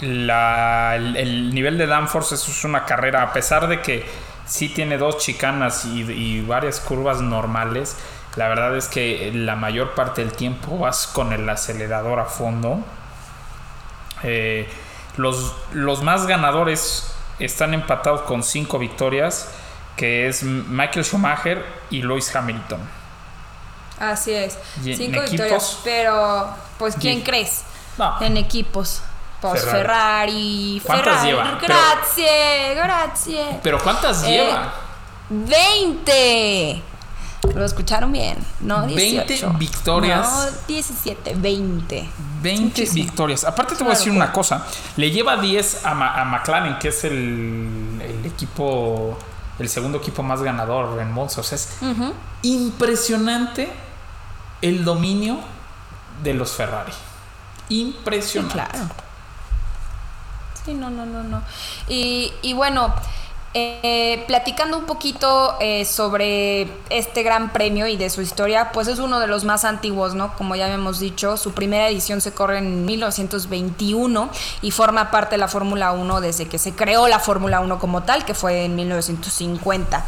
la- 0.00 0.96
el, 0.96 1.16
el 1.16 1.54
nivel 1.54 1.78
de 1.78 1.86
downforce 1.86 2.34
eso 2.34 2.50
es 2.50 2.64
una 2.64 2.84
carrera 2.84 3.22
a 3.22 3.32
pesar 3.32 3.68
de 3.68 3.80
que 3.80 4.04
sí 4.46 4.68
tiene 4.68 4.98
dos 4.98 5.18
chicanas 5.18 5.84
y, 5.84 6.02
y 6.02 6.40
varias 6.44 6.80
curvas 6.80 7.20
normales. 7.20 7.96
La 8.36 8.48
verdad 8.48 8.76
es 8.76 8.88
que 8.88 9.30
la 9.34 9.56
mayor 9.56 9.94
parte 9.94 10.22
del 10.24 10.32
tiempo 10.32 10.78
vas 10.78 11.06
con 11.06 11.32
el 11.32 11.48
acelerador 11.48 12.18
a 12.18 12.24
fondo. 12.24 12.80
Eh, 14.22 14.68
los, 15.16 15.54
los 15.72 16.02
más 16.02 16.26
ganadores 16.26 17.14
están 17.38 17.74
empatados 17.74 18.22
con 18.22 18.42
cinco 18.42 18.78
victorias, 18.78 19.48
que 19.96 20.28
es 20.28 20.42
Michael 20.42 21.04
Schumacher 21.04 21.64
y 21.90 22.02
Lewis 22.02 22.34
Hamilton. 22.34 22.80
Así 24.00 24.32
es. 24.32 24.58
¿Y 24.84 24.94
Cinco 24.96 25.20
equipos? 25.20 25.30
victorias. 25.30 25.78
Pero, 25.84 26.48
pues, 26.78 26.96
¿quién 26.96 27.18
Y- 27.18 27.22
crees? 27.22 27.62
No. 27.98 28.20
En 28.20 28.36
equipos. 28.36 29.02
Pues 29.40 29.64
Ferrari. 29.64 30.80
Ferrari. 30.80 30.82
¿Cuántas 30.86 31.04
Ferrari. 31.22 31.28
lleva? 31.28 31.58
Pero- 31.60 31.74
Gracias, 31.74 32.76
gracias. 32.76 33.56
Pero 33.62 33.78
¿cuántas 33.82 34.22
Eh, 34.24 34.28
lleva? 34.30 34.72
20. 35.30 36.82
Lo 37.54 37.64
escucharon 37.64 38.12
bien, 38.12 38.38
¿no? 38.60 38.86
20 38.86 39.24
18. 39.34 39.50
victorias. 39.58 40.28
No, 40.28 40.46
17, 40.68 41.34
20. 41.36 42.08
20 42.40 42.62
Muchísimo. 42.82 43.04
victorias. 43.04 43.44
Aparte 43.44 43.74
te 43.74 43.82
voy 43.82 43.92
a 43.92 43.96
decir 43.96 44.12
una 44.12 44.30
cosa. 44.32 44.64
Le 44.96 45.10
lleva 45.10 45.36
10 45.36 45.84
a, 45.84 45.92
Ma- 45.94 46.20
a 46.20 46.24
McLaren, 46.24 46.78
que 46.78 46.88
es 46.88 47.02
el, 47.04 48.00
el 48.00 48.24
equipo, 48.24 49.18
el 49.58 49.68
segundo 49.68 49.98
equipo 49.98 50.22
más 50.22 50.42
ganador 50.42 51.00
en 51.00 51.12
Monza. 51.12 51.40
O 51.40 51.44
sea, 51.44 51.56
es 51.56 51.68
impresionante 52.42 53.72
el 54.60 54.84
dominio 54.84 55.38
de 56.22 56.34
los 56.34 56.52
Ferrari. 56.52 56.92
Sí, 57.68 57.80
Impresionante. 57.80 58.54
claro. 58.54 58.86
Sí, 60.64 60.74
no, 60.74 60.90
no, 60.90 61.04
no, 61.06 61.22
no. 61.24 61.42
Y, 61.88 62.32
y 62.42 62.52
bueno, 62.52 62.94
eh, 63.54 64.24
platicando 64.26 64.78
un 64.78 64.86
poquito 64.86 65.56
eh, 65.60 65.84
sobre 65.84 66.68
este 66.88 67.22
gran 67.22 67.52
premio 67.52 67.86
y 67.86 67.98
de 67.98 68.08
su 68.08 68.22
historia, 68.22 68.72
pues 68.72 68.88
es 68.88 68.98
uno 68.98 69.20
de 69.20 69.26
los 69.26 69.44
más 69.44 69.66
antiguos, 69.66 70.14
¿no? 70.14 70.34
Como 70.36 70.56
ya 70.56 70.72
hemos 70.72 71.00
dicho, 71.00 71.36
su 71.36 71.52
primera 71.52 71.86
edición 71.88 72.22
se 72.22 72.32
corre 72.32 72.58
en 72.58 72.86
1921 72.86 74.30
y 74.62 74.70
forma 74.70 75.10
parte 75.10 75.34
de 75.34 75.38
la 75.38 75.48
Fórmula 75.48 75.92
1 75.92 76.22
desde 76.22 76.48
que 76.48 76.56
se 76.56 76.74
creó 76.74 77.08
la 77.08 77.18
Fórmula 77.18 77.60
1 77.60 77.78
como 77.78 78.04
tal, 78.04 78.24
que 78.24 78.32
fue 78.32 78.64
en 78.64 78.74
1950. 78.74 80.06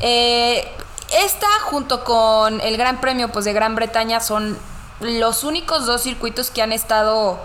Eh, 0.00 0.66
esta 1.10 1.46
junto 1.66 2.04
con 2.04 2.60
el 2.62 2.78
Gran 2.78 3.02
Premio 3.02 3.28
pues, 3.28 3.44
de 3.44 3.52
Gran 3.52 3.74
Bretaña 3.74 4.20
son 4.20 4.56
los 5.00 5.44
únicos 5.44 5.84
dos 5.84 6.02
circuitos 6.02 6.50
que 6.50 6.62
han 6.62 6.72
estado 6.72 7.38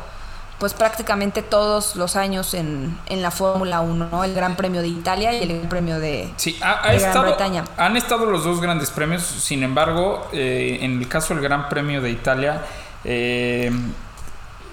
pues 0.59 0.73
prácticamente 0.73 1.41
todos 1.41 1.95
los 1.95 2.15
años 2.15 2.53
en, 2.53 2.97
en 3.07 3.21
la 3.21 3.31
Fórmula 3.31 3.81
1, 3.81 4.07
¿no? 4.11 4.23
El 4.23 4.33
Gran 4.33 4.55
Premio 4.55 4.81
de 4.81 4.87
Italia 4.87 5.33
y 5.33 5.41
el 5.43 5.57
Gran 5.57 5.69
Premio 5.69 5.99
de, 5.99 6.31
Sí, 6.37 6.57
ha, 6.61 6.87
ha 6.87 6.91
de 6.91 6.97
Gran 6.99 7.09
estado, 7.09 7.25
Bretaña. 7.25 7.63
han 7.77 7.97
estado 7.97 8.25
los 8.25 8.43
dos 8.43 8.61
grandes 8.61 8.89
premios. 8.91 9.23
Sin 9.23 9.63
embargo, 9.63 10.27
eh, 10.31 10.77
en 10.81 10.99
el 11.01 11.07
caso 11.07 11.33
del 11.33 11.43
Gran 11.43 11.67
Premio 11.69 12.01
de 12.01 12.11
Italia, 12.11 12.61
eh, 13.03 13.71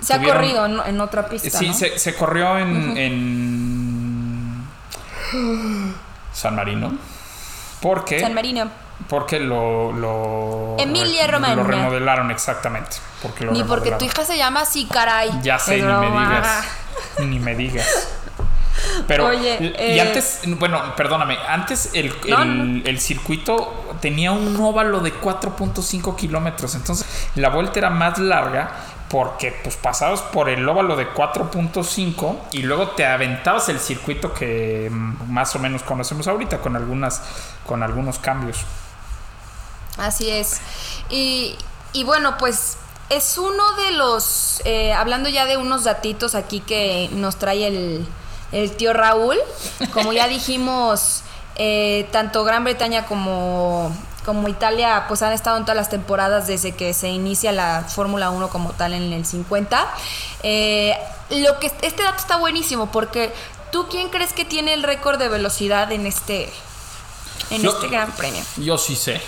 Se 0.00 0.14
ha 0.14 0.22
corrido 0.22 0.64
en, 0.66 0.78
en 0.86 1.00
otra 1.00 1.26
pista, 1.28 1.50
Sí, 1.58 1.68
¿no? 1.68 1.74
se, 1.74 1.98
se 1.98 2.14
corrió 2.14 2.56
en, 2.58 2.96
en 2.96 4.64
San 6.32 6.54
Marino. 6.56 6.92
Porque, 7.80 8.20
San 8.20 8.34
Marino. 8.34 8.70
Porque 9.08 9.40
lo, 9.40 9.92
lo, 9.92 10.76
Emilia 10.78 11.26
Romagna. 11.26 11.56
lo 11.56 11.64
remodelaron 11.64 12.30
exactamente. 12.30 12.96
Porque 13.22 13.44
lo 13.44 13.52
Ni 13.52 13.64
porque 13.64 13.92
tu 13.92 14.04
hija 14.04 14.24
se 14.24 14.36
llama 14.36 14.60
así, 14.60 14.86
caray. 14.86 15.30
Ya 15.42 15.58
sé, 15.58 15.78
Es 15.78 15.84
ni 15.84 15.90
me 15.92 16.06
digas. 16.10 16.64
Ni 17.18 17.38
me 17.38 17.54
digas. 17.54 18.08
Pero, 19.06 19.26
Oye, 19.26 19.58
y 19.60 19.98
eh, 19.98 20.00
antes, 20.00 20.40
bueno, 20.58 20.94
perdóname, 20.96 21.36
antes 21.48 21.90
el, 21.92 22.14
No, 22.28 22.42
el- 22.42 22.82
el 22.86 23.00
circuito 23.00 23.94
tenía 24.00 24.32
un 24.32 24.56
óvalo 24.60 25.00
de 25.00 25.12
4.5 25.12 26.16
kilómetros, 26.16 26.74
entonces 26.74 27.06
la 27.34 27.50
vuelta 27.50 27.78
era 27.78 27.90
más 27.90 28.18
larga 28.18 28.70
porque 29.08 29.52
pues 29.64 29.76
pasabas 29.76 30.22
por 30.22 30.48
el 30.48 30.66
óvalo 30.68 30.96
de 30.96 31.08
4.5 31.12 32.36
y 32.52 32.62
luego 32.62 32.88
te 32.90 33.04
aventabas 33.04 33.68
el 33.68 33.80
circuito 33.80 34.32
que 34.32 34.88
mm, 34.90 35.30
más 35.30 35.54
o 35.56 35.58
menos 35.58 35.82
conocemos 35.82 36.26
ahorita 36.28 36.58
con 36.58 36.74
algunas 36.76 37.22
con 37.66 37.82
algunos 37.82 38.18
cambios. 38.18 38.64
Así 40.00 40.30
es. 40.30 40.60
Y, 41.08 41.56
y 41.92 42.04
bueno, 42.04 42.36
pues 42.38 42.76
es 43.08 43.38
uno 43.38 43.72
de 43.76 43.90
los, 43.92 44.60
eh, 44.64 44.92
hablando 44.92 45.28
ya 45.28 45.44
de 45.46 45.56
unos 45.56 45.84
datitos 45.84 46.34
aquí 46.34 46.60
que 46.60 47.08
nos 47.12 47.36
trae 47.36 47.66
el, 47.66 48.06
el 48.52 48.70
tío 48.76 48.92
Raúl, 48.92 49.36
como 49.92 50.12
ya 50.12 50.28
dijimos, 50.28 51.22
eh, 51.56 52.08
tanto 52.12 52.44
Gran 52.44 52.62
Bretaña 52.64 53.06
como, 53.06 53.94
como 54.24 54.48
Italia 54.48 55.06
pues 55.08 55.22
han 55.22 55.32
estado 55.32 55.56
en 55.56 55.64
todas 55.64 55.76
las 55.76 55.90
temporadas 55.90 56.46
desde 56.46 56.72
que 56.72 56.94
se 56.94 57.08
inicia 57.08 57.50
la 57.52 57.84
Fórmula 57.88 58.30
1 58.30 58.48
como 58.48 58.70
tal 58.72 58.92
en 58.94 59.12
el 59.12 59.26
50. 59.26 59.88
Eh, 60.44 60.94
lo 61.30 61.58
que, 61.58 61.66
este 61.82 62.02
dato 62.04 62.18
está 62.18 62.36
buenísimo 62.36 62.90
porque 62.92 63.32
tú 63.72 63.88
quién 63.90 64.08
crees 64.08 64.32
que 64.32 64.44
tiene 64.44 64.72
el 64.74 64.82
récord 64.84 65.18
de 65.18 65.28
velocidad 65.28 65.90
en 65.92 66.06
este, 66.06 66.48
en 67.50 67.62
Yo- 67.62 67.72
este 67.72 67.88
Gran 67.88 68.12
Premio. 68.12 68.42
Yo 68.56 68.78
sí 68.78 68.94
sé. 68.94 69.20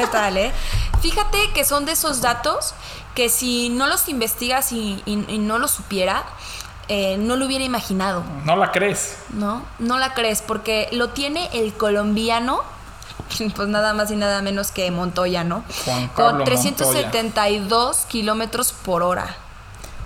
¿Qué 0.00 0.06
tal, 0.08 0.36
eh? 0.36 0.52
Fíjate 1.00 1.38
que 1.54 1.64
son 1.64 1.84
de 1.86 1.92
esos 1.92 2.20
datos 2.20 2.74
que 3.14 3.28
si 3.28 3.68
no 3.70 3.86
los 3.86 4.08
investigas 4.08 4.72
y, 4.72 5.02
y- 5.06 5.24
y 5.28 5.38
no 5.38 5.58
los 5.58 5.70
supiera, 5.70 6.24
eh, 6.88 7.16
no 7.18 7.36
lo 7.36 7.46
hubiera 7.46 7.64
imaginado, 7.64 8.22
¿No 8.44 8.56
la 8.56 8.70
crees? 8.72 9.16
¿no? 9.30 9.64
No 9.78 9.98
la 9.98 10.14
crees, 10.14 10.42
porque 10.42 10.88
lo 10.92 11.10
tiene 11.10 11.48
el 11.52 11.72
colombiano, 11.74 12.62
pues 13.56 13.68
nada 13.68 13.94
más 13.94 14.10
y 14.10 14.16
nada 14.16 14.42
menos 14.42 14.70
que 14.70 14.90
Montoya, 14.90 15.44
¿no? 15.44 15.64
Juan 15.84 16.08
Pablo 16.14 16.36
Con 16.38 16.44
372 16.44 17.98
kilómetros 18.08 18.72
por 18.72 19.02
hora 19.02 19.34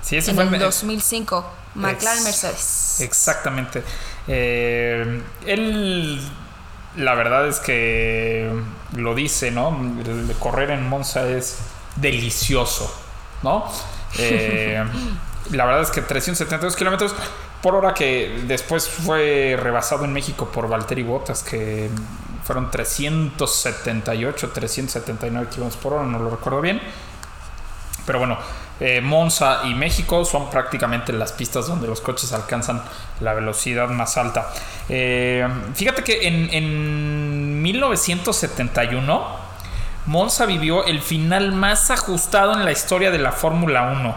Sí, 0.02 0.16
ese 0.16 0.30
en 0.30 0.36
fue 0.36 0.44
el 0.44 0.54
el- 0.54 0.60
2005. 0.60 1.44
McLaren 1.74 2.24
Mercedes. 2.24 2.96
Exactamente. 3.00 3.84
Eh, 4.26 5.22
él, 5.46 6.20
la 6.96 7.14
verdad 7.14 7.46
es 7.46 7.60
que 7.60 8.50
lo 8.96 9.14
dice, 9.14 9.50
¿no? 9.50 9.68
El 10.04 10.34
correr 10.38 10.70
en 10.70 10.88
Monza 10.88 11.28
es 11.28 11.58
delicioso, 11.96 12.92
¿no? 13.42 13.70
Eh, 14.18 14.82
la 15.52 15.64
verdad 15.64 15.82
es 15.82 15.90
que 15.90 16.02
372 16.02 16.76
kilómetros 16.76 17.14
por 17.62 17.74
hora 17.74 17.94
que 17.94 18.42
después 18.46 18.88
fue 18.88 19.56
rebasado 19.60 20.04
en 20.04 20.12
México 20.12 20.50
por 20.50 20.68
Valtteri 20.68 21.02
Bottas, 21.02 21.42
que 21.42 21.90
fueron 22.42 22.70
378, 22.70 24.50
379 24.50 25.48
kilómetros 25.50 25.82
por 25.82 25.92
hora, 25.94 26.04
no 26.04 26.18
lo 26.18 26.30
recuerdo 26.30 26.60
bien. 26.60 26.80
Pero 28.06 28.18
bueno, 28.18 28.38
eh, 28.80 29.00
Monza 29.00 29.60
y 29.64 29.74
México 29.74 30.24
son 30.24 30.50
prácticamente 30.50 31.12
las 31.12 31.32
pistas 31.32 31.66
donde 31.66 31.86
los 31.86 32.00
coches 32.00 32.32
alcanzan 32.32 32.82
la 33.20 33.34
velocidad 33.34 33.88
más 33.88 34.16
alta. 34.16 34.50
Eh, 34.88 35.46
fíjate 35.74 36.02
que 36.02 36.26
en, 36.26 36.52
en 36.52 37.62
1971 37.62 39.50
Monza 40.06 40.46
vivió 40.46 40.84
el 40.86 41.02
final 41.02 41.52
más 41.52 41.90
ajustado 41.90 42.54
en 42.54 42.64
la 42.64 42.72
historia 42.72 43.10
de 43.10 43.18
la 43.18 43.32
Fórmula 43.32 43.92
1. 43.92 44.14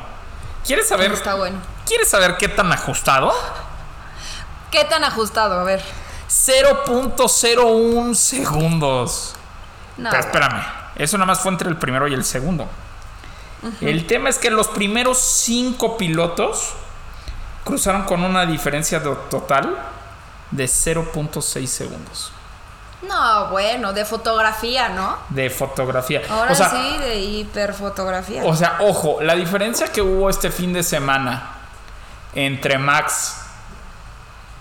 ¿Quieres 0.65 0.87
saber? 0.87 1.11
Está 1.11 1.35
bueno. 1.35 1.57
¿Quieres 1.85 2.09
saber 2.09 2.37
qué 2.37 2.47
tan 2.47 2.71
ajustado? 2.71 3.33
¿Qué 4.71 4.85
tan 4.85 5.03
ajustado? 5.03 5.59
A 5.59 5.63
ver. 5.63 5.83
0.01 6.29 8.15
segundos. 8.15 9.35
No, 9.97 10.09
Pero 10.09 10.23
espérame, 10.23 10.63
eso 10.95 11.17
nada 11.17 11.27
más 11.27 11.41
fue 11.41 11.51
entre 11.51 11.69
el 11.69 11.77
primero 11.77 12.07
y 12.07 12.13
el 12.13 12.23
segundo. 12.23 12.67
El 13.81 14.07
tema 14.07 14.29
es 14.29 14.37
que 14.37 14.49
los 14.49 14.67
primeros 14.67 15.17
cinco 15.19 15.97
pilotos 15.97 16.73
cruzaron 17.63 18.03
con 18.03 18.23
una 18.23 18.45
diferencia 18.45 19.01
total 19.29 19.77
de 20.51 20.65
0.6 20.65 21.65
segundos 21.65 22.31
No, 23.01 23.47
bueno, 23.49 23.93
de 23.93 24.05
fotografía, 24.05 24.89
¿no? 24.89 25.17
de 25.29 25.49
fotografía. 25.49 26.21
Ahora 26.29 26.51
o 26.51 26.55
sea, 26.55 26.69
sí, 26.69 26.97
de 26.99 27.19
hiperfotografía. 27.19 28.43
o 28.45 28.55
sea, 28.55 28.77
ojo, 28.81 29.19
la 29.21 29.35
diferencia 29.35 29.87
que 29.87 30.01
hubo 30.01 30.29
este 30.29 30.51
fin 30.51 30.73
de 30.73 30.83
semana 30.83 31.51
entre 32.35 32.77
Max 32.77 33.37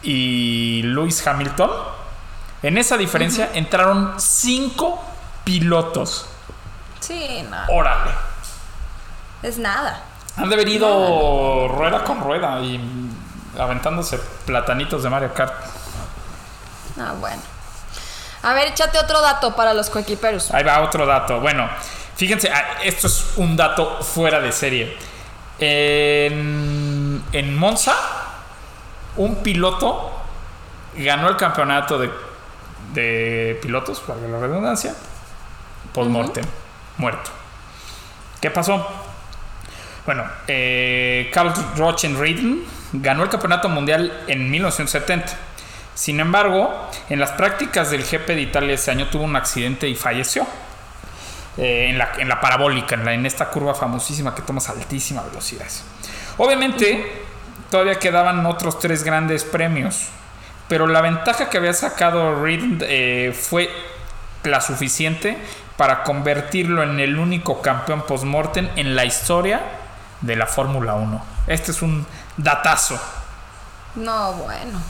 y 0.03 0.83
Lewis 0.85 1.27
Hamilton, 1.27 1.71
en 2.63 2.79
esa 2.79 2.97
diferencia 2.97 3.51
entraron 3.55 4.15
cinco 4.19 5.03
pilotos. 5.45 6.27
Sí, 7.01 7.45
no, 7.51 7.57
Órale. 7.75 8.32
Es 9.43 9.59
nada. 9.59 10.03
Han 10.37 10.49
de 10.49 10.55
haber 10.55 10.69
ido 10.69 11.69
rueda 11.69 12.05
con 12.05 12.21
rueda 12.21 12.61
y 12.61 12.81
aventándose 13.59 14.19
platanitos 14.47 15.03
de 15.03 15.11
Mario 15.11 15.35
Kart. 15.35 15.53
No, 16.97 17.15
bueno. 17.17 17.43
A 18.43 18.55
ver, 18.55 18.69
échate 18.69 18.99
otro 18.99 19.21
dato 19.21 19.55
para 19.55 19.75
los 19.75 19.91
coequiperos. 19.91 20.51
Ahí 20.53 20.65
va 20.65 20.81
otro 20.81 21.07
dato. 21.07 21.41
Bueno, 21.41 21.69
fíjense, 22.17 22.51
ah, 22.51 22.79
esto 22.83 23.07
es 23.07 23.35
un 23.37 23.57
dato 23.57 24.03
fuera 24.03 24.41
de 24.41 24.53
serie. 24.53 24.97
En, 25.59 27.23
en 27.33 27.57
Monza, 27.57 27.95
un 29.17 29.37
piloto 29.37 30.11
ganó 30.97 31.29
el 31.29 31.37
campeonato 31.37 31.99
de 31.99 32.11
de 32.95 33.59
pilotos, 33.63 34.03
valga 34.07 34.29
la 34.29 34.39
redundancia, 34.39 34.95
post-mortem, 35.93 36.45
muerto. 36.99 37.31
¿Qué 38.41 38.51
pasó? 38.51 38.87
Bueno, 40.05 40.25
eh, 40.49 41.31
Carl 41.33 41.53
Rochenreiden 41.77 42.65
ganó 42.93 43.23
el 43.23 43.29
campeonato 43.29 43.69
mundial 43.69 44.13
en 44.27 44.51
1970. 44.51 45.33
Sin 45.95 46.21
embargo, 46.21 46.91
en 47.09 47.21
las 47.21 47.31
prácticas 47.33 47.91
del 47.91 48.03
GP 48.03 48.27
de 48.35 48.41
Italia 48.43 48.75
ese 48.75 48.91
año 48.91 49.09
tuvo 49.09 49.25
un 49.25 49.37
accidente 49.37 49.89
y 49.89 49.95
falleció. 49.95 50.47
Eh, 51.59 51.91
en, 51.91 51.99
la, 52.29 52.41
parabólica, 52.41 52.95
en, 52.95 53.05
la- 53.05 53.13
esta 53.29 53.51
curva 53.51 53.75
famosísima 53.75 54.35
que 54.35 54.41
tomas 54.41 54.71
altísimas 54.71 55.27
velocidades. 55.27 55.85
Obviamente, 56.39 57.13
todavía 57.71 57.97
quedaban 57.97 58.47
otros 58.47 58.79
tres 58.79 59.05
grandes 59.05 59.45
premios, 59.45 60.09
pero 60.67 60.87
la 60.87 61.03
ventaja 61.03 61.51
que 61.51 61.59
había 61.59 61.75
sacado 61.75 62.43
Reed 62.43 62.83
eh, 62.89 63.37
fue 63.39 63.69
la 64.45 64.63
suficiente 64.63 65.37
para 65.77 66.03
convertirlo 66.05 66.83
en 66.83 66.99
el 67.01 67.19
único 67.19 67.61
campeón 67.61 68.03
post-mortem 68.07 68.71
en 68.77 68.97
la 68.97 69.05
historia 69.05 69.61
de 70.23 70.37
la 70.37 70.47
Fórmula 70.47 70.95
1. 70.95 71.25
Este 71.47 71.73
es 71.73 71.83
un 71.83 72.07
datazo. 72.37 72.99
No, 73.95 74.33
bueno. 74.35 74.81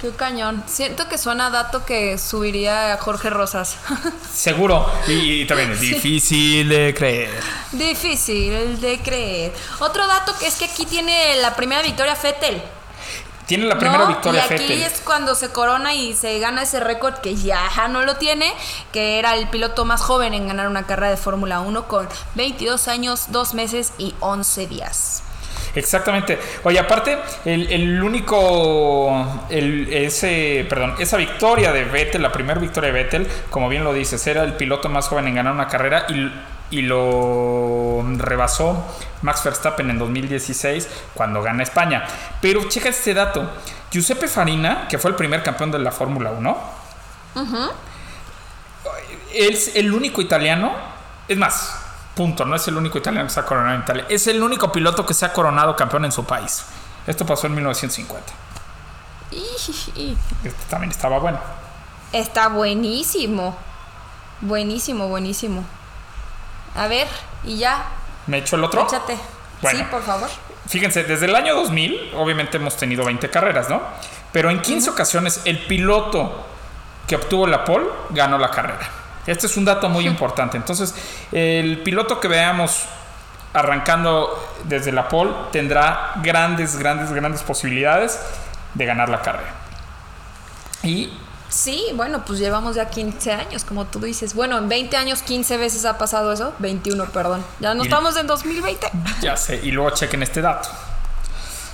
Qué 0.00 0.10
cañón. 0.10 0.62
Siento 0.66 1.08
que 1.08 1.18
suena 1.18 1.48
a 1.48 1.50
dato 1.50 1.84
que 1.84 2.18
subiría 2.18 2.94
a 2.94 2.98
Jorge 2.98 3.30
Rosas. 3.30 3.76
Seguro. 4.32 4.90
Y, 5.08 5.42
y 5.42 5.46
también 5.46 5.72
es 5.72 5.80
difícil 5.80 6.68
de 6.68 6.94
creer. 6.96 7.30
Difícil 7.72 8.80
de 8.80 9.00
creer. 9.00 9.52
Otro 9.80 10.06
dato 10.06 10.32
que 10.38 10.46
es 10.46 10.54
que 10.54 10.66
aquí 10.66 10.86
tiene 10.86 11.36
la 11.40 11.54
primera 11.56 11.82
victoria 11.82 12.14
Fettel. 12.14 12.62
Tiene 13.48 13.64
la 13.64 13.78
primera 13.78 14.04
¿no? 14.04 14.08
victoria 14.08 14.44
y 14.50 14.52
aquí 14.52 14.82
es 14.82 15.00
cuando 15.00 15.34
se 15.34 15.48
corona 15.48 15.94
y 15.94 16.12
se 16.12 16.38
gana 16.38 16.64
ese 16.64 16.80
récord 16.80 17.14
que 17.14 17.34
ya 17.34 17.62
no 17.88 18.02
lo 18.02 18.16
tiene, 18.16 18.52
que 18.92 19.18
era 19.18 19.34
el 19.36 19.48
piloto 19.48 19.86
más 19.86 20.02
joven 20.02 20.34
en 20.34 20.48
ganar 20.48 20.68
una 20.68 20.82
carrera 20.82 21.08
de 21.08 21.16
Fórmula 21.16 21.60
1 21.60 21.88
con 21.88 22.06
22 22.34 22.88
años, 22.88 23.28
2 23.30 23.54
meses 23.54 23.94
y 23.96 24.14
11 24.20 24.66
días. 24.66 25.22
Exactamente. 25.74 26.38
Oye, 26.64 26.78
aparte, 26.78 27.18
el, 27.46 27.72
el 27.72 28.02
único. 28.02 29.46
El, 29.48 29.90
ese, 29.94 30.66
perdón, 30.68 30.96
esa 30.98 31.16
victoria 31.16 31.72
de 31.72 31.84
Vettel, 31.84 32.20
la 32.20 32.32
primera 32.32 32.60
victoria 32.60 32.92
de 32.92 33.02
Vettel, 33.02 33.28
como 33.48 33.70
bien 33.70 33.82
lo 33.82 33.94
dices, 33.94 34.26
era 34.26 34.44
el 34.44 34.54
piloto 34.54 34.90
más 34.90 35.08
joven 35.08 35.26
en 35.26 35.36
ganar 35.36 35.54
una 35.54 35.68
carrera 35.68 36.04
y, 36.10 36.30
y 36.70 36.82
lo 36.82 38.04
rebasó 38.18 38.84
Max 39.22 39.42
Verstappen 39.44 39.90
en 39.90 39.98
2016 39.98 40.88
cuando 41.14 41.42
gana 41.42 41.62
España. 41.62 42.04
Pero 42.40 42.68
checa 42.68 42.88
este 42.90 43.14
dato: 43.14 43.50
Giuseppe 43.90 44.28
Farina, 44.28 44.86
que 44.88 44.98
fue 44.98 45.10
el 45.10 45.16
primer 45.16 45.42
campeón 45.42 45.70
de 45.70 45.78
la 45.78 45.92
Fórmula 45.92 46.30
1, 46.30 46.58
es 49.32 49.76
el 49.76 49.92
único 49.92 50.20
italiano, 50.20 50.72
es 51.28 51.36
más, 51.38 51.74
punto, 52.14 52.44
no 52.44 52.56
es 52.56 52.66
el 52.68 52.76
único 52.76 52.98
italiano 52.98 53.26
que 53.28 53.34
se 53.34 53.40
ha 53.40 53.44
coronado 53.44 53.74
en 53.76 53.82
Italia, 53.82 54.06
es 54.08 54.26
el 54.26 54.42
único 54.42 54.72
piloto 54.72 55.04
que 55.06 55.14
se 55.14 55.24
ha 55.24 55.32
coronado 55.32 55.76
campeón 55.76 56.04
en 56.04 56.12
su 56.12 56.24
país. 56.24 56.64
Esto 57.06 57.24
pasó 57.26 57.46
en 57.46 57.54
1950. 57.54 58.32
Y- 59.94 60.16
Este 60.44 60.64
también 60.68 60.90
estaba 60.90 61.18
bueno. 61.18 61.38
Está 62.12 62.48
buenísimo. 62.48 63.56
Buenísimo, 64.40 65.08
buenísimo. 65.08 65.64
A 66.74 66.86
ver, 66.88 67.06
y 67.44 67.58
ya, 67.58 67.84
¿Me 68.26 68.38
echo 68.38 68.56
el 68.56 68.64
otro? 68.64 68.82
échate. 68.86 69.16
Bueno. 69.62 69.78
Sí, 69.78 69.84
por 69.90 70.02
favor. 70.02 70.28
Fíjense, 70.68 71.02
desde 71.04 71.26
el 71.26 71.34
año 71.34 71.54
2000, 71.54 72.12
obviamente 72.16 72.58
hemos 72.58 72.76
tenido 72.76 73.04
20 73.04 73.30
carreras, 73.30 73.68
¿no? 73.70 73.80
Pero 74.32 74.50
en 74.50 74.60
15 74.60 74.90
ocasiones 74.90 75.40
el 75.46 75.58
piloto 75.66 76.46
que 77.06 77.16
obtuvo 77.16 77.46
la 77.46 77.64
pole 77.64 77.86
ganó 78.10 78.38
la 78.38 78.50
carrera. 78.50 78.86
Este 79.26 79.46
es 79.46 79.56
un 79.56 79.64
dato 79.64 79.88
muy 79.88 80.06
importante. 80.06 80.56
Entonces, 80.56 80.94
el 81.32 81.82
piloto 81.82 82.20
que 82.20 82.28
veamos 82.28 82.84
arrancando 83.54 84.46
desde 84.64 84.92
la 84.92 85.08
pole 85.08 85.32
tendrá 85.50 86.12
grandes, 86.16 86.76
grandes, 86.76 87.10
grandes 87.12 87.42
posibilidades 87.42 88.20
de 88.74 88.84
ganar 88.84 89.08
la 89.08 89.22
carrera. 89.22 89.54
Y 90.82 91.12
Sí, 91.48 91.86
bueno, 91.94 92.24
pues 92.26 92.38
llevamos 92.38 92.76
ya 92.76 92.90
15 92.90 93.32
años, 93.32 93.64
como 93.64 93.86
tú 93.86 94.00
dices. 94.00 94.34
Bueno, 94.34 94.58
en 94.58 94.68
20 94.68 94.96
años 94.96 95.22
15 95.22 95.56
veces 95.56 95.84
ha 95.86 95.96
pasado 95.96 96.32
eso. 96.32 96.54
21, 96.58 97.06
perdón. 97.06 97.42
Ya 97.60 97.74
no 97.74 97.84
estamos 97.84 98.16
en 98.16 98.26
2020. 98.26 98.90
Ya 99.22 99.36
sé, 99.36 99.60
y 99.62 99.70
luego 99.70 99.90
chequen 99.90 100.22
este 100.22 100.42
dato. 100.42 100.68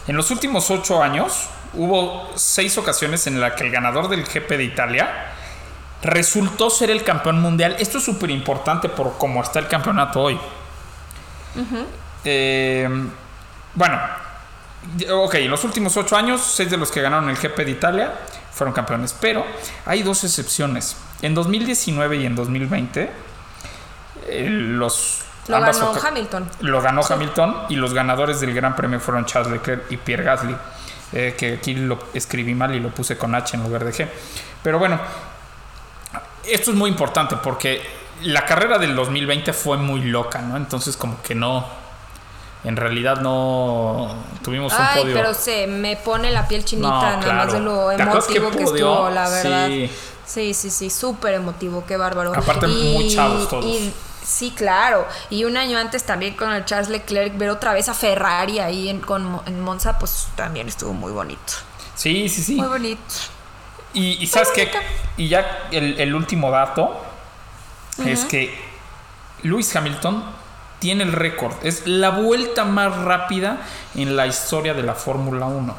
En 0.07 0.16
los 0.16 0.31
últimos 0.31 0.70
ocho 0.70 1.03
años 1.03 1.49
hubo 1.72 2.31
seis 2.37 2.79
ocasiones 2.79 3.27
en 3.27 3.41
las 3.41 3.55
que 3.55 3.64
el 3.64 3.72
ganador 3.72 4.09
del 4.09 4.25
GP 4.25 4.51
de 4.51 4.64
Italia 4.64 5.33
resultó 6.03 6.70
ser 6.70 6.91
el 6.91 7.03
campeón 7.03 7.41
mundial. 7.41 7.75
Esto 7.79 7.99
es 7.99 8.05
súper 8.05 8.31
importante 8.31 8.89
por 8.89 9.18
cómo 9.18 9.43
está 9.43 9.59
el 9.59 9.66
campeonato 9.66 10.20
hoy. 10.20 10.39
Eh, 12.25 12.89
bueno, 13.75 13.99
ok, 15.11 15.35
en 15.35 15.51
los 15.51 15.64
últimos 15.64 15.97
ocho 15.97 16.16
años, 16.16 16.43
seis 16.43 16.70
de 16.70 16.77
los 16.77 16.93
que 16.93 17.01
ganaron 17.01 17.29
el 17.29 17.37
GP 17.37 17.57
de 17.64 17.70
Italia 17.70 18.12
fueron 18.55 18.73
campeones, 18.73 19.15
pero 19.21 19.45
hay 19.85 20.03
dos 20.03 20.25
excepciones. 20.25 20.97
En 21.23 21.35
2019 21.35 22.17
y 22.17 22.27
en 22.27 22.37
2020, 22.37 23.11
eh, 24.29 24.49
los... 24.49 25.21
Lo 25.47 25.61
ganó 25.61 25.93
Hamilton. 25.93 26.49
lo 26.61 26.81
ganó 26.81 27.03
Hamilton 27.07 27.57
y 27.69 27.77
los 27.77 27.93
ganadores 27.93 28.41
del 28.41 28.55
Gran 28.55 28.75
Premio 28.75 28.99
fueron 28.99 29.27
Charles 29.27 29.53
Leclerc 29.53 29.93
y 29.93 29.99
Pierre 29.99 30.25
Gasly. 30.25 30.57
eh, 31.13 31.35
que 31.37 31.55
aquí 31.55 31.75
lo 31.75 31.99
escribí 32.15 32.55
mal 32.55 32.75
y 32.75 32.81
lo 32.81 32.89
puse 32.89 33.17
con 33.19 33.35
H 33.35 33.57
en 33.57 33.63
lugar 33.63 33.85
de 33.85 33.93
G. 33.93 34.09
Pero 34.63 34.79
bueno, 34.79 34.99
esto 36.45 36.71
es 36.71 36.77
muy 36.77 36.91
importante 36.91 37.37
porque 37.37 37.83
la 38.23 38.45
carrera 38.45 38.79
del 38.79 38.97
2020 38.97 39.53
fue 39.53 39.77
muy 39.77 40.03
loca, 40.03 40.41
¿no? 40.41 40.57
Entonces 40.57 40.97
como 40.97 41.23
que 41.23 41.35
no, 41.35 41.67
en 42.65 42.77
realidad 42.77 43.21
no 43.21 44.15
tuvimos 44.43 44.73
un 44.73 44.79
Ay, 44.81 45.03
podio. 45.03 45.15
pero 45.15 45.35
se 45.35 45.67
me 45.67 45.97
pone 45.97 46.31
la 46.31 46.49
piel 46.49 46.65
chinita 46.65 46.89
No, 46.89 47.03
nada 47.03 47.21
claro. 47.21 47.37
más 47.45 47.53
de 47.53 47.61
lo 47.61 47.89
¿Te 47.97 48.03
acuerdas 48.03 48.29
emotivo 48.29 48.51
que 48.51 48.65
estuvo, 48.65 49.11
la 49.11 49.29
verdad. 49.29 49.67
Sí. 49.69 49.91
Sí, 50.27 50.55
sí, 50.55 50.71
sí, 50.71 50.89
súper 50.89 51.35
emotivo, 51.35 51.85
qué 51.87 51.99
bárbaro. 51.99 52.33
Aparte, 52.35 52.67
muy 52.67 53.09
chavos 53.15 53.47
todos. 53.49 53.65
sí, 54.25 54.53
claro. 54.57 55.07
Y 55.29 55.45
un 55.45 55.57
año 55.59 55.77
antes 55.79 56.05
también 56.05 56.35
con 56.35 56.51
el 56.51 56.65
Charles 56.65 56.89
Leclerc, 56.89 57.37
ver 57.37 57.51
otra 57.51 57.75
vez 57.75 57.91
a 57.91 57.95
Ferrari 57.95 58.59
ahí 58.59 58.89
en, 58.89 59.01
con, 59.01 59.41
en 59.45 59.61
Monza, 59.61 59.99
pues 59.99 60.29
también 60.35 60.67
estuvo 60.67 60.95
muy 60.95 61.12
bonito. 61.12 61.53
Sí, 61.95 62.29
sí, 62.31 62.43
sí. 62.43 62.55
Muy 62.57 62.69
bonito. 62.69 63.03
Y, 63.93 64.12
y 64.23 64.27
sabes 64.27 64.49
qué, 64.55 64.71
y 65.19 65.29
ya 65.29 65.69
el, 65.71 66.01
el 66.01 66.15
último 66.15 66.51
dato 66.51 67.01
es 68.05 68.25
que 68.25 68.59
Lewis 69.43 69.77
Hamilton 69.77 70.25
tiene 70.85 71.05
el 71.05 71.12
récord. 71.12 71.55
Es 71.62 71.87
la 71.87 72.11
vuelta 72.11 72.66
más 72.66 72.95
rápida 72.95 73.57
en 73.95 74.16
la 74.16 74.26
historia 74.26 74.74
de 74.74 74.82
la 74.82 74.93
Fórmula 74.95 75.47
1. 75.47 75.74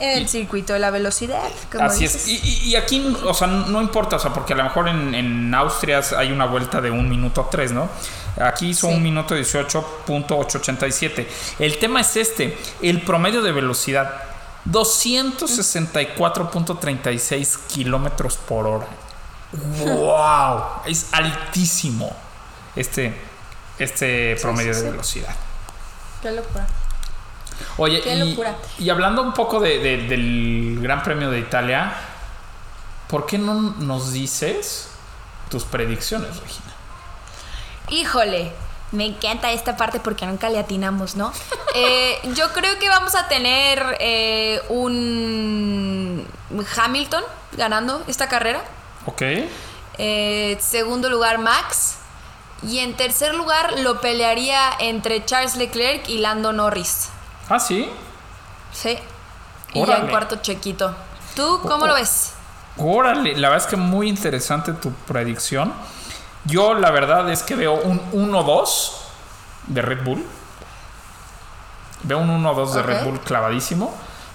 El 0.00 0.26
circuito 0.28 0.72
de 0.72 0.80
la 0.80 0.90
velocidad, 0.90 1.48
como 1.70 1.84
Así 1.84 2.00
dices. 2.00 2.22
es. 2.22 2.28
Y, 2.28 2.40
y- 2.42 2.70
y 2.70 2.74
aquí, 2.76 3.16
o 3.24 3.32
sea, 3.32 3.46
no 3.46 3.80
importa, 3.80 4.16
o 4.16 4.18
sea, 4.18 4.32
porque 4.32 4.54
a 4.54 4.56
lo 4.56 4.64
mejor 4.64 4.88
en, 4.88 5.14
en 5.14 5.54
Austria 5.54 6.00
hay 6.18 6.32
una 6.32 6.46
vuelta 6.46 6.80
de 6.80 6.90
un 6.90 7.08
minuto 7.08 7.46
tres, 7.48 7.70
¿no? 7.70 7.88
Aquí 8.42 8.70
hizo 8.70 8.88
Sí. 8.88 8.94
un 8.94 9.04
minuto 9.04 9.36
18.887. 9.36 11.28
El 11.60 11.78
tema 11.78 12.00
es 12.00 12.16
este, 12.16 12.58
el 12.82 13.02
promedio 13.02 13.40
de 13.40 13.52
velocidad, 13.52 14.14
264.36 14.68 17.56
kilómetros 17.68 18.36
por 18.36 18.66
hora. 18.66 18.86
¡Wow! 19.52 20.62
Es 20.86 21.06
altísimo 21.12 22.10
este, 22.74 23.14
este 23.80 24.36
promedio 24.40 24.74
sí, 24.74 24.80
de 24.82 24.90
velocidad. 24.90 25.34
Qué 26.22 26.30
locura. 26.32 26.66
Oye, 27.76 28.00
Qué 28.00 28.14
y, 28.14 28.30
locura. 28.30 28.54
y 28.78 28.88
hablando 28.90 29.22
un 29.22 29.34
poco 29.34 29.60
de- 29.60 29.78
de- 29.78 30.06
del 30.08 30.78
Gran 30.80 31.02
Premio 31.02 31.30
de 31.30 31.38
Italia, 31.40 31.92
¿por 33.08 33.26
qué 33.26 33.38
no 33.38 33.54
nos 33.54 34.12
dices 34.12 34.88
tus 35.50 35.64
predicciones, 35.64 36.36
Regina? 36.40 36.72
Híjole, 37.88 38.52
me 38.92 39.06
encanta 39.06 39.50
esta 39.52 39.76
parte 39.76 40.00
porque 40.00 40.26
nunca 40.26 40.48
le 40.48 40.58
atinamos, 40.58 41.16
¿no? 41.16 41.32
Eh, 41.72 42.18
yo 42.34 42.52
creo 42.52 42.80
que 42.80 42.88
vamos 42.88 43.14
a 43.14 43.28
tener 43.28 43.96
eh, 44.00 44.60
un 44.70 46.26
Hamilton 46.76 47.22
ganando 47.56 48.02
esta 48.08 48.28
carrera. 48.28 48.60
¿Ok? 49.06 49.22
Eh, 49.98 50.58
segundo 50.60 51.08
lugar, 51.08 51.38
Max. 51.38 51.94
Y 52.62 52.80
en 52.80 52.94
tercer 52.96 53.34
lugar 53.34 53.78
lo 53.80 54.00
pelearía 54.00 54.70
entre 54.78 55.24
Charles 55.24 55.56
Leclerc 55.56 56.08
y 56.08 56.18
Lando 56.18 56.52
Norris. 56.52 57.08
Ah, 57.48 57.58
sí. 57.58 57.90
Sí. 58.72 58.98
Y 59.72 59.78
ya 59.78 59.84
Órale. 59.84 60.04
en 60.04 60.10
cuarto 60.10 60.36
Chequito. 60.36 60.94
¿Tú 61.34 61.60
cómo 61.62 61.86
lo 61.86 61.94
ves? 61.94 62.34
Órale, 62.76 63.36
la 63.36 63.48
verdad 63.48 63.64
es 63.66 63.70
que 63.70 63.76
muy 63.76 64.08
interesante 64.08 64.72
tu 64.72 64.92
predicción. 64.92 65.72
Yo 66.44 66.74
la 66.74 66.90
verdad 66.90 67.30
es 67.30 67.42
que 67.42 67.54
veo 67.54 67.74
un 67.74 68.00
1-2 68.12 68.92
de 69.66 69.82
Red 69.82 70.04
Bull. 70.04 70.24
Veo 72.02 72.18
un 72.18 72.42
1-2 72.44 72.72
de. 72.72 72.82
Red 72.82 73.04
Bull 73.04 73.20
clavadísimo. 73.20 73.94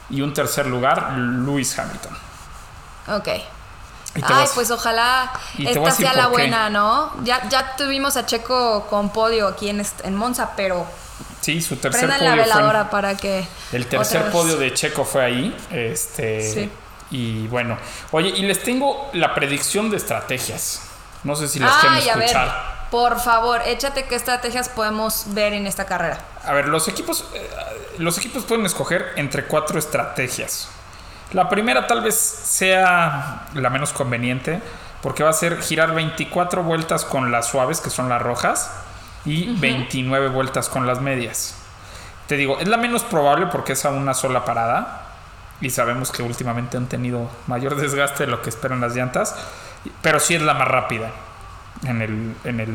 Y 0.10 0.22
un 0.22 0.34
tercer 0.34 0.68
lugar, 0.68 1.14
Lewis 1.18 1.78
Hamilton. 1.80 2.16
Ok. 3.08 3.28
Ay, 4.24 4.48
pues 4.56 4.72
ojalá 4.72 5.32
esta 5.58 5.92
sea 5.92 6.14
la 6.14 6.24
qué. 6.24 6.30
buena, 6.30 6.70
¿no? 6.70 7.12
Ya, 7.24 7.48
ya 7.50 7.76
tuvimos 7.76 8.16
a 8.18 8.26
Checo 8.26 8.88
con 8.90 9.10
podio 9.10 9.48
aquí 9.48 9.70
en, 9.70 9.86
en 10.04 10.16
Monza, 10.16 10.52
pero 10.56 10.86
Sí, 11.42 11.62
su 11.62 11.76
tercer 11.76 12.08
prendan 12.08 12.24
la 12.26 12.32
podio 12.32 12.44
fue 12.44 12.52
en- 12.52 12.58
veladora 12.58 12.90
para 12.90 13.16
que. 13.18 13.46
El 13.72 13.86
tercer 13.88 14.32
podio 14.32 14.58
de 14.58 14.74
Checo 14.74 15.06
fue 15.06 15.24
ahí. 15.24 15.58
Este. 15.70 16.54
Sí. 16.54 16.72
Y 17.12 17.48
bueno. 17.48 17.78
Oye, 18.12 18.30
y 18.30 18.42
les 18.44 18.64
tengo 18.64 19.10
la 19.14 19.36
predicción 19.36 19.90
de 19.92 19.98
estrategias. 19.98 20.82
No 21.24 21.36
sé 21.36 21.48
si 21.48 21.60
las 21.60 21.74
quieren 21.78 21.98
Ay, 22.00 22.10
a 22.10 22.16
ver. 22.16 22.24
escuchar. 22.26 22.76
Por 22.92 23.20
favor, 23.20 23.62
échate 23.66 24.06
qué 24.06 24.16
estrategias 24.16 24.70
podemos 24.70 25.26
ver 25.28 25.54
en 25.54 25.68
esta 25.68 25.86
carrera. 25.86 26.20
A 26.46 26.54
ver, 26.54 26.68
los 26.68 26.88
equipos, 26.88 27.26
eh, 27.34 27.50
los 27.98 28.18
equipos 28.18 28.44
pueden 28.46 28.66
escoger 28.66 29.14
entre 29.18 29.46
cuatro 29.46 29.78
estrategias. 29.80 30.68
La 31.34 31.50
primera 31.50 31.88
tal 31.88 32.02
vez 32.02 32.16
sea 32.16 33.48
la 33.54 33.70
menos 33.70 33.94
conveniente, 33.94 34.62
porque 35.02 35.24
va 35.24 35.32
a 35.32 35.34
ser 35.34 35.62
girar 35.62 35.94
24 35.94 36.64
vueltas 36.64 37.06
con 37.06 37.32
las 37.32 37.48
suaves, 37.48 37.82
que 37.82 37.90
son 37.90 38.10
las 38.10 38.22
rojas, 38.22 38.72
y 39.26 39.56
29 39.60 40.30
vueltas 40.30 40.70
con 40.70 40.88
las 40.88 41.02
medias. 41.02 41.56
Te 42.28 42.38
digo, 42.38 42.60
es 42.60 42.68
la 42.68 42.78
menos 42.78 43.04
probable 43.04 43.48
porque 43.48 43.74
es 43.74 43.86
a 43.86 43.90
una 43.90 44.14
sola 44.14 44.46
parada, 44.46 45.02
y 45.62 45.70
sabemos 45.70 46.12
que 46.12 46.24
últimamente 46.24 46.78
han 46.78 46.88
tenido 46.88 47.30
mayor 47.48 47.76
desgaste 47.82 48.26
de 48.26 48.32
lo 48.32 48.42
que 48.42 48.50
esperan 48.50 48.82
las 48.82 48.96
llantas, 48.96 49.36
pero 50.02 50.20
sí 50.20 50.36
es 50.36 50.42
la 50.42 50.54
más 50.54 50.68
rápida 50.68 51.12
en, 51.84 52.02
el, 52.02 52.36
en, 52.44 52.60
el, 52.60 52.70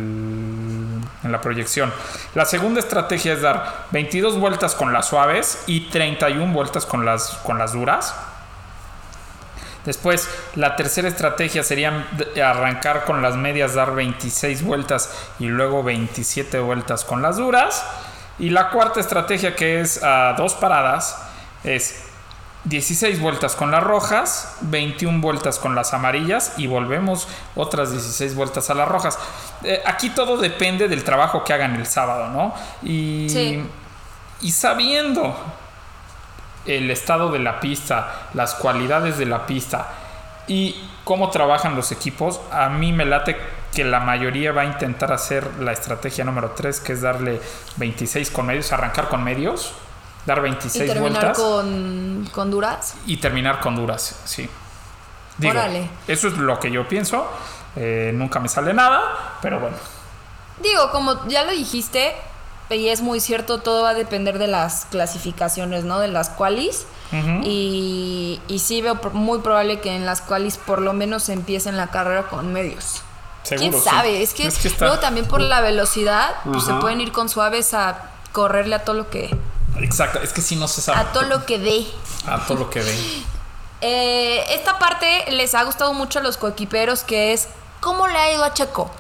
en 1.25 1.33
la 1.33 1.41
proyección. 1.41 1.93
La 2.35 2.45
segunda 2.45 2.81
estrategia 2.81 3.33
es 3.33 3.43
dar 3.43 3.87
22 3.91 4.39
vueltas 4.39 4.75
con 4.75 4.93
las 4.93 5.09
suaves 5.09 5.65
y 5.67 5.89
31 5.91 6.53
vueltas 6.53 6.87
con 6.87 7.05
las, 7.05 7.31
con 7.45 7.59
las 7.59 7.73
duras. 7.73 8.15
Después, 9.85 10.29
la 10.57 10.77
tercera 10.77 11.09
estrategia 11.09 11.63
sería 11.63 12.07
arrancar 12.45 13.05
con 13.05 13.23
las 13.23 13.37
medias, 13.37 13.75
dar 13.75 13.95
26 13.95 14.63
vueltas 14.63 15.11
y 15.39 15.47
luego 15.47 15.83
27 15.83 16.61
vueltas 16.61 17.05
con 17.05 17.23
las 17.23 17.37
duras. 17.39 17.85
Y 18.39 18.51
la 18.51 18.71
cuarta 18.71 19.01
estrategia, 19.01 19.57
que 19.57 19.81
es 19.81 20.03
a 20.03 20.35
dos 20.37 20.55
paradas, 20.55 21.19
es 21.65 22.05
16 22.65 23.21
vueltas 23.21 23.57
con 23.57 23.71
las 23.71 23.83
rojas, 23.83 24.57
21 24.61 25.21
vueltas 25.23 25.59
con 25.59 25.75
las 25.75 25.95
amarillas 25.95 26.53
y 26.59 26.67
volvemos 26.67 27.27
otras 27.57 27.91
16 27.91 28.35
vueltas 28.35 28.69
a 28.69 28.75
las 28.75 28.87
rojas. 28.87 29.19
Eh, 29.63 29.83
aquí 29.87 30.11
todo 30.11 30.37
depende 30.37 30.89
del 30.89 31.03
trabajo 31.05 31.43
que 31.43 31.55
hagan 31.55 31.77
el 31.77 31.87
sábado, 31.87 32.29
¿no? 32.29 32.55
Y, 32.83 33.29
Sí. 33.31 33.65
y 34.43 34.53
sabiendo 34.53 35.35
el 36.77 36.91
estado 36.91 37.31
de 37.31 37.39
la 37.39 37.61
pista, 37.61 38.29
las 38.35 38.55
cualidades 38.55 39.19
de 39.19 39.27
la 39.27 39.47
pista 39.47 39.89
y 40.47 40.77
cómo 41.05 41.31
trabajan 41.31 41.77
los 41.77 41.93
equipos, 41.93 42.41
a 42.51 42.69
mí 42.69 42.93
me 42.93 43.05
late 43.05 43.37
que 43.73 43.85
la 43.85 44.01
mayoría 44.01 44.53
va 44.53 44.63
a 44.63 44.65
intentar 44.65 45.13
hacer 45.13 45.47
la 45.61 45.73
estrategia 45.73 46.25
número 46.25 46.51
3, 46.53 46.81
que 46.81 46.93
es 46.93 47.03
darle 47.03 47.41
26 47.77 48.31
con 48.31 48.47
medios, 48.47 48.73
arrancar 48.73 49.09
con 49.09 49.23
medios, 49.23 49.73
dar 50.27 50.39
Y 50.39 50.43
26 50.43 50.87
terminar 50.87 51.13
vueltas 51.13 51.39
con, 51.39 52.29
con 52.33 52.51
duras. 52.51 52.95
y 53.07 53.17
terminar 53.19 53.61
con 53.61 53.77
duras, 53.77 54.21
sí. 54.25 54.49
Digo, 55.39 55.53
Órale. 55.53 55.89
eso 56.07 56.29
es 56.29 56.37
lo 56.37 56.59
que 56.59 56.71
yo 56.71 56.87
pienso. 56.87 57.27
Eh, 57.77 58.11
nunca 58.15 58.41
me 58.41 58.49
sale 58.49 58.75
nada, 58.75 59.37
pero 59.41 59.61
bueno. 59.61 59.77
Digo, 60.61 60.91
como 60.91 61.27
ya 61.29 61.45
lo 61.45 61.53
dijiste, 61.53 62.15
y 62.71 62.89
es 62.89 63.01
muy 63.01 63.21
cierto, 63.21 63.59
todo 63.61 63.83
va 63.83 63.91
a 63.91 63.95
depender 63.95 64.39
de 64.39 64.47
las 64.47 64.85
clasificaciones, 64.87 65.85
¿no? 65.85 65.99
De 65.99 66.09
las 66.09 66.29
qualis. 66.31 66.87
Y, 67.43 68.41
y 68.47 68.59
sí 68.61 68.83
veo 68.83 68.95
muy 69.13 69.41
probable 69.41 69.81
que 69.81 69.95
en 69.97 70.07
las 70.07 70.21
qualis 70.21 70.57
por 70.59 70.81
lo 70.81 70.93
menos 70.93 71.29
empiecen 71.29 71.77
la 71.77 71.89
carrera 71.89 72.29
con 72.29 72.53
medios. 72.53 73.03
Seguro, 73.43 73.71
¿Quién 73.71 73.83
sí. 73.83 73.89
sabe? 73.89 74.23
Es 74.23 74.35
que, 74.35 74.47
está- 74.47 74.85
luego 74.87 75.01
también 75.01 75.27
por 75.27 75.41
la 75.41 75.61
velocidad, 75.61 76.37
pues 76.45 76.65
se 76.65 76.73
pueden 76.75 77.01
ir 77.01 77.11
con 77.11 77.29
suaves 77.29 77.75
a 77.75 78.11
correrle 78.33 78.77
a 78.77 78.85
todo 78.85 78.95
lo 78.97 79.11
que 79.11 79.35
Exacto, 79.81 80.21
es 80.21 80.33
que 80.33 80.43
si 80.43 80.57
no 80.57 80.69
se 80.69 80.83
sabe. 80.83 80.99
a 81.01 81.13
todo 81.13 81.23
lo 81.25 81.47
que 81.47 81.59
dé. 81.59 81.87
A 82.27 82.45
todo 82.47 82.59
lo 82.59 82.71
que 82.71 82.81
ven. 82.83 82.97
Eh, 83.83 84.45
esta 84.55 84.79
parte 84.79 85.25
les 85.31 85.55
ha 85.55 85.63
gustado 85.65 85.95
mucho 85.95 86.19
a 86.19 86.23
los 86.23 86.37
coequiperos, 86.37 87.03
que 87.03 87.33
es 87.33 87.49
cómo 87.81 88.09
le 88.09 88.19
ha 88.19 88.31
ido 88.35 88.45
a 88.45 88.53
Checo. 88.53 88.91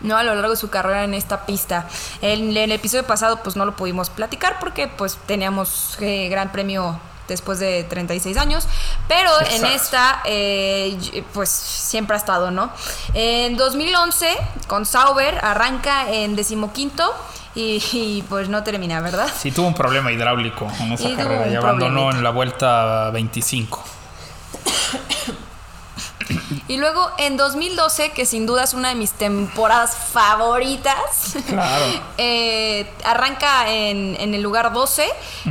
¿No? 0.00 0.16
A 0.16 0.22
lo 0.22 0.34
largo 0.34 0.50
de 0.50 0.56
su 0.56 0.70
carrera 0.70 1.04
en 1.04 1.14
esta 1.14 1.46
pista. 1.46 1.86
En, 2.20 2.56
el 2.56 2.72
episodio 2.72 3.04
pasado, 3.04 3.40
pues 3.42 3.56
no 3.56 3.64
lo 3.64 3.76
pudimos 3.76 4.10
platicar 4.10 4.58
porque 4.60 4.88
pues 4.88 5.18
teníamos 5.26 5.96
eh, 6.00 6.28
gran 6.28 6.52
premio 6.52 6.98
después 7.28 7.58
de 7.58 7.84
36 7.84 8.36
años. 8.36 8.68
Pero 9.08 9.30
en 9.50 9.64
esta, 9.66 10.22
eh, 10.24 11.24
pues 11.32 11.48
siempre 11.48 12.14
ha 12.14 12.18
estado, 12.18 12.50
¿no? 12.50 12.70
En 13.14 13.56
2011, 13.56 14.28
con 14.66 14.86
Sauber, 14.86 15.38
arranca 15.42 16.10
en 16.10 16.36
decimoquinto 16.36 17.14
y, 17.54 17.82
y, 17.92 18.22
pues 18.28 18.48
no 18.48 18.62
termina, 18.62 19.00
¿verdad? 19.00 19.28
Sí, 19.34 19.50
tuvo 19.50 19.66
un 19.66 19.74
problema 19.74 20.12
hidráulico 20.12 20.70
en 20.80 20.92
esa 20.92 21.08
Y 21.08 21.16
carrera 21.16 21.48
y 21.48 21.54
abandonó 21.54 22.10
en 22.10 22.22
la 22.22 22.30
vuelta 22.30 23.10
25. 23.10 23.84
Y 26.68 26.76
luego 26.78 27.10
en 27.18 27.36
2012, 27.36 28.10
que 28.10 28.26
sin 28.26 28.46
duda 28.46 28.64
es 28.64 28.74
una 28.74 28.88
de 28.88 28.94
mis 28.96 29.12
temporadas 29.12 29.96
favoritas, 29.96 31.36
Claro. 31.46 31.84
eh, 32.18 32.90
arranca 33.04 33.70
en, 33.70 34.16
en 34.20 34.34
el 34.34 34.42
lugar 34.42 34.72
12 34.72 35.06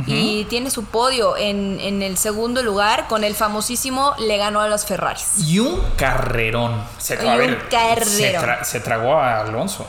y 0.06 0.44
tiene 0.44 0.70
su 0.70 0.84
podio 0.84 1.36
en, 1.36 1.78
en 1.80 2.02
el 2.02 2.16
segundo 2.18 2.62
lugar 2.62 3.06
con 3.08 3.24
el 3.24 3.34
famosísimo 3.34 4.14
le 4.18 4.36
ganó 4.36 4.60
a 4.60 4.68
los 4.68 4.84
Ferraris. 4.84 5.38
Y 5.46 5.58
un 5.58 5.80
carrerón. 5.96 6.82
Se, 6.98 7.14
Y 7.14 7.26
a 7.28 7.32
un 7.32 7.38
ver, 7.38 7.68
carrerón. 7.68 8.08
se 8.08 8.38
tra- 8.38 8.64
se 8.64 8.80
tragó 8.80 9.14
a 9.18 9.40
Alonso. 9.40 9.86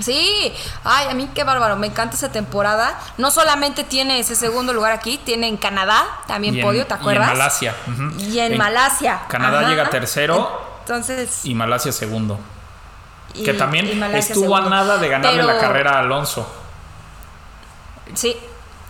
Sí, 0.00 0.52
ay, 0.84 1.08
a 1.08 1.14
mí 1.14 1.28
qué 1.34 1.44
bárbaro, 1.44 1.76
me 1.76 1.86
encanta 1.88 2.16
esa 2.16 2.30
temporada. 2.32 2.98
No 3.18 3.30
solamente 3.30 3.84
tiene 3.84 4.18
ese 4.18 4.34
segundo 4.34 4.72
lugar 4.72 4.92
aquí, 4.92 5.18
tiene 5.24 5.46
en 5.48 5.56
Canadá 5.56 6.04
también 6.26 6.56
en- 6.56 6.62
podio, 6.62 6.86
¿te 6.86 6.94
acuerdas? 6.94 7.28
Y 7.28 7.32
en 7.32 7.38
Malasia. 7.38 7.74
Y 8.18 8.38
en 8.38 8.56
Malasia. 8.58 9.22
Canadá 9.28 9.60
Ajá. 9.60 9.68
llega 9.68 9.90
tercero 9.90 10.60
Entonces. 10.80 11.44
y 11.44 11.54
Malasia 11.54 11.92
segundo. 11.92 12.38
y- 13.34 13.44
que 13.44 13.54
también 13.54 14.02
estuvo 14.14 14.56
a 14.56 14.62
nada 14.62 14.98
de 14.98 15.08
ganarle 15.08 15.42
la 15.44 15.58
carrera 15.58 15.92
a 15.92 15.98
Alonso. 16.00 16.50
Sí, 18.14 18.36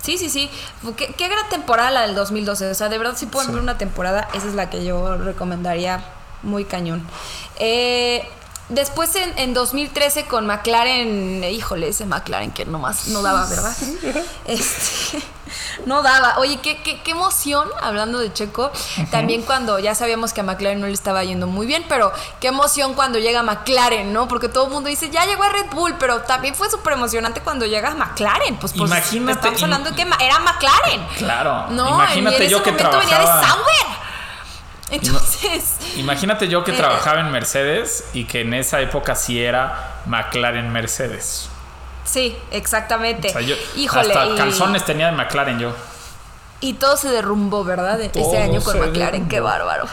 sí, 0.02 0.16
sí, 0.18 0.30
sí. 0.30 0.50
Qué, 0.96 1.12
qué 1.14 1.28
gran 1.28 1.48
temporada 1.50 1.90
la 1.90 2.00
del 2.02 2.14
2012. 2.14 2.70
O 2.70 2.74
sea, 2.74 2.88
de 2.88 2.96
verdad, 2.98 3.16
si 3.16 3.26
pueden 3.26 3.48
Sí. 3.48 3.54
ver 3.54 3.62
una 3.62 3.76
temporada, 3.78 4.28
esa 4.32 4.46
es 4.48 4.54
la 4.54 4.70
que 4.70 4.84
yo 4.84 5.16
recomendaría 5.18 6.02
muy 6.42 6.64
cañón. 6.64 7.06
Eh, 7.58 8.26
después 8.70 9.14
en, 9.16 9.38
en 9.38 9.54
2013 9.54 10.24
con 10.24 10.46
McLaren, 10.46 11.44
híjole, 11.44 11.88
ese 11.88 12.06
McLaren 12.06 12.50
que 12.52 12.64
nomás 12.64 13.08
no 13.08 13.22
daba, 13.22 13.46
¿verdad? 13.46 13.76
Este, 14.46 15.22
no 15.86 16.02
daba. 16.02 16.38
Oye, 16.38 16.60
qué, 16.60 16.82
qué, 16.82 17.02
qué 17.02 17.10
emoción, 17.12 17.68
hablando 17.82 18.18
de 18.18 18.32
Checo, 18.32 18.70
también 19.10 19.42
cuando 19.42 19.78
ya 19.78 19.94
sabíamos 19.94 20.32
que 20.32 20.40
a 20.40 20.44
McLaren 20.44 20.80
no 20.80 20.86
le 20.86 20.92
estaba 20.92 21.22
yendo 21.24 21.46
muy 21.46 21.66
bien, 21.66 21.84
pero 21.88 22.12
qué 22.40 22.48
emoción 22.48 22.94
cuando 22.94 23.18
llega 23.18 23.42
McLaren, 23.42 24.12
¿no? 24.12 24.28
Porque 24.28 24.48
todo 24.48 24.66
el 24.66 24.70
mundo 24.70 24.88
dice, 24.88 25.10
ya 25.10 25.24
llegó 25.26 25.42
a 25.42 25.48
Red 25.50 25.70
Bull, 25.72 25.94
pero 25.98 26.22
también 26.22 26.54
fue 26.54 26.70
súper 26.70 26.94
emocionante 26.94 27.40
cuando 27.40 27.66
llega 27.66 27.90
a 27.90 27.94
McLaren. 27.94 28.56
Pues, 28.56 28.72
pues 28.72 28.90
Imagínate, 28.90 29.32
estamos 29.32 29.62
hablando 29.62 29.90
de 29.90 29.96
que 29.96 30.02
era 30.02 30.38
McLaren. 30.40 31.06
Claro. 31.18 31.66
No, 31.70 31.88
Imagínate 31.94 32.42
y 32.42 32.46
en 32.46 32.50
yo 32.50 32.56
ese 32.58 32.64
que 32.64 32.72
momento 32.72 32.98
venía 32.98 33.18
de 33.18 33.24
trabajaba. 33.24 33.48
Sauber. 33.48 34.09
Entonces, 35.03 35.76
Imagínate 35.97 36.49
yo 36.49 36.64
que 36.64 36.72
Eh, 36.72 36.76
trabajaba 36.76 37.20
en 37.20 37.30
Mercedes 37.30 38.05
y 38.12 38.24
que 38.24 38.41
en 38.43 38.55
esa 38.55 38.80
época 38.80 39.14
sí 39.14 39.43
era 39.43 40.01
McLaren 40.07 40.72
Mercedes. 40.72 41.49
sí, 42.05 42.36
exactamente. 42.51 43.28
O 43.28 43.32
sea, 43.32 43.41
yo 43.43 43.55
Híjole, 43.76 44.12
hasta 44.12 44.26
y, 44.26 44.36
calzones 44.36 44.84
tenía 44.84 45.07
de 45.07 45.12
McLaren 45.12 45.59
yo. 45.59 45.72
y 46.61 46.74
todo 46.74 46.97
se 46.97 47.09
derrumbó, 47.09 47.64
¿verdad? 47.64 47.99
Todo 48.12 48.28
Ese 48.32 48.43
año 48.43 48.61
con 48.62 48.78
McLaren, 48.80 49.28
qué 49.28 49.41
bárbaro. 49.41 49.86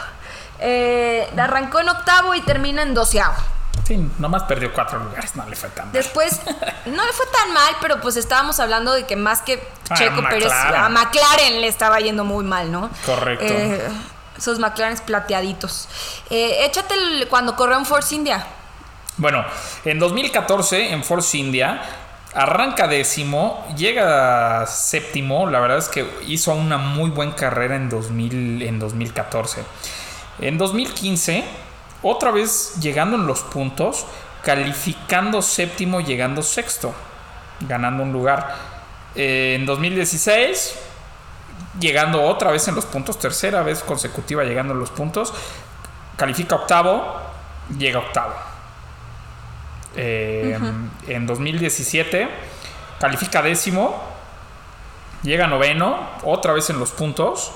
Eh, 0.60 1.28
arrancó 1.38 1.78
en 1.80 1.88
octavo 1.88 2.34
y 2.34 2.40
termina 2.40 2.82
en 2.82 2.92
doceavo. 2.94 3.36
Sí, 3.86 3.96
nomás 4.18 4.42
perdió 4.42 4.72
cuatro 4.74 4.98
lugares, 4.98 5.34
no 5.36 5.46
le 5.48 5.54
fue 5.56 5.68
tan 5.70 5.86
mal. 5.86 5.92
Después, 5.92 6.40
no 6.86 7.06
le 7.06 7.12
fue 7.12 7.26
tan 7.32 7.52
mal, 7.54 7.74
pero 7.80 8.00
pues 8.00 8.16
estábamos 8.16 8.58
hablando 8.60 8.92
de 8.92 9.06
que 9.06 9.14
más 9.16 9.40
que 9.42 9.62
Ah, 9.88 9.94
Checo 9.94 10.20
Pérez, 10.28 10.52
a 10.52 10.88
McLaren 10.90 11.60
le 11.62 11.68
estaba 11.68 11.98
yendo 12.00 12.24
muy 12.24 12.44
mal, 12.44 12.70
¿no? 12.70 12.90
Correcto. 13.06 13.46
Eh, 13.48 13.88
esos 14.38 14.58
McLarens 14.58 15.00
plateaditos. 15.00 15.88
Eh, 16.30 16.64
échate 16.64 16.94
cuando 17.28 17.56
corrió 17.56 17.76
en 17.76 17.84
Force 17.84 18.14
India. 18.14 18.46
Bueno, 19.16 19.44
en 19.84 19.98
2014 19.98 20.92
en 20.92 21.02
Force 21.02 21.36
India 21.36 21.82
arranca 22.34 22.86
décimo, 22.86 23.66
llega 23.76 24.64
séptimo. 24.66 25.50
La 25.50 25.60
verdad 25.60 25.78
es 25.78 25.88
que 25.88 26.08
hizo 26.26 26.54
una 26.54 26.78
muy 26.78 27.10
buena 27.10 27.34
carrera 27.34 27.76
en, 27.76 27.88
2000, 27.88 28.62
en 28.62 28.78
2014. 28.78 29.64
En 30.40 30.56
2015, 30.56 31.44
otra 32.02 32.30
vez 32.30 32.76
llegando 32.80 33.16
en 33.16 33.26
los 33.26 33.40
puntos, 33.40 34.06
calificando 34.44 35.42
séptimo, 35.42 36.00
llegando 36.00 36.42
sexto, 36.42 36.94
ganando 37.60 38.04
un 38.04 38.12
lugar. 38.12 38.54
Eh, 39.16 39.56
en 39.58 39.66
2016 39.66 40.78
llegando 41.80 42.22
otra 42.22 42.50
vez 42.50 42.66
en 42.68 42.74
los 42.74 42.84
puntos, 42.86 43.18
tercera 43.18 43.62
vez 43.62 43.82
consecutiva 43.82 44.44
llegando 44.44 44.74
en 44.74 44.80
los 44.80 44.90
puntos. 44.90 45.32
Califica 46.16 46.56
octavo, 46.56 47.04
llega 47.78 47.98
octavo. 48.00 48.34
Eh, 49.96 50.58
En 51.08 51.26
2017 51.26 52.28
califica 53.00 53.42
décimo, 53.42 54.02
llega 55.22 55.46
noveno, 55.46 55.98
otra 56.24 56.52
vez 56.52 56.68
en 56.70 56.78
los 56.78 56.90
puntos. 56.90 57.52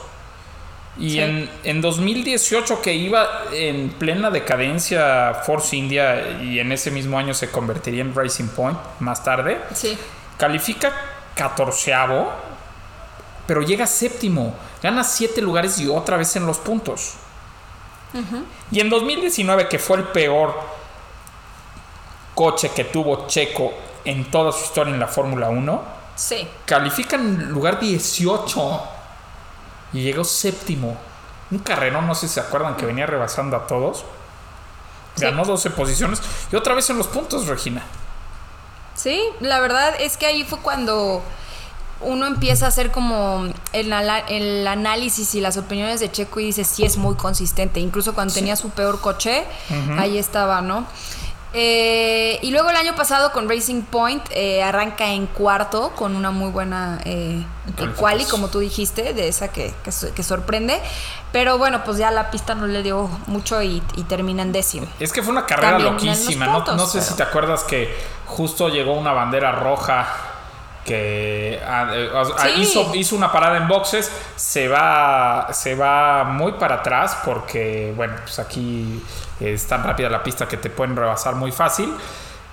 Y 0.99 1.13
Sí. 1.13 1.21
en, 1.21 1.51
en 1.65 1.81
2018 1.81 2.83
que 2.83 2.93
iba 2.93 3.27
en 3.53 3.89
plena 3.91 4.31
decadencia 4.31 5.33
Force 5.47 5.75
India 5.75 6.33
y 6.43 6.59
en 6.61 6.71
ese 6.71 6.91
mismo 6.91 7.19
año 7.19 7.33
se 7.33 7.51
convertiría 7.51 8.03
en 8.03 8.15
Racing 8.15 8.49
Point 8.49 8.79
más 9.01 9.25
tarde, 9.25 9.59
Sí. 9.75 9.97
califica 10.37 10.93
catorceavo, 11.35 12.31
pero 13.53 13.61
llega 13.67 13.87
séptimo, 13.87 14.55
gana 14.83 15.05
siete 15.05 15.43
lugares 15.43 15.79
y 15.79 15.87
otra 15.87 16.17
vez 16.17 16.35
en 16.37 16.47
los 16.47 16.57
puntos. 16.57 17.13
Y 18.71 18.81
en 18.81 18.89
2019, 18.89 19.69
que 19.69 19.79
fue 19.79 19.99
el 19.99 20.05
peor 20.05 20.59
coche 22.35 22.71
que 22.71 22.85
tuvo 22.85 23.27
Checo 23.27 23.71
en 24.07 24.31
toda 24.31 24.53
su 24.53 24.65
historia 24.65 24.95
en 24.95 24.99
la 25.01 25.07
Fórmula 25.07 25.51
1, 25.51 25.83
Sí. 26.15 26.49
califica 26.65 27.17
en 27.17 27.51
lugar 27.51 27.79
18 27.79 28.81
y 29.93 30.01
llegó 30.01 30.25
séptimo. 30.25 30.97
Un 31.51 31.59
carrerón, 31.59 32.07
no 32.07 32.15
sé 32.15 32.29
si 32.29 32.33
se 32.35 32.41
acuerdan 32.41 32.75
que 32.79 32.87
venía 32.87 33.05
rebasando 33.05 33.55
a 33.59 33.67
todos. 33.67 33.99
Sí. 35.17 35.25
Ganó 35.27 35.45
12 35.45 35.69
posiciones 35.69 36.23
y 36.51 36.57
otra 36.57 36.73
vez 36.73 36.89
en 36.89 36.97
los 36.97 37.07
puntos, 37.07 37.47
Regina. 37.49 37.83
Sí, 38.95 39.23
la 39.41 39.61
verdad 39.61 39.95
es 40.01 40.17
que 40.17 40.25
ahí 40.25 40.43
fue 40.43 40.59
cuando 40.61 41.23
uno 42.05 42.27
empieza 42.27 42.67
a 42.67 42.69
hacer 42.69 42.91
como 42.91 43.45
el, 43.73 43.93
el 44.29 44.67
análisis 44.67 45.35
y 45.35 45.41
las 45.41 45.57
opiniones 45.57 46.01
de 46.01 46.11
Checo 46.11 46.41
y 46.41 46.47
dice 46.47 46.65
sí 46.65 46.85
es 46.85 46.97
muy 46.97 47.15
consistente. 47.15 47.81
Incluso 47.81 48.15
cuando 48.15 48.35
tenía 48.35 48.57
su 48.57 48.71
peor 48.71 49.01
coche, 49.01 49.45
ahí 49.99 50.19
estaba, 50.19 50.61
¿no? 50.61 50.87
Eh, 51.55 52.39
y 52.41 52.51
luego 52.51 52.71
el 52.71 52.77
año 52.77 52.95
pasado 52.95 53.31
con 53.33 53.47
Racing 53.47 53.83
Point 53.83 54.23
eh, 54.31 54.63
arranca 54.63 55.11
en 55.13 55.27
cuarto 55.27 55.93
con 55.95 56.17
una 56.17 56.31
muy 56.31 56.51
buena 56.51 56.99
eh, 57.05 57.45
quali, 57.99 58.25
como 58.25 58.49
tú 58.49 58.61
dijiste, 58.61 59.13
de 59.13 59.29
esa 59.29 59.49
que, 59.49 59.75
que 59.85 59.93
so- 59.93 60.15
que 60.15 60.23
sorprende. 60.23 60.81
Pero 61.31 61.59
bueno, 61.59 61.85
pues 61.85 61.99
ya 61.99 62.11
la 62.11 62.31
pista 62.31 62.55
no 62.55 62.67
le 62.67 62.83
dio 62.83 63.07
mucho 63.27 63.61
y, 63.61 63.83
y 63.97 64.03
termina 64.05 64.41
en 64.43 64.53
décimo. 64.53 64.87
Es 64.99 65.13
que 65.13 65.23
fue 65.23 65.33
una 65.33 65.45
carrera 65.45 65.73
También 65.73 65.93
loquísima. 65.93 66.47
No, 66.47 66.55
puntos, 66.55 66.77
no 66.77 66.87
sé 66.87 67.03
si 67.03 67.15
te 67.15 67.23
acuerdas 67.23 67.65
que 67.65 67.95
justo 68.27 68.71
llegó 68.71 68.95
una 68.95 69.13
bandera 69.13 69.53
roja 69.53 70.09
que 70.85 71.61
ah, 71.67 71.91
Sí. 72.43 72.61
hizo, 72.61 72.95
hizo 72.95 73.17
una 73.17 73.31
parada 73.31 73.57
en 73.57 73.69
boxes. 73.69 74.11
Se 74.37 74.69
va, 74.69 75.49
se 75.53 75.75
va 75.75 76.25
muy 76.25 76.53
para 76.53 76.77
atrás 76.77 77.19
porque, 77.25 77.93
bueno, 77.97 78.15
pues 78.23 78.39
aquí 78.39 79.03
es 79.41 79.67
tan 79.67 79.85
rápida 79.85 80.09
la 80.11 80.23
pista 80.23 80.47
que 80.47 80.57
te 80.57 80.71
pueden 80.71 80.97
rebasar 80.97 81.35
muy 81.35 81.53
fácil. 81.53 81.95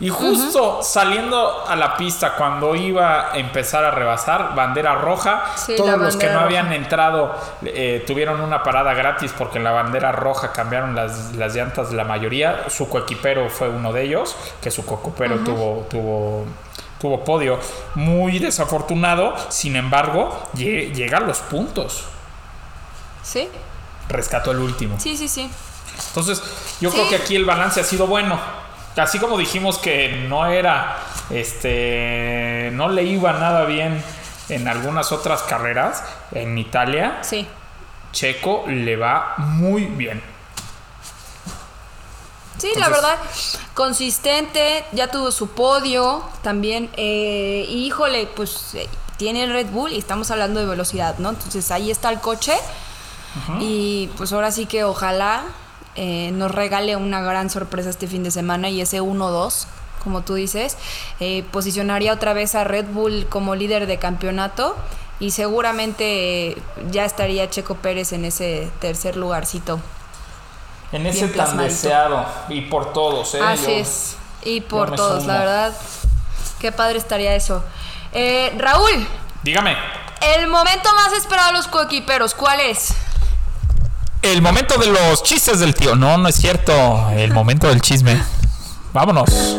Y 0.01 0.07
justo 0.07 0.79
saliendo 0.81 1.65
a 1.67 1.75
la 1.75 1.97
pista 1.97 2.35
cuando 2.37 2.73
iba 2.73 3.33
a 3.33 3.37
empezar 3.37 3.83
a 3.83 3.91
rebasar, 3.91 4.55
bandera 4.55 4.95
roja, 4.95 5.43
Sí, 5.57 5.75
todos 5.75 5.97
los 5.97 6.15
que 6.15 6.27
no 6.27 6.35
roja. 6.35 6.45
habían 6.45 6.71
entrado 6.71 7.35
eh, 7.65 8.01
tuvieron 8.07 8.39
una 8.39 8.63
parada 8.63 8.93
gratis 8.93 9.33
porque 9.37 9.57
en 9.57 9.65
la 9.65 9.71
bandera 9.71 10.13
roja 10.13 10.53
cambiaron 10.53 10.95
las, 10.95 11.33
las 11.35 11.53
llantas 11.53 11.89
de 11.89 11.97
la 11.97 12.05
mayoría. 12.05 12.69
Su 12.69 12.87
coequipero 12.87 13.49
fue 13.49 13.67
uno 13.67 13.91
de 13.91 14.03
ellos, 14.03 14.37
que 14.61 14.71
su 14.71 14.85
coequipero 14.85 15.39
tuvo, 15.39 15.85
tuvo, 15.89 16.45
tuvo 16.99 17.23
podio. 17.23 17.59
Muy 17.95 18.39
desafortunado, 18.39 19.35
sin 19.49 19.75
embargo, 19.75 20.47
lle- 20.55 20.91
llega 20.93 21.17
a 21.17 21.21
los 21.21 21.39
puntos. 21.39 22.05
¿Sí? 23.23 23.47
Rescató 24.07 24.51
el 24.51 24.59
último. 24.59 24.99
Sí, 24.99 25.15
sí, 25.17 25.27
sí. 25.27 25.49
Entonces, 26.09 26.41
yo 26.81 26.89
Sí. 26.91 26.97
creo 26.97 27.09
que 27.09 27.15
aquí 27.17 27.35
el 27.35 27.45
balance 27.45 27.79
ha 27.81 27.83
sido 27.83 28.07
bueno. 28.07 28.39
Así 28.97 29.19
como 29.19 29.37
dijimos 29.37 29.77
que 29.77 30.25
no 30.27 30.45
era, 30.47 30.97
este, 31.29 32.69
no 32.73 32.89
le 32.89 33.03
iba 33.03 33.33
nada 33.33 33.65
bien 33.65 34.03
en 34.49 34.67
algunas 34.67 35.11
otras 35.11 35.43
carreras 35.43 36.03
en 36.31 36.57
Italia, 36.57 37.19
Sí. 37.21 37.47
Checo 38.11 38.65
le 38.67 38.95
va 38.95 39.35
muy 39.37 39.85
bien. 39.85 40.21
Sí, 42.59 42.69
la 42.77 42.89
verdad, 42.89 43.17
consistente, 43.73 44.85
ya 44.91 45.09
tuvo 45.09 45.31
su 45.31 45.49
podio 45.49 46.23
también. 46.43 46.89
eh, 46.97 47.65
y 47.69 47.85
híjole, 47.85 48.27
pues 48.27 48.75
eh, 48.75 48.87
tiene 49.17 49.43
el 49.43 49.51
Red 49.51 49.67
Bull 49.71 49.91
y 49.93 49.97
estamos 49.97 50.31
hablando 50.31 50.59
de 50.59 50.65
velocidad, 50.65 51.17
¿no? 51.19 51.29
Entonces 51.29 51.71
ahí 51.71 51.91
está 51.91 52.09
el 52.09 52.19
coche. 52.19 52.53
Y 53.59 54.07
pues 54.17 54.33
ahora 54.33 54.51
sí 54.51 54.65
que 54.65 54.83
ojalá 54.83 55.43
eh, 55.95 56.31
nos 56.33 56.51
regale 56.51 56.95
una 56.95 57.21
gran 57.21 57.49
sorpresa 57.49 57.89
este 57.89 58.07
fin 58.07 58.23
de 58.23 58.31
semana 58.31 58.69
y 58.69 58.81
ese 58.81 59.01
1-2, 59.01 59.65
como 60.03 60.21
tú 60.23 60.33
dices, 60.33 60.77
eh, 61.19 61.43
posicionaría 61.51 62.11
otra 62.13 62.33
vez 62.33 62.55
a 62.55 62.63
Red 62.63 62.87
Bull 62.87 63.27
como 63.29 63.55
líder 63.55 63.85
de 63.85 63.97
campeonato 63.97 64.75
y 65.19 65.31
seguramente 65.31 66.51
eh, 66.51 66.57
ya 66.89 67.05
estaría 67.05 67.49
Checo 67.49 67.75
Pérez 67.75 68.13
en 68.13 68.25
ese 68.25 68.69
tercer 68.79 69.15
lugarcito. 69.15 69.79
En 70.91 71.03
Bien 71.03 71.13
ese 71.15 71.25
tan 71.27 71.33
plasmadito. 71.33 71.73
deseado 71.73 72.25
y 72.49 72.61
por 72.61 72.93
todos, 72.93 73.35
¿eh? 73.35 73.39
Así 73.43 73.63
Yo- 73.65 73.69
es. 73.71 74.15
Y 74.43 74.61
por 74.61 74.95
todos, 74.95 75.21
sumo. 75.23 75.33
la 75.33 75.39
verdad. 75.39 75.73
Qué 76.59 76.71
padre 76.71 76.97
estaría 76.97 77.35
eso. 77.35 77.63
Eh, 78.11 78.53
Raúl, 78.57 79.07
Dígame, 79.43 79.75
el 80.35 80.47
momento 80.47 80.89
más 80.95 81.13
esperado 81.13 81.47
de 81.51 81.53
los 81.57 81.67
coequiperos, 81.67 82.33
¿cuál 82.33 82.59
es? 82.61 82.93
el 84.21 84.41
momento 84.41 84.77
de 84.77 84.87
los 84.87 85.23
chistes 85.23 85.59
del 85.59 85.73
tío. 85.73 85.95
No, 85.95 86.17
no 86.17 86.27
es 86.27 86.35
cierto. 86.35 86.73
El 87.11 87.31
momento 87.33 87.67
del 87.69 87.81
chisme. 87.81 88.21
Vámonos. 88.91 89.57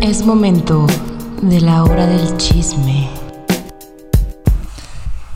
Es 0.00 0.22
momento 0.24 0.86
de 1.42 1.60
la 1.60 1.82
hora 1.84 2.06
del 2.06 2.36
chisme. 2.36 3.08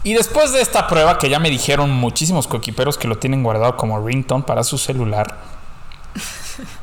Y 0.03 0.15
después 0.15 0.53
de 0.53 0.63
esta 0.63 0.87
prueba 0.87 1.19
que 1.19 1.29
ya 1.29 1.39
me 1.39 1.51
dijeron 1.51 1.91
muchísimos 1.91 2.47
coequiperos 2.47 2.97
que 2.97 3.07
lo 3.09 3.19
tienen 3.19 3.43
guardado 3.43 3.77
como 3.77 4.05
ringtone 4.05 4.45
para 4.45 4.65
su 4.65 4.79
celular 4.79 5.37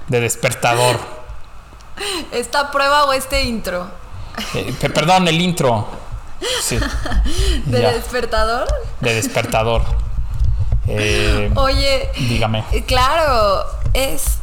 de 0.07 0.20
despertador. 0.22 0.97
¿Esta 2.32 2.72
prueba 2.72 3.05
o 3.05 3.13
este 3.13 3.43
intro? 3.43 3.88
Eh, 4.53 4.74
pe- 4.80 4.89
perdón, 4.91 5.28
el 5.28 5.41
intro. 5.41 5.88
Sí, 6.61 6.78
¿De 7.65 7.82
Ya. 7.82 7.91
despertador? 7.91 8.68
de 9.01 9.13
despertador. 9.15 9.82
Eh, 10.89 11.51
Oye, 11.57 12.09
dígame. 12.30 12.63
eh, 12.72 12.82
claro, 12.86 13.65
es 13.93 14.38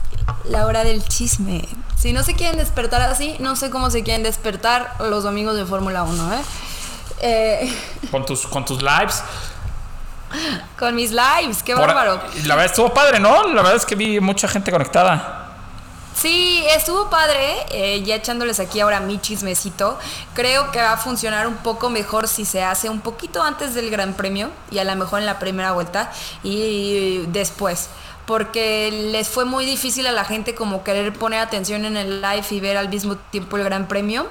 la 0.45 0.66
hora 0.66 0.85
del 0.85 1.03
chisme. 1.03 1.66
Si 1.97 2.12
no 2.12 2.22
se 2.22 2.35
quieren 2.35 2.59
despertar 2.59 3.01
así, 3.01 3.35
no 3.41 3.57
sé 3.57 3.70
cómo 3.70 3.89
se 3.89 4.03
quieren 4.03 4.22
despertar 4.22 4.95
los 5.01 5.25
domingos 5.25 5.57
de 5.57 5.64
Fórmula 5.64 6.03
1, 6.03 6.35
¿eh? 6.35 6.39
Eh, 7.20 7.72
Con 8.10 8.24
tus, 8.26 8.46
con 8.46 8.64
tus 8.64 8.82
lives. 8.82 9.22
Con 10.78 10.94
mis 10.96 11.10
lives, 11.12 11.62
qué 11.62 11.74
Por- 11.74 11.86
bárbaro. 11.86 12.20
La 12.44 12.54
verdad 12.56 12.66
estuvo 12.72 12.92
padre, 12.92 13.20
¿no? 13.20 13.44
La 13.48 13.62
verdad 13.62 13.76
es 13.76 13.86
que 13.86 13.94
vi 13.94 14.18
mucha 14.20 14.48
gente 14.48 14.70
conectada. 14.72 15.40
Sí, 16.16 16.64
estuvo 16.70 17.10
padre, 17.10 17.54
eh, 17.70 18.02
ya 18.04 18.14
echándoles 18.16 18.60
aquí 18.60 18.80
ahora 18.80 19.00
mi 19.00 19.20
chismecito. 19.20 19.98
Creo 20.34 20.70
que 20.70 20.80
va 20.80 20.92
a 20.92 20.96
funcionar 20.96 21.46
un 21.46 21.56
poco 21.56 21.90
mejor 21.90 22.28
si 22.28 22.44
se 22.44 22.62
hace 22.62 22.88
un 22.88 23.00
poquito 23.00 23.42
antes 23.42 23.74
del 23.74 23.90
Gran 23.90 24.14
Premio 24.14 24.50
y 24.70 24.78
a 24.78 24.84
lo 24.84 24.94
mejor 24.96 25.20
en 25.20 25.26
la 25.26 25.38
primera 25.40 25.72
vuelta 25.72 26.10
y 26.44 27.24
después. 27.28 27.88
Porque 28.26 28.90
les 29.12 29.28
fue 29.28 29.44
muy 29.44 29.66
difícil 29.66 30.06
a 30.06 30.12
la 30.12 30.24
gente 30.24 30.54
como 30.54 30.82
querer 30.84 31.12
poner 31.12 31.40
atención 31.40 31.84
en 31.84 31.96
el 31.96 32.22
live 32.22 32.46
y 32.50 32.60
ver 32.60 32.76
al 32.76 32.88
mismo 32.88 33.16
tiempo 33.16 33.56
el 33.56 33.64
Gran 33.64 33.86
Premio. 33.86 34.26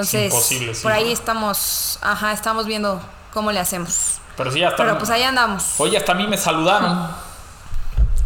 Entonces, 0.00 0.24
imposible, 0.32 0.74
sí. 0.74 0.82
por 0.82 0.92
ahí 0.92 1.10
estamos, 1.12 1.98
ajá, 2.02 2.32
estamos 2.32 2.66
viendo 2.66 3.00
cómo 3.32 3.50
le 3.52 3.60
hacemos. 3.60 4.18
Pero 4.36 4.50
sí, 4.50 4.62
hasta. 4.62 4.76
Pero 4.76 4.98
pues 4.98 5.08
ahí 5.10 5.22
andamos. 5.22 5.74
Oye, 5.78 5.96
hasta 5.96 6.12
a 6.12 6.14
mí 6.14 6.26
me 6.26 6.36
saludaron. 6.36 7.08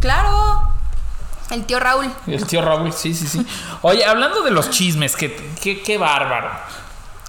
Claro, 0.00 0.62
el 1.50 1.64
tío 1.64 1.78
Raúl. 1.78 2.10
El 2.26 2.46
tío 2.46 2.62
Raúl, 2.62 2.92
sí, 2.92 3.14
sí, 3.14 3.26
sí. 3.26 3.46
Oye, 3.82 4.04
hablando 4.04 4.42
de 4.42 4.50
los 4.50 4.70
chismes, 4.70 5.14
que, 5.16 5.34
que- 5.60 5.82
qué 5.82 5.98
bárbaro. 5.98 6.50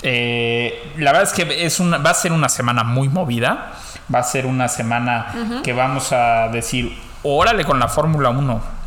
Eh, 0.03 0.93
la 0.97 1.11
verdad 1.11 1.27
es 1.31 1.33
que 1.33 1.65
es 1.65 1.79
una, 1.79 1.97
va 1.97 2.09
a 2.11 2.13
ser 2.15 2.31
una 2.31 2.49
semana 2.49 2.83
muy 2.83 3.09
movida. 3.09 3.73
Va 4.13 4.19
a 4.19 4.23
ser 4.23 4.45
una 4.45 4.67
semana 4.67 5.61
que 5.63 5.71
vamos 5.73 6.11
a 6.11 6.49
decir, 6.49 6.97
órale 7.23 7.63
con 7.63 7.79
la 7.79 7.87
Fórmula 7.87 8.29
1. 8.29 8.80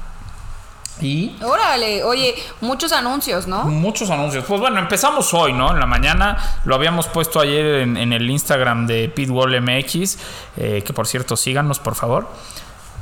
Y 1.01 1.37
Órale, 1.43 2.05
oye, 2.05 2.35
muchos 2.61 2.93
anuncios, 2.93 3.47
¿no? 3.47 3.65
muchos 3.65 4.11
anuncios. 4.11 4.45
Pues 4.47 4.61
bueno, 4.61 4.79
empezamos 4.79 5.35
hoy, 5.35 5.53
¿no? 5.53 5.73
En 5.73 5.81
la 5.81 5.87
mañana. 5.87 6.61
Lo 6.65 6.75
habíamos 6.77 7.09
puesto 7.09 7.41
ayer 7.41 7.81
en, 7.81 7.97
en 7.97 8.13
el 8.13 8.31
Instagram 8.31 8.87
de 8.87 9.09
Pitwall 9.09 9.61
MX. 9.61 10.19
eh, 10.57 10.83
que 10.87 10.93
por 10.93 11.07
cierto, 11.07 11.37
síganos, 11.37 11.81
por 11.81 11.95
favor. 11.97 12.29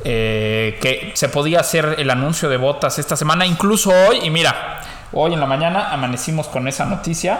Eh, 0.04 0.78
que 0.80 1.12
se 1.14 1.28
podía 1.28 1.60
hacer 1.60 1.96
el 1.98 2.10
anuncio 2.10 2.48
de 2.48 2.56
botas 2.56 2.98
esta 2.98 3.14
semana, 3.16 3.44
incluso 3.46 3.90
hoy. 3.90 4.20
Y 4.22 4.30
mira, 4.30 4.80
Hoy 5.14 5.34
en 5.34 5.40
la 5.40 5.46
mañana 5.46 5.92
amanecimos 5.92 6.48
con 6.48 6.66
esa 6.68 6.86
noticia. 6.86 7.38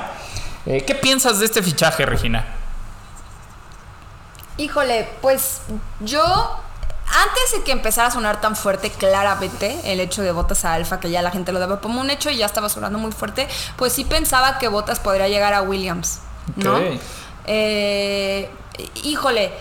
Eh, 0.67 0.85
¿Qué 0.87 0.95
piensas 0.95 1.39
de 1.39 1.47
este 1.47 1.63
fichaje, 1.63 2.05
Regina? 2.05 2.45
Híjole, 4.59 5.09
pues 5.23 5.63
yo 6.01 6.61
antes 7.13 7.53
de 7.53 7.63
que 7.63 7.73
empezara 7.73 8.09
a 8.09 8.11
sonar 8.11 8.41
tan 8.41 8.57
fuerte 8.57 8.91
claramente 8.91 9.79
el 9.85 10.01
hecho 10.01 10.23
de 10.23 10.33
Botas 10.33 10.65
a 10.65 10.75
Alfa, 10.75 10.99
que 10.99 11.11
ya 11.11 11.23
la 11.23 11.31
gente 11.31 11.53
lo 11.53 11.59
daba 11.59 11.81
como 11.81 12.01
un 12.01 12.11
hecho 12.11 12.31
y 12.31 12.39
ya 12.39 12.47
estaba 12.47 12.69
sonando 12.69 12.99
muy 12.99 13.13
fuerte, 13.13 13.49
pues 13.77 13.93
sí 13.93 14.05
pensaba 14.05 14.59
que 14.59 14.69
Botas 14.69 15.01
podría 15.01 15.29
llegar 15.29 15.53
a 15.55 15.63
Williams, 15.63 16.21
¿no? 16.57 16.81
Eh, 17.47 18.51
híjole, 19.05 19.53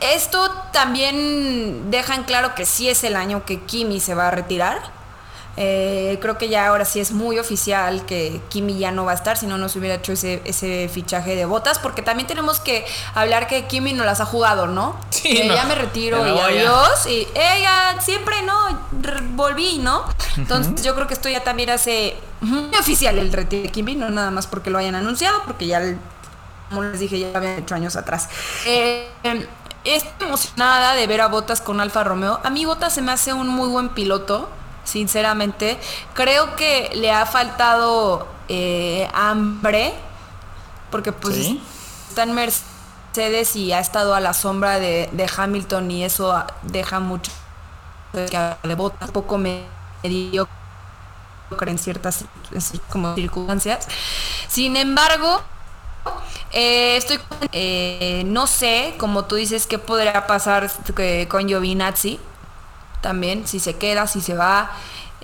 esto 0.00 0.50
también 0.72 1.90
deja 1.90 2.14
en 2.14 2.24
claro 2.24 2.54
que 2.54 2.66
sí 2.66 2.88
es 2.88 3.02
el 3.04 3.16
año 3.16 3.44
que 3.44 3.60
Kimi 3.62 4.00
se 4.00 4.14
va 4.14 4.28
a 4.28 4.30
retirar. 4.30 4.99
Eh, 5.56 6.18
creo 6.20 6.38
que 6.38 6.48
ya 6.48 6.68
ahora 6.68 6.84
sí 6.84 7.00
es 7.00 7.12
muy 7.12 7.38
oficial 7.38 8.06
que 8.06 8.40
Kimi 8.48 8.78
ya 8.78 8.92
no 8.92 9.04
va 9.04 9.12
a 9.12 9.14
estar, 9.14 9.36
si 9.36 9.46
no 9.46 9.58
nos 9.58 9.76
hubiera 9.76 9.96
hecho 9.96 10.12
ese, 10.12 10.40
ese 10.44 10.88
fichaje 10.88 11.34
de 11.34 11.44
botas, 11.44 11.78
porque 11.78 12.02
también 12.02 12.26
tenemos 12.26 12.60
que 12.60 12.86
hablar 13.14 13.46
que 13.46 13.66
Kimi 13.66 13.92
no 13.92 14.04
las 14.04 14.20
ha 14.20 14.26
jugado, 14.26 14.66
¿no? 14.66 14.96
Sí, 15.10 15.42
no. 15.46 15.54
ya 15.54 15.64
me 15.64 15.74
retiro 15.74 16.26
y 16.26 16.38
adiós, 16.38 17.06
y 17.06 17.28
ella 17.34 18.00
siempre 18.00 18.40
no, 18.42 18.80
volví, 19.34 19.78
¿no? 19.78 20.04
Entonces 20.38 20.82
yo 20.82 20.94
creo 20.94 21.06
que 21.06 21.12
esto 21.14 21.28
ya 21.28 21.44
también 21.44 21.68
hace 21.68 22.16
muy 22.40 22.74
oficial 22.78 23.18
el 23.18 23.30
retiro 23.30 23.64
de 23.64 23.68
Kimi, 23.70 23.96
no 23.96 24.08
nada 24.08 24.30
más 24.30 24.46
porque 24.46 24.70
lo 24.70 24.78
hayan 24.78 24.94
anunciado, 24.94 25.42
porque 25.44 25.66
ya, 25.66 25.82
como 26.70 26.84
les 26.84 27.00
dije, 27.00 27.18
ya 27.18 27.28
lo 27.32 27.36
habían 27.36 27.58
hecho 27.58 27.74
años 27.74 27.96
atrás. 27.96 28.30
Eh, 28.64 29.10
Estoy 29.84 30.28
emocionada 30.28 30.94
de 30.94 31.06
ver 31.06 31.22
a 31.22 31.28
Botas 31.28 31.62
con 31.62 31.80
Alfa 31.80 32.04
Romeo. 32.04 32.38
A 32.44 32.50
mí 32.50 32.66
Botas 32.66 32.92
se 32.92 33.00
me 33.00 33.12
hace 33.12 33.32
un 33.32 33.48
muy 33.48 33.68
buen 33.68 33.88
piloto, 33.88 34.48
sinceramente. 34.90 35.78
Creo 36.14 36.56
que 36.56 36.90
le 36.94 37.10
ha 37.12 37.24
faltado 37.26 38.26
eh, 38.48 39.08
hambre, 39.14 39.94
porque 40.90 41.12
pues 41.12 41.34
Sí. 41.36 41.62
está 42.08 42.24
en 42.24 42.34
Mercedes 42.34 43.54
y 43.56 43.72
ha 43.72 43.78
estado 43.80 44.14
a 44.14 44.20
la 44.20 44.34
sombra 44.34 44.78
de, 44.78 45.08
de 45.12 45.30
Hamilton 45.36 45.90
y 45.90 46.04
eso 46.04 46.44
deja 46.62 47.00
mucho 47.00 47.30
que 48.12 48.56
de 48.64 48.74
Botas, 48.74 49.08
un 49.08 49.12
poco 49.12 49.38
medio 49.38 50.48
en 51.60 51.78
ciertas 51.78 52.24
como 52.88 53.14
circunstancias. 53.14 53.86
Sin 54.48 54.76
embargo, 54.76 55.40
eh, 56.52 56.96
estoy 56.96 57.20
eh, 57.52 58.22
no 58.26 58.46
sé, 58.48 58.94
como 58.98 59.24
tú 59.26 59.36
dices, 59.36 59.66
qué 59.68 59.78
podrá 59.78 60.26
pasar 60.26 60.70
que- 60.96 61.28
con 61.28 61.46
Giovinazzi 61.46 62.18
también, 63.00 63.46
si 63.46 63.60
se 63.60 63.76
queda, 63.76 64.06
si 64.06 64.20
se 64.20 64.34
va, 64.34 64.70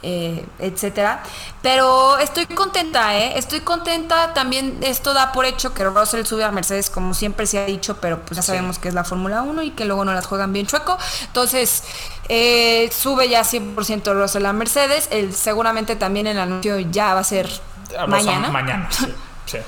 eh, 0.02 0.44
etcétera. 0.58 1.22
Pero 1.62 2.18
estoy 2.18 2.46
contenta, 2.46 3.16
¿eh? 3.18 3.38
Estoy 3.38 3.60
contenta. 3.60 4.34
También 4.34 4.78
esto 4.82 5.14
da 5.14 5.32
por 5.32 5.46
hecho 5.46 5.72
que 5.74 5.84
Russell 5.84 6.24
sube 6.24 6.44
a 6.44 6.50
Mercedes, 6.52 6.90
como 6.90 7.14
siempre 7.14 7.46
se 7.46 7.58
ha 7.58 7.64
dicho, 7.64 7.96
pero 8.00 8.20
pues 8.20 8.36
ya 8.36 8.42
sabemos 8.42 8.78
que 8.78 8.88
es 8.88 8.94
la 8.94 9.04
Fórmula 9.04 9.42
1 9.42 9.62
y 9.62 9.70
que 9.70 9.84
luego 9.84 10.04
no 10.04 10.12
las 10.12 10.26
juegan 10.26 10.52
bien 10.52 10.66
chueco. 10.66 10.96
Entonces, 11.22 11.82
eh, 12.28 12.90
sube 12.96 13.28
ya 13.28 13.42
100% 13.42 14.14
Russell 14.14 14.44
a 14.46 14.52
Mercedes. 14.52 15.08
El, 15.10 15.34
seguramente 15.34 15.96
también 15.96 16.26
el 16.26 16.38
anuncio 16.38 16.78
ya 16.78 17.14
va 17.14 17.20
a 17.20 17.24
ser 17.24 17.48
Vamos 17.96 18.20
a- 18.20 18.24
mañana. 18.26 18.48
mañana, 18.50 18.88
sí, 18.92 19.06
sí. 19.46 19.58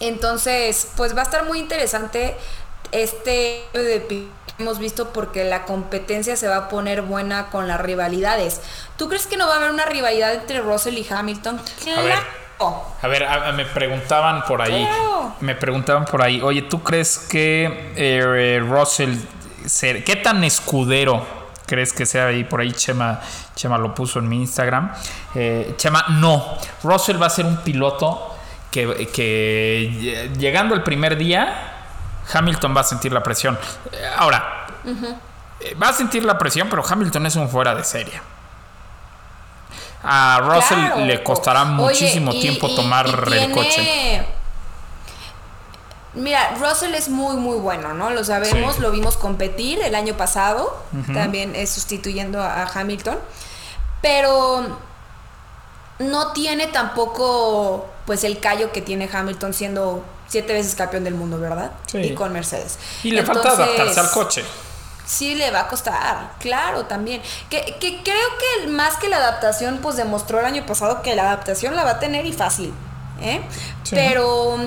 Entonces, 0.00 0.88
pues 0.96 1.16
va 1.16 1.20
a 1.20 1.24
estar 1.24 1.44
muy 1.44 1.58
interesante 1.58 2.36
este 2.92 3.64
de 3.74 4.00
hemos 4.58 4.78
visto 4.78 5.12
porque 5.12 5.44
la 5.44 5.64
competencia 5.64 6.36
se 6.36 6.48
va 6.48 6.56
a 6.56 6.68
poner 6.68 7.02
buena 7.02 7.46
con 7.50 7.68
las 7.68 7.80
rivalidades. 7.80 8.60
¿Tú 8.96 9.08
crees 9.08 9.26
que 9.26 9.36
no 9.36 9.46
va 9.46 9.54
a 9.54 9.56
haber 9.58 9.70
una 9.70 9.84
rivalidad 9.86 10.34
entre 10.34 10.60
Russell 10.60 10.96
y 10.98 11.06
Hamilton? 11.08 11.60
A 11.96 12.00
ver. 12.02 12.18
A 13.02 13.06
ver, 13.06 13.22
a- 13.22 13.48
a- 13.50 13.52
me 13.52 13.64
preguntaban 13.66 14.42
por 14.44 14.60
ahí. 14.60 14.84
Claro. 14.84 15.34
Me 15.40 15.54
preguntaban 15.54 16.04
por 16.06 16.22
ahí, 16.22 16.40
oye, 16.42 16.62
¿tú 16.62 16.82
crees 16.82 17.18
que 17.18 17.92
eh, 17.94 18.60
Russell, 18.60 19.14
ser- 19.64 20.02
qué 20.02 20.16
tan 20.16 20.42
escudero 20.42 21.24
crees 21.66 21.92
que 21.92 22.04
sea 22.04 22.26
ahí? 22.26 22.42
Por 22.42 22.60
ahí 22.60 22.72
Chema, 22.72 23.20
Chema 23.54 23.78
lo 23.78 23.94
puso 23.94 24.18
en 24.18 24.28
mi 24.28 24.38
Instagram. 24.38 24.92
Eh, 25.36 25.74
Chema, 25.76 26.04
no. 26.08 26.58
Russell 26.82 27.22
va 27.22 27.26
a 27.26 27.30
ser 27.30 27.46
un 27.46 27.58
piloto 27.58 28.34
que, 28.72 29.08
que 29.14 29.90
lle- 29.92 30.36
llegando 30.36 30.74
el 30.74 30.82
primer 30.82 31.16
día, 31.16 31.77
Hamilton 32.32 32.76
va 32.76 32.80
a 32.80 32.84
sentir 32.84 33.12
la 33.12 33.22
presión. 33.22 33.58
Eh, 33.92 34.10
Ahora, 34.16 34.66
eh, 35.60 35.74
va 35.74 35.88
a 35.88 35.92
sentir 35.92 36.24
la 36.24 36.36
presión, 36.38 36.68
pero 36.68 36.82
Hamilton 36.88 37.26
es 37.26 37.36
un 37.36 37.48
fuera 37.48 37.74
de 37.74 37.84
serie. 37.84 38.20
A 40.02 40.38
Russell 40.42 40.78
Claro. 40.78 41.04
le 41.04 41.22
costará 41.24 41.62
Oye, 41.62 41.70
muchísimo 41.72 42.32
y- 42.32 42.40
tiempo 42.40 42.68
y- 42.68 42.74
tomar 42.76 43.06
y 43.06 43.32
el 43.36 43.50
coche. 43.52 44.26
Mira, 46.14 46.54
Russell 46.58 46.94
es 46.94 47.08
muy, 47.08 47.36
muy 47.36 47.58
bueno, 47.58 47.92
¿no? 47.94 48.10
Lo 48.10 48.24
sabemos, 48.24 48.76
Sí. 48.76 48.80
lo 48.80 48.90
vimos 48.90 49.16
competir 49.16 49.80
el 49.82 49.94
año 49.94 50.14
pasado, 50.14 50.82
también 51.12 51.54
eh, 51.54 51.66
sustituyendo 51.66 52.42
a 52.42 52.64
Hamilton, 52.64 53.18
pero 54.00 54.78
no 55.98 56.32
tiene 56.32 56.68
tampoco, 56.68 57.86
pues, 58.06 58.24
el 58.24 58.40
callo 58.40 58.72
que 58.72 58.80
tiene 58.80 59.08
Hamilton 59.12 59.52
siendo 59.52 60.04
siete 60.28 60.52
veces 60.52 60.74
campeón 60.74 61.04
del 61.04 61.14
mundo, 61.14 61.38
¿verdad? 61.38 61.72
Sí. 61.86 61.98
Y 61.98 62.14
con 62.14 62.32
Mercedes. 62.32 62.78
Y 63.02 63.10
le 63.10 63.24
falta 63.24 63.50
adaptarse 63.50 64.00
al 64.00 64.10
coche. 64.10 64.44
Sí, 65.06 65.34
le 65.34 65.50
va 65.50 65.60
a 65.60 65.68
costar, 65.68 66.32
claro, 66.38 66.84
también. 66.84 67.22
Que, 67.48 67.76
que 67.80 68.02
creo 68.02 68.28
que 68.62 68.68
más 68.68 68.96
que 68.96 69.08
la 69.08 69.16
adaptación, 69.16 69.78
pues 69.78 69.96
demostró 69.96 70.38
el 70.38 70.44
año 70.44 70.66
pasado 70.66 71.00
que 71.00 71.16
la 71.16 71.22
adaptación 71.22 71.74
la 71.74 71.84
va 71.84 71.92
a 71.92 71.98
tener 71.98 72.26
y 72.26 72.32
fácil, 72.34 72.74
¿eh? 73.22 73.40
Sí. 73.84 73.94
Pero, 73.94 74.58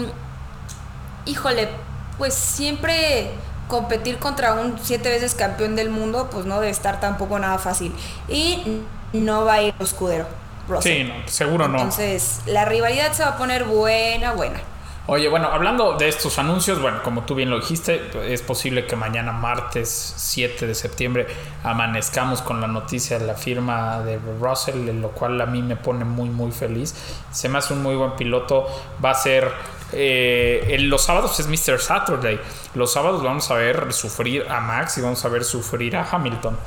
híjole, 1.25 1.69
pues 2.17 2.33
siempre 2.33 3.29
competir 3.67 4.17
contra 4.17 4.53
un 4.53 4.79
siete 4.81 5.09
veces 5.09 5.35
campeón 5.35 5.75
del 5.75 5.91
mundo, 5.91 6.29
pues 6.31 6.45
no 6.45 6.55
debe 6.59 6.71
estar 6.71 6.99
tampoco 6.99 7.37
nada 7.37 7.59
fácil. 7.59 7.93
Y 8.27 8.81
no 9.13 9.45
va 9.45 9.53
a 9.53 9.61
ir 9.61 9.75
escudero. 9.79 10.25
Russell. 10.67 10.91
Sí, 10.91 11.03
no, 11.03 11.27
seguro 11.27 11.67
no. 11.67 11.77
Entonces, 11.77 12.39
la 12.47 12.65
rivalidad 12.65 13.13
se 13.13 13.23
va 13.23 13.29
a 13.29 13.37
poner 13.37 13.65
buena, 13.65 14.31
buena. 14.33 14.59
Oye, 15.07 15.27
bueno, 15.27 15.47
hablando 15.47 15.93
de 15.97 16.07
estos 16.07 16.37
anuncios, 16.37 16.79
bueno, 16.79 17.01
como 17.03 17.23
tú 17.23 17.33
bien 17.33 17.49
lo 17.49 17.59
dijiste, 17.59 18.11
es 18.31 18.43
posible 18.43 18.85
que 18.85 18.95
mañana 18.95 19.31
martes 19.31 20.13
7 20.15 20.67
de 20.67 20.75
septiembre 20.75 21.27
amanezcamos 21.63 22.43
con 22.43 22.61
la 22.61 22.67
noticia 22.67 23.17
de 23.17 23.25
la 23.25 23.33
firma 23.33 24.01
de 24.03 24.19
Russell, 24.39 25.01
lo 25.01 25.09
cual 25.09 25.41
a 25.41 25.47
mí 25.47 25.63
me 25.63 25.75
pone 25.75 26.05
muy, 26.05 26.29
muy 26.29 26.51
feliz. 26.51 26.95
Se 27.31 27.49
me 27.49 27.57
hace 27.57 27.73
un 27.73 27.81
muy 27.81 27.95
buen 27.95 28.11
piloto. 28.15 28.67
Va 29.03 29.11
a 29.11 29.15
ser... 29.15 29.51
eh, 29.91 30.67
en 30.69 30.89
los 30.89 31.01
sábados 31.01 31.37
es 31.39 31.47
Mr. 31.47 31.79
Saturday. 31.79 32.39
Los 32.75 32.93
sábados 32.93 33.23
vamos 33.23 33.49
a 33.49 33.55
ver 33.55 33.91
sufrir 33.93 34.45
a 34.49 34.61
Max 34.61 34.99
y 34.99 35.01
vamos 35.01 35.25
a 35.25 35.29
ver 35.29 35.43
sufrir 35.43 35.97
a 35.97 36.07
Hamilton. 36.09 36.57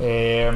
Eh, 0.00 0.50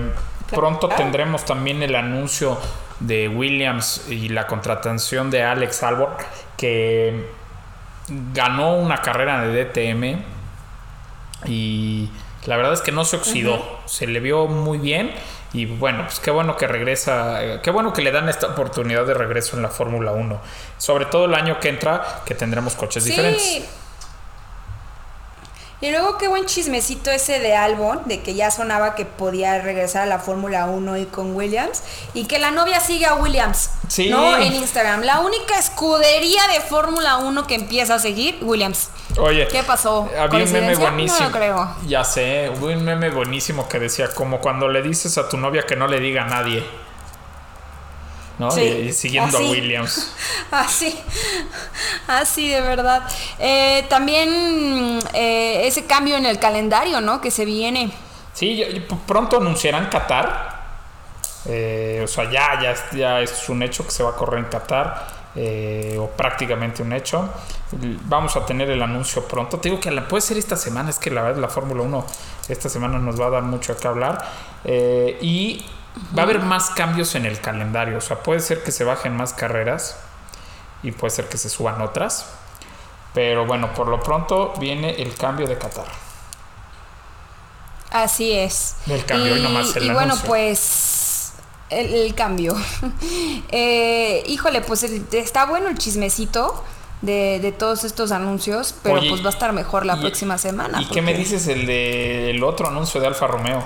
pronto 0.50 0.88
tendremos 0.88 1.44
también 1.44 1.82
el 1.82 1.94
anuncio 1.94 2.58
de 3.00 3.28
Williams 3.28 4.06
y 4.08 4.28
la 4.28 4.46
contratación 4.46 5.30
de 5.30 5.42
Alex 5.42 5.82
Albon, 5.82 6.10
que 6.56 7.26
ganó 8.32 8.76
una 8.76 8.98
carrera 8.98 9.42
de 9.42 9.64
DTM 9.64 10.22
y 11.46 12.08
la 12.46 12.56
verdad 12.56 12.72
es 12.72 12.80
que 12.80 12.92
no 12.92 13.04
se 13.04 13.16
oxidó, 13.16 13.80
se 13.86 14.06
le 14.06 14.20
vio 14.20 14.46
muy 14.46 14.78
bien 14.78 15.12
y 15.52 15.66
bueno, 15.66 16.04
pues 16.04 16.20
qué 16.20 16.30
bueno 16.30 16.56
que 16.56 16.66
regresa, 16.66 17.60
qué 17.62 17.70
bueno 17.70 17.92
que 17.92 18.02
le 18.02 18.12
dan 18.12 18.28
esta 18.28 18.48
oportunidad 18.48 19.06
de 19.06 19.14
regreso 19.14 19.56
en 19.56 19.62
la 19.62 19.68
Fórmula 19.68 20.12
1, 20.12 20.40
sobre 20.78 21.06
todo 21.06 21.24
el 21.24 21.34
año 21.34 21.58
que 21.58 21.68
entra 21.68 22.22
que 22.24 22.34
tendremos 22.34 22.74
coches 22.74 23.04
diferentes. 23.04 23.68
Y 25.82 25.90
luego 25.90 26.18
qué 26.18 26.28
buen 26.28 26.44
chismecito 26.44 27.10
ese 27.10 27.38
de 27.40 27.56
Albon, 27.56 28.02
de 28.04 28.20
que 28.20 28.34
ya 28.34 28.50
sonaba 28.50 28.94
que 28.94 29.06
podía 29.06 29.60
regresar 29.62 30.02
a 30.02 30.06
la 30.06 30.18
Fórmula 30.18 30.66
1 30.66 30.98
y 30.98 31.06
con 31.06 31.34
Williams, 31.34 31.82
y 32.12 32.26
que 32.26 32.38
la 32.38 32.50
novia 32.50 32.80
sigue 32.80 33.06
a 33.06 33.14
Williams, 33.14 33.70
Sí. 33.88 34.10
¿no? 34.10 34.36
En 34.36 34.52
Instagram. 34.52 35.00
La 35.02 35.20
única 35.20 35.58
escudería 35.58 36.42
de 36.52 36.60
Fórmula 36.60 37.16
1 37.16 37.46
que 37.46 37.54
empieza 37.54 37.94
a 37.94 37.98
seguir, 37.98 38.38
Williams. 38.42 38.90
Oye, 39.18 39.48
¿Qué 39.48 39.62
pasó? 39.62 40.08
Había 40.18 40.44
un 40.44 40.52
meme 40.52 40.76
buenísimo. 40.76 41.18
No 41.20 41.26
lo 41.30 41.32
creo. 41.36 41.76
Ya 41.86 42.04
sé, 42.04 42.50
hubo 42.54 42.66
un 42.66 42.84
meme 42.84 43.08
buenísimo 43.10 43.66
que 43.68 43.78
decía 43.78 44.08
como 44.12 44.38
cuando 44.40 44.68
le 44.68 44.82
dices 44.82 45.16
a 45.18 45.28
tu 45.30 45.38
novia 45.38 45.62
que 45.62 45.76
no 45.76 45.86
le 45.88 45.98
diga 45.98 46.24
a 46.24 46.26
nadie. 46.28 46.62
¿No? 48.40 48.50
Sí, 48.50 48.60
y, 48.62 48.88
y 48.88 48.92
siguiendo 48.92 49.36
así. 49.36 49.46
a 49.46 49.50
Williams. 49.50 50.12
Así, 50.50 50.98
así 52.08 52.48
de 52.48 52.60
verdad. 52.60 53.02
Eh, 53.38 53.84
también 53.88 54.98
eh, 55.14 55.66
ese 55.66 55.84
cambio 55.84 56.16
en 56.16 56.26
el 56.26 56.38
calendario, 56.40 57.00
¿no? 57.00 57.20
Que 57.20 57.30
se 57.30 57.44
viene. 57.44 57.92
Sí, 58.32 58.56
yo- 58.56 58.66
yo- 58.68 58.86
pronto 59.06 59.36
anunciarán 59.36 59.88
Qatar. 59.90 60.58
Eh, 61.46 62.00
o 62.02 62.08
sea, 62.08 62.24
ya, 62.30 62.60
ya, 62.60 62.70
es- 62.72 62.90
ya 62.92 63.20
es 63.20 63.48
un 63.48 63.62
hecho 63.62 63.84
que 63.84 63.90
se 63.92 64.02
va 64.02 64.10
a 64.10 64.14
correr 64.16 64.40
en 64.40 64.46
Qatar. 64.50 65.20
eh, 65.36 65.96
o 66.00 66.08
prácticamente 66.10 66.82
un 66.82 66.92
hecho. 66.92 67.28
Vamos 68.06 68.34
a 68.34 68.44
tener 68.44 68.68
el 68.68 68.82
anuncio 68.82 69.22
pronto. 69.28 69.60
Te 69.60 69.68
digo 69.68 69.80
que 69.80 69.92
la, 69.92 70.08
puede 70.08 70.22
ser 70.22 70.36
esta 70.38 70.56
semana. 70.56 70.90
Es 70.90 70.98
que 70.98 71.08
la 71.12 71.22
verdad 71.22 71.40
la 71.40 71.48
Fórmula 71.48 71.82
1 71.82 72.04
esta 72.48 72.68
semana 72.68 72.98
nos 72.98 73.20
va 73.20 73.26
a 73.26 73.30
dar 73.30 73.42
mucho 73.44 73.76
que 73.76 73.86
hablar. 73.86 74.26
Eh, 74.64 75.18
y 75.22 75.64
Va 76.16 76.22
a 76.22 76.24
haber 76.24 76.40
más 76.40 76.70
cambios 76.70 77.14
en 77.14 77.26
el 77.26 77.40
calendario. 77.40 77.98
O 77.98 78.00
sea, 78.00 78.22
puede 78.22 78.40
ser 78.40 78.62
que 78.62 78.72
se 78.72 78.84
bajen 78.84 79.16
más 79.16 79.32
carreras 79.32 79.96
y 80.82 80.92
puede 80.92 81.10
ser 81.10 81.28
que 81.28 81.36
se 81.38 81.48
suban 81.48 81.80
otras. 81.82 82.26
Pero 83.14 83.44
bueno, 83.46 83.74
por 83.74 83.88
lo 83.88 84.00
pronto 84.00 84.52
viene 84.60 85.02
el 85.02 85.14
cambio 85.16 85.46
de 85.48 85.58
Qatar. 85.58 85.86
Así 87.90 88.32
es. 88.32 88.76
El 88.86 89.04
cambio 89.04 89.36
y 89.36 89.42
nomás 89.42 89.74
el 89.76 89.84
y 89.86 89.90
bueno, 89.90 90.14
pues 90.26 91.32
el, 91.70 91.92
el 91.94 92.14
cambio. 92.14 92.54
Eh, 93.52 94.22
híjole, 94.28 94.60
pues 94.60 94.84
el- 94.84 95.04
está 95.12 95.44
bueno 95.46 95.68
el 95.68 95.76
chismecito 95.76 96.62
de, 97.02 97.40
de 97.42 97.50
todos 97.50 97.82
estos 97.82 98.12
anuncios, 98.12 98.74
pero 98.84 99.00
Oye, 99.00 99.08
pues 99.10 99.22
va 99.24 99.26
a 99.26 99.32
estar 99.32 99.52
mejor 99.52 99.84
la 99.86 99.96
y- 99.96 100.00
próxima 100.00 100.38
semana. 100.38 100.80
¿Y 100.80 100.86
qué 100.86 101.02
me 101.02 101.14
dices 101.14 101.48
el 101.48 101.66
del 101.66 102.42
otro 102.44 102.68
anuncio 102.68 103.00
de 103.00 103.08
Alfa 103.08 103.26
Romeo? 103.26 103.64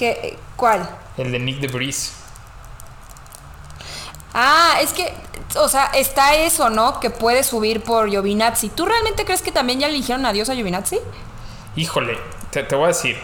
¿Qué- 0.00 0.38
¿Cuál? 0.56 0.88
El 1.18 1.30
de 1.30 1.38
Nick 1.38 1.60
de 1.60 1.68
Vries. 1.68 2.12
Ah, 4.32 4.78
es 4.80 4.92
que, 4.92 5.12
o 5.56 5.68
sea, 5.68 5.86
está 5.94 6.34
eso, 6.36 6.70
¿no? 6.70 7.00
Que 7.00 7.10
puede 7.10 7.42
subir 7.42 7.82
por 7.82 8.08
Giovinazzi. 8.08 8.68
¿Tú 8.70 8.86
realmente 8.86 9.24
crees 9.24 9.42
que 9.42 9.52
también 9.52 9.80
ya 9.80 9.88
le 9.88 9.94
dijeron 9.94 10.24
adiós 10.24 10.48
a 10.48 10.54
Giovinazzi? 10.54 10.98
Híjole, 11.76 12.16
te, 12.50 12.62
te 12.62 12.74
voy 12.74 12.84
a 12.84 12.88
decir. 12.88 13.18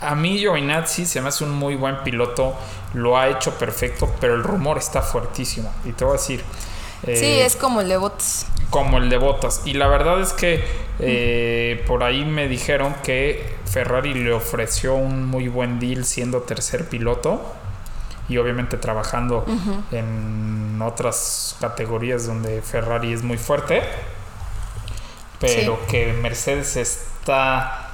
A 0.00 0.14
mí 0.14 0.38
Giovinazzi 0.38 1.06
se 1.06 1.20
me 1.20 1.28
hace 1.28 1.44
un 1.44 1.52
muy 1.52 1.76
buen 1.76 2.02
piloto. 2.02 2.54
Lo 2.94 3.16
ha 3.16 3.28
hecho 3.28 3.52
perfecto, 3.58 4.12
pero 4.20 4.34
el 4.34 4.42
rumor 4.42 4.76
está 4.78 5.02
fuertísimo. 5.02 5.72
Y 5.84 5.92
te 5.92 6.04
voy 6.04 6.16
a 6.16 6.20
decir. 6.20 6.44
eh, 7.04 7.16
sí, 7.16 7.40
es 7.40 7.56
como 7.56 7.80
el 7.80 7.88
de 7.88 7.96
Bottas. 7.96 8.46
como 8.70 8.98
el 8.98 9.08
de 9.08 9.16
Botas. 9.18 9.62
Y 9.64 9.74
la 9.74 9.86
verdad 9.86 10.20
es 10.20 10.32
que 10.32 10.64
eh, 10.98 11.82
por 11.86 12.02
ahí 12.02 12.24
me 12.24 12.48
dijeron 12.48 12.94
que 13.04 13.53
Ferrari 13.66 14.14
le 14.14 14.32
ofreció 14.32 14.94
un 14.94 15.26
muy 15.26 15.48
buen 15.48 15.78
deal 15.80 16.04
siendo 16.04 16.42
tercer 16.42 16.88
piloto 16.88 17.40
y 18.28 18.38
obviamente 18.38 18.76
trabajando 18.78 19.44
en 19.90 20.80
otras 20.82 21.56
categorías 21.60 22.26
donde 22.26 22.62
Ferrari 22.62 23.12
es 23.12 23.22
muy 23.22 23.38
fuerte. 23.38 23.82
Pero 25.40 25.78
que 25.86 26.12
Mercedes 26.12 26.76
está... 26.76 27.90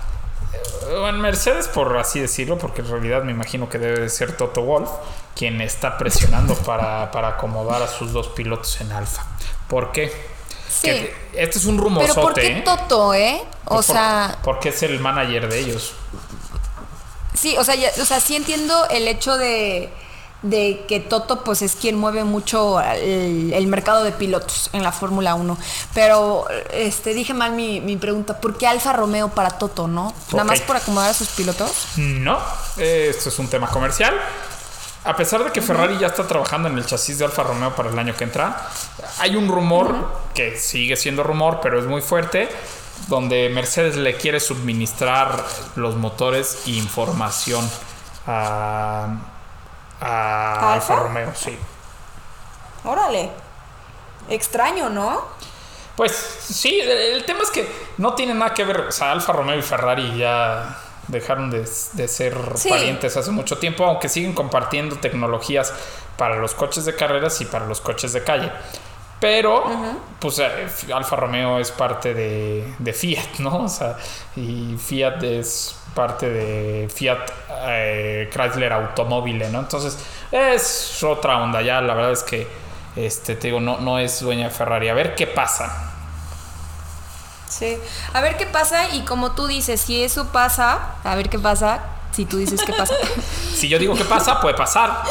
eh, 0.53 0.99
Bueno, 1.01 1.19
Mercedes 1.19 1.69
por 1.69 1.97
así 1.97 2.21
decirlo, 2.21 2.59
porque 2.59 2.83
en 2.83 2.89
realidad 2.91 3.23
me 3.25 3.33
imagino 3.33 3.69
que 3.69 3.79
debe 3.79 4.01
de 4.01 4.09
ser 4.09 4.37
Toto 4.37 4.63
Wolf 4.63 4.91
quien 5.35 5.61
está 5.61 5.97
presionando 5.99 6.55
para, 6.55 7.11
para 7.11 7.29
acomodar 7.29 7.83
a 7.83 7.89
sus 7.89 8.13
dos 8.13 8.29
pilotos 8.29 8.81
en 8.81 8.93
Alfa. 8.93 9.25
¿Por 9.69 9.91
qué? 9.93 10.13
Sí. 10.71 10.83
Que 10.89 11.15
este 11.35 11.59
es 11.59 11.65
un 11.67 11.79
rumosote, 11.79 12.13
Pero 12.15 12.23
¿por 12.23 12.35
qué 12.35 12.47
¿eh? 12.59 12.63
Toto, 12.65 13.15
eh? 13.15 13.43
O 13.67 13.77
por- 13.77 13.85
sea, 13.85 14.39
porque 14.43 14.71
es 14.71 14.83
el 14.83 14.99
manager 15.01 15.49
de 15.49 15.59
ellos. 15.61 15.93
sí, 17.35 17.57
o 17.59 17.65
sea, 17.65 17.75
ya- 17.75 17.93
o 18.01 18.05
sea, 18.05 18.21
sí 18.21 18.37
entiendo 18.37 18.87
el 18.91 19.09
hecho 19.09 19.37
de, 19.39 19.91
de 20.43 20.85
que 20.89 21.01
Toto 21.01 21.45
pues 21.45 21.63
es 21.63 21.77
quien 21.77 21.97
mueve 21.99 22.25
mucho 22.25 22.81
el, 22.81 23.53
el 23.53 23.67
mercado 23.67 24.03
de 24.05 24.13
pilotos 24.13 24.71
en 24.73 24.83
la 24.83 24.93
Fórmula 24.93 25.35
1. 25.35 25.57
Pero 25.95 26.47
este 26.73 27.15
dije 27.15 27.35
mal 27.35 27.53
mi, 27.53 27.81
mi 27.81 27.97
pregunta, 27.97 28.41
¿por 28.41 28.57
qué 28.59 28.67
Alfa 28.67 28.93
Romeo 28.93 29.29
para 29.29 29.51
Toto, 29.51 29.87
no? 29.87 30.13
Nada 30.33 30.45
más 30.45 30.61
por 30.63 30.77
acomodar 30.77 31.11
a 31.11 31.15
sus 31.15 31.29
pilotos. 31.29 31.71
No, 31.97 32.39
eh, 32.79 33.09
esto 33.11 33.29
es 33.29 33.39
un 33.39 33.49
tema 33.49 33.69
comercial. 33.69 34.15
A 35.05 35.17
pesar 35.17 35.43
de 35.45 35.51
que 35.51 35.63
Ferrari 35.63 35.99
ya 35.99 36.09
está 36.09 36.27
trabajando 36.29 36.69
en 36.69 36.77
el 36.77 36.85
chasis 36.85 37.19
de 37.19 37.25
Alfa 37.25 37.43
Romeo 37.43 37.75
para 37.75 37.89
el 37.89 37.99
año 37.99 38.15
que 38.15 38.25
entra, 38.25 38.69
hay 39.19 39.35
un 39.35 39.49
rumor 39.49 39.95
que 40.35 40.59
sigue 40.59 40.95
siendo 40.97 41.23
rumor, 41.23 41.61
pero 41.63 41.79
es 41.79 41.87
muy 41.87 42.03
fuerte, 42.03 42.51
donde 43.09 43.49
Mercedes 43.49 43.97
le 43.97 44.17
quiere 44.17 44.41
suministrar 44.41 45.43
los 45.77 45.97
motores 45.97 46.65
e 46.67 46.73
información 46.73 47.69
a, 48.27 49.09
a 50.01 50.55
¿A 50.55 50.75
Alfa? 50.75 50.97
Romeo, 50.97 51.33
sí. 51.35 51.59
Órale. 52.85 53.31
Extraño, 54.29 54.91
¿no? 54.91 55.25
Pues 55.97 56.13
sí, 56.13 56.79
el 56.81 57.25
tema 57.25 57.41
es 57.43 57.51
que 57.51 57.71
no 57.99 58.15
tiene 58.15 58.35
nada 58.35 58.55
que 58.55 58.65
ver, 58.65 58.81
o 58.81 58.93
sea, 58.93 59.13
Alfa 59.13 59.33
Romeo 59.33 59.59
y 59.59 59.63
Ferrari 59.63 60.17
ya 60.19 60.79
dejaron 61.11 61.51
de, 61.51 61.61
de 61.93 62.09
ser 62.09 62.37
Sí. 62.55 62.69
parientes 62.69 63.17
hace 63.17 63.31
mucho 63.31 63.59
tiempo, 63.59 63.85
aunque 63.85 64.09
siguen 64.09 64.33
compartiendo 64.33 64.97
tecnologías 64.97 65.73
para 66.17 66.37
los 66.37 66.55
coches 66.55 66.85
de 66.85 66.95
carreras 66.95 67.41
y 67.41 67.45
para 67.47 67.67
los 67.67 67.81
coches 67.81 68.13
de 68.13 68.23
calle. 68.25 68.51
Pero, 69.21 69.65
pues 70.19 70.39
eh, 70.39 70.67
Alfa 70.95 71.15
Romeo 71.17 71.59
es 71.59 71.71
parte 71.71 72.15
de, 72.15 72.73
de 72.79 72.93
Fiat, 72.95 73.39
¿no? 73.41 73.65
O 73.65 73.69
sea, 73.69 73.97
y 74.35 74.77
Fiat 74.79 75.23
es 75.25 75.77
parte 75.95 76.31
de 76.31 76.89
Fiat 76.89 77.19
eh, 77.67 78.31
Chrysler 78.33 78.73
Automóvil, 78.73 79.39
¿no? 79.53 79.59
Entonces, 79.61 79.99
es 80.33 81.03
otra 81.03 81.39
onda. 81.43 81.61
Ya 81.61 81.83
la 81.83 81.93
verdad 81.93 82.13
es 82.13 82.23
que, 82.23 82.47
este, 82.97 83.35
te 83.37 83.49
digo, 83.49 83.61
no, 83.61 83.79
no 83.79 83.99
es 83.99 84.21
dueña 84.21 84.45
de 84.45 84.51
Ferrari. 84.55 84.89
A 84.89 84.95
ver 84.95 85.15
qué 85.15 85.27
pasa. 85.27 85.90
Sí. 87.61 87.79
A 88.15 88.21
ver 88.21 88.37
qué 88.37 88.47
pasa 88.47 88.89
y 88.89 89.03
como 89.03 89.33
tú 89.33 89.47
dices, 89.47 89.81
si 89.81 90.03
eso 90.03 90.29
pasa, 90.33 90.95
a 91.05 91.15
ver 91.15 91.29
qué 91.29 91.39
pasa, 91.39 91.81
si 92.11 92.25
tú 92.25 92.39
dices 92.39 92.61
qué 92.65 92.73
pasa, 92.73 92.95
Si 93.55 93.69
yo 93.69 93.79
digo 93.79 93.95
que 93.95 94.05
pasa, 94.05 94.41
puede 94.41 94.57
pasar. 94.57 95.05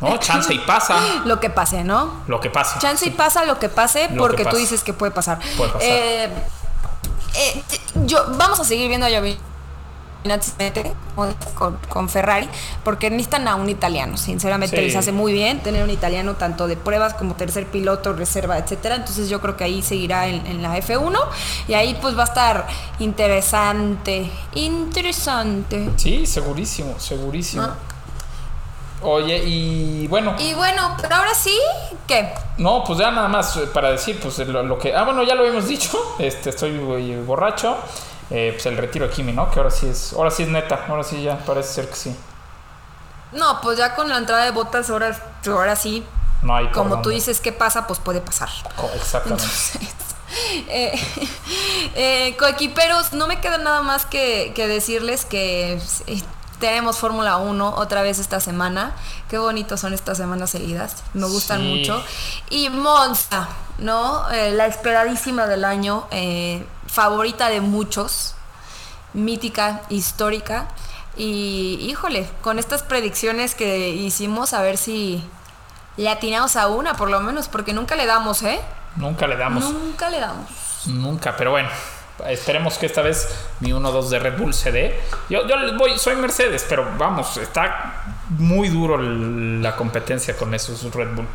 ¿No? 0.00 0.18
Chance 0.18 0.52
y 0.52 0.58
pasa 0.58 0.96
lo 1.24 1.40
que 1.40 1.48
pase, 1.48 1.82
¿no? 1.82 2.22
lo 2.26 2.38
que 2.40 2.50
pase. 2.50 2.78
Chance 2.78 3.06
y 3.06 3.10
pasa 3.10 3.44
lo 3.46 3.58
que 3.58 3.70
pase 3.70 4.10
Lo 4.10 4.22
porque 4.22 4.44
que 4.44 4.50
tú 4.50 4.56
dices 4.56 4.84
que 4.84 4.92
puede 4.92 5.12
pasar. 5.12 5.38
Puede 5.56 5.72
pasar. 5.72 5.88
Eh, 5.88 6.24
eh, 7.36 7.64
yo, 8.04 8.24
vamos 8.36 8.60
a 8.60 8.64
seguir 8.64 8.88
viendo 8.88 9.06
a 9.06 9.08
Giovinazzi 9.08 9.53
con, 11.54 11.76
con- 11.88 12.08
Ferrari 12.08 12.48
porque 12.82 13.10
necesitan 13.10 13.46
a 13.48 13.54
un 13.56 13.68
italiano. 13.68 14.16
Sinceramente 14.16 14.76
Sí. 14.76 14.82
les 14.82 14.96
hace 14.96 15.12
muy 15.12 15.32
bien 15.32 15.60
tener 15.62 15.82
un 15.84 15.90
italiano 15.90 16.34
tanto 16.34 16.66
de 16.66 16.76
pruebas 16.76 17.14
como 17.14 17.34
tercer 17.34 17.66
piloto, 17.66 18.12
reserva, 18.12 18.58
etcétera. 18.58 18.96
Entonces 18.96 19.28
yo 19.28 19.40
creo 19.40 19.56
que 19.56 19.64
ahí 19.64 19.82
seguirá 19.82 20.26
en, 20.26 20.46
en 20.46 20.62
la 20.62 20.76
F1 20.78 21.18
y 21.68 21.74
ahí 21.74 21.96
pues 22.00 22.16
va 22.16 22.22
a 22.22 22.26
estar 22.26 22.66
interesante, 22.98 24.30
interesante. 24.54 25.90
Sí, 25.96 26.26
segurísimo, 26.26 26.98
segurísimo. 26.98 27.62
Ah. 27.62 27.76
Oye, 29.04 29.36
y 29.44 30.06
bueno, 30.08 30.34
Y 30.38 30.54
bueno, 30.54 30.96
pero 31.00 31.16
ahora 31.16 31.34
sí, 31.34 31.58
¿qué? 32.06 32.32
no, 32.58 32.82
pues 32.84 32.98
ya 32.98 33.10
nada 33.10 33.28
más 33.28 33.56
eh, 33.56 33.66
para 33.72 33.90
decir, 33.90 34.18
pues 34.20 34.38
lo, 34.38 34.62
lo 34.62 34.78
que. 34.78 34.94
Ah, 34.94 35.04
bueno, 35.04 35.22
ya 35.22 35.34
lo 35.34 35.40
habíamos 35.42 35.68
dicho. 35.68 36.16
Este, 36.18 36.50
estoy 36.50 36.70
eh, 36.70 37.22
borracho. 37.24 37.76
Eh, 38.30 38.52
pues 38.54 38.66
el 38.66 38.76
retiro 38.76 39.06
de 39.06 39.12
Kimi, 39.12 39.32
¿no? 39.32 39.50
Que 39.50 39.58
ahora 39.60 39.70
sí 39.70 39.86
es. 39.86 40.12
Ahora 40.14 40.30
sí 40.30 40.44
es 40.44 40.48
neta. 40.48 40.86
Ahora 40.88 41.04
sí 41.04 41.22
ya 41.22 41.38
parece 41.38 41.72
ser 41.74 41.88
que 41.88 41.96
sí. 41.96 42.16
No, 43.32 43.60
pues 43.60 43.78
ya 43.78 43.94
con 43.94 44.08
la 44.08 44.16
entrada 44.16 44.44
de 44.44 44.52
botas, 44.52 44.88
ahora, 44.90 45.16
ahora 45.46 45.74
sí, 45.76 46.04
No 46.42 46.54
hay 46.54 46.68
como 46.68 47.02
tú 47.02 47.10
dices, 47.10 47.40
¿qué 47.40 47.52
pasa? 47.52 47.86
Pues 47.86 47.98
puede 47.98 48.20
pasar. 48.20 48.48
Exactamente. 48.94 49.44
Eh, 50.68 51.00
eh, 51.94 52.36
coequiperos, 52.38 53.12
no 53.12 53.28
me 53.28 53.40
queda 53.40 53.58
nada 53.58 53.82
más 53.82 54.04
que, 54.04 54.52
que 54.56 54.66
decirles 54.66 55.24
que 55.24 55.74
eh, 56.06 56.22
tenemos 56.64 56.96
Fórmula 56.96 57.36
1 57.36 57.74
otra 57.76 58.00
vez 58.00 58.18
esta 58.18 58.40
semana. 58.40 58.92
Qué 59.28 59.36
bonitos 59.36 59.80
son 59.80 59.92
estas 59.92 60.16
semanas 60.16 60.48
seguidas. 60.48 61.02
Me 61.12 61.26
gustan 61.26 61.60
Sí. 61.60 61.66
mucho. 61.68 62.02
Y 62.48 62.70
Monza, 62.70 63.48
¿no? 63.76 64.30
Eh, 64.30 64.50
la 64.52 64.64
esperadísima 64.64 65.46
del 65.46 65.66
año, 65.66 66.06
eh, 66.10 66.64
favorita 66.86 67.50
de 67.50 67.60
muchos, 67.60 68.34
mítica, 69.12 69.82
histórica. 69.90 70.68
Y 71.18 71.76
híjole, 71.82 72.30
con 72.40 72.58
estas 72.58 72.82
predicciones 72.82 73.54
que 73.54 73.90
hicimos, 73.90 74.54
a 74.54 74.62
ver 74.62 74.78
si 74.78 75.22
le 75.98 76.08
atinamos 76.08 76.56
a 76.56 76.68
una, 76.68 76.94
por 76.94 77.10
lo 77.10 77.20
menos, 77.20 77.48
porque 77.48 77.74
nunca 77.74 77.94
le 77.94 78.06
damos, 78.06 78.42
¿eh? 78.42 78.58
Nunca 78.96 79.26
le 79.26 79.36
damos. 79.36 79.64
Nunca 79.64 80.08
le 80.08 80.18
damos. 80.18 80.46
Nunca, 80.86 81.36
pero 81.36 81.50
bueno. 81.50 81.68
Esperemos 82.28 82.78
que 82.78 82.86
esta 82.86 83.02
vez 83.02 83.28
mi 83.60 83.70
1-2 83.70 84.08
de 84.08 84.18
Red 84.20 84.38
Bull 84.38 84.54
se 84.54 84.70
dé. 84.70 85.00
Yo, 85.28 85.46
yo 85.48 85.56
les 85.56 85.76
voy, 85.76 85.98
soy 85.98 86.14
Mercedes, 86.16 86.64
pero 86.68 86.86
vamos, 86.96 87.36
está 87.36 88.04
muy 88.38 88.68
duro 88.68 88.98
la 88.98 89.74
competencia 89.74 90.36
con 90.36 90.54
esos 90.54 90.82
Red 90.94 91.14
Bull. 91.14 91.26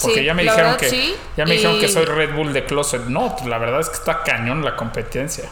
Porque 0.00 0.20
Sí, 0.20 0.24
ya 0.24 0.34
me 0.34 0.42
dijeron 0.42 0.72
verdad, 0.72 0.78
que 0.78 0.90
sí, 0.90 1.14
ya 1.36 1.44
me 1.44 1.52
dijeron 1.52 1.78
que 1.80 1.88
soy 1.88 2.04
Red 2.04 2.34
Bull 2.34 2.52
de 2.52 2.64
closet. 2.64 3.02
No, 3.06 3.34
la 3.46 3.58
verdad 3.58 3.80
es 3.80 3.88
que 3.88 3.96
está 3.96 4.22
cañón 4.22 4.64
la 4.64 4.76
competencia. 4.76 5.50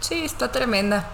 Sí, 0.00 0.24
está 0.24 0.50
tremenda. 0.50 1.08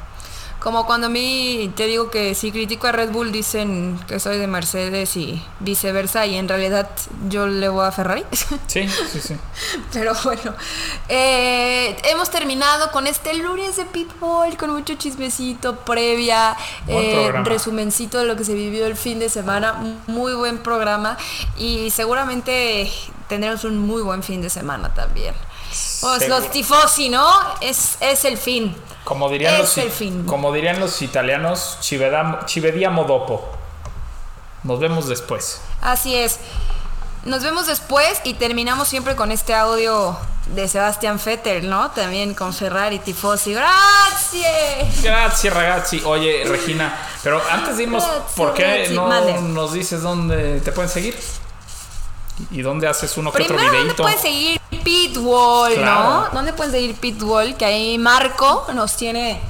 Como 0.64 0.86
cuando 0.86 1.08
a 1.08 1.10
mí 1.10 1.70
te 1.76 1.84
digo 1.84 2.10
que 2.10 2.34
si 2.34 2.50
critico 2.50 2.86
a 2.86 2.92
Red 2.92 3.10
Bull 3.10 3.30
dicen 3.32 4.00
que 4.08 4.18
soy 4.18 4.38
de 4.38 4.46
Mercedes 4.46 5.14
y 5.14 5.44
viceversa 5.60 6.24
y 6.24 6.36
en 6.36 6.48
realidad 6.48 6.88
yo 7.28 7.46
le 7.46 7.68
voy 7.68 7.86
a 7.86 7.92
Ferrari. 7.92 8.24
Sí, 8.66 8.88
sí, 8.88 9.20
sí. 9.20 9.36
Pero 9.92 10.14
bueno, 10.24 10.54
eh, 11.08 11.94
hemos 12.04 12.30
terminado 12.30 12.90
con 12.92 13.06
este 13.06 13.34
lunes 13.34 13.76
de 13.76 13.84
Pitbull 13.84 14.56
con 14.56 14.70
mucho 14.70 14.94
chismecito 14.94 15.76
previa, 15.80 16.56
eh, 16.88 17.30
resumencito 17.44 18.18
de 18.18 18.24
lo 18.24 18.34
que 18.34 18.44
se 18.44 18.54
vivió 18.54 18.86
el 18.86 18.96
fin 18.96 19.18
de 19.18 19.28
semana, 19.28 19.74
muy 20.06 20.32
buen 20.32 20.58
programa 20.58 21.18
y 21.58 21.90
seguramente 21.90 22.90
tendremos 23.28 23.64
un 23.64 23.78
muy 23.78 24.00
buen 24.00 24.22
fin 24.22 24.40
de 24.40 24.48
semana 24.48 24.94
también. 24.94 25.34
Pues 26.00 26.22
Seguro. 26.22 26.40
los 26.40 26.50
tifosi, 26.50 27.08
¿no? 27.08 27.28
Es, 27.60 27.96
es 28.00 28.24
el 28.24 28.38
fin. 28.38 28.76
Como 29.04 29.28
dirían, 29.28 29.58
los, 29.58 29.76
Es 29.76 29.84
el 29.84 29.90
fin. 29.90 30.24
como 30.26 30.52
dirían 30.52 30.80
los 30.80 31.02
italianos, 31.02 31.78
ci 31.80 31.96
vedam- 31.98 32.44
ci 32.46 32.60
vediamo 32.60 33.04
dopo. 33.04 33.48
Nos 34.62 34.80
vemos 34.80 35.08
después. 35.08 35.60
Así 35.82 36.14
es. 36.14 36.38
Nos 37.24 37.42
vemos 37.42 37.66
después 37.66 38.20
y 38.24 38.34
terminamos 38.34 38.88
siempre 38.88 39.16
con 39.16 39.30
este 39.32 39.54
audio 39.54 40.16
de 40.48 40.68
Sebastián 40.68 41.18
Vettel, 41.24 41.68
¿no? 41.70 41.90
También 41.90 42.34
con 42.34 42.52
Ferrari 42.52 42.98
Tifosi. 42.98 43.54
¡Gracias! 43.54 45.02
Gracias, 45.02 45.52
ragazzi. 45.54 46.02
Oye, 46.04 46.44
Regina, 46.46 46.94
pero 47.22 47.42
antes 47.50 47.78
Grazie, 47.78 48.04
¿por 48.36 48.52
qué 48.54 48.88
no 48.92 49.08
nos 49.40 49.72
dices 49.72 50.02
dónde 50.02 50.60
te 50.60 50.70
pueden 50.72 50.90
seguir? 50.90 51.18
¿Y 52.50 52.62
dónde 52.62 52.88
haces 52.88 53.16
uno 53.16 53.30
que 53.32 53.42
otro 53.42 53.54
Primero, 53.56 53.72
¿dónde 53.72 53.82
videito? 53.84 54.02
pueden 54.02 54.18
seguir 54.20 54.60
Claro. 55.74 56.26
no? 56.26 56.28
¿Dónde 56.32 56.52
pueden 56.52 56.72
seguir 56.72 56.94
Pitwall? 56.96 57.56
Que 57.56 57.64
ahí 57.64 57.98
Marco 57.98 58.66
nos 58.74 58.96
tiene 58.96 59.40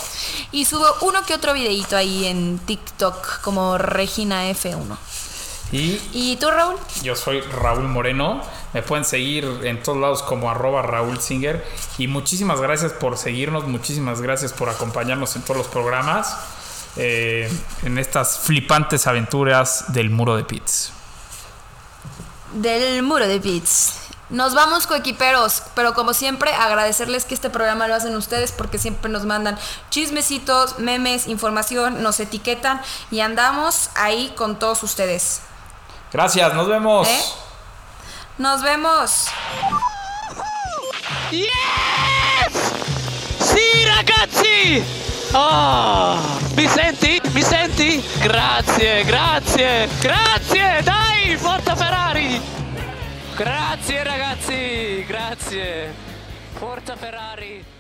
y 0.51 0.65
subo 0.65 0.87
uno 1.01 1.23
que 1.27 1.35
otro 1.35 1.53
videito 1.53 1.95
ahí 1.95 2.25
en 2.25 2.57
TikTok 2.57 3.34
como 3.37 3.77
Regina 3.77 4.49
F1. 4.49 4.97
Y 5.71 5.99
¿Y 6.13 6.37
tú, 6.37 6.49
Raúl? 6.51 6.75
yo 7.01 7.15
soy 7.15 7.41
Raúl 7.41 7.87
Moreno. 7.87 8.41
Me 8.73 8.81
pueden 8.83 9.03
seguir 9.05 9.45
en 9.63 9.81
todos 9.81 9.97
lados 9.97 10.21
como 10.23 10.49
arroba 10.51 10.81
Raúl 10.83 11.19
Singer. 11.19 11.65
Y 11.97 12.07
muchísimas 12.07 12.61
gracias 12.61 12.91
por 12.93 13.17
seguirnos. 13.17 13.65
Muchísimas 13.67 14.21
gracias 14.21 14.53
por 14.53 14.69
acompañarnos 14.69 15.35
en 15.35 15.41
todos 15.41 15.57
los 15.57 15.67
programas. 15.67 16.35
eh, 16.97 17.51
en 17.83 17.97
estas 17.97 18.39
flipantes 18.39 19.05
aventuras 19.07 19.91
del 19.91 20.09
muro 20.09 20.37
de 20.37 20.45
Pits. 20.45 20.91
Del 22.53 23.03
muro 23.03 23.27
de 23.27 23.39
Beats. 23.39 23.93
Nos 24.29 24.55
vamos 24.55 24.87
coequiperos, 24.87 25.61
pero 25.75 25.93
como 25.93 26.13
siempre 26.13 26.51
agradecerles 26.53 27.25
que 27.25 27.35
este 27.35 27.51
programa 27.51 27.87
lo 27.87 27.93
hacen 27.93 28.15
ustedes 28.15 28.51
porque 28.51 28.79
siempre 28.79 29.11
nos 29.11 29.25
mandan 29.25 29.59
chismecitos, 29.91 30.79
memes, 30.79 31.27
información, 31.27 32.01
nos 32.01 32.19
etiquetan 32.19 32.81
y 33.11 33.19
andamos 33.19 33.91
ahí 33.95 34.33
con 34.35 34.57
todos 34.57 34.81
ustedes. 34.81 35.41
Gracias, 36.11 36.53
nos 36.55 36.67
vemos. 36.67 37.07
¿Eh? 37.07 37.23
Nos 38.39 38.63
vemos. 38.63 39.27
Sì 41.29 41.47
ragazzi! 43.85 44.83
Oh, 45.33 46.17
mi 46.55 46.67
senti? 46.67 47.19
Mi 47.33 47.41
senti? 47.41 48.03
Grazie, 48.21 49.03
grazie, 49.03 49.89
grazie! 49.99 50.81
Dai, 50.83 51.37
forza 51.37 51.75
Ferrari! 51.75 52.64
Grazie 53.35 54.01
ragazzi, 54.03 55.03
grazie! 55.05 55.93
Forza 56.53 56.95
Ferrari! 56.95 57.74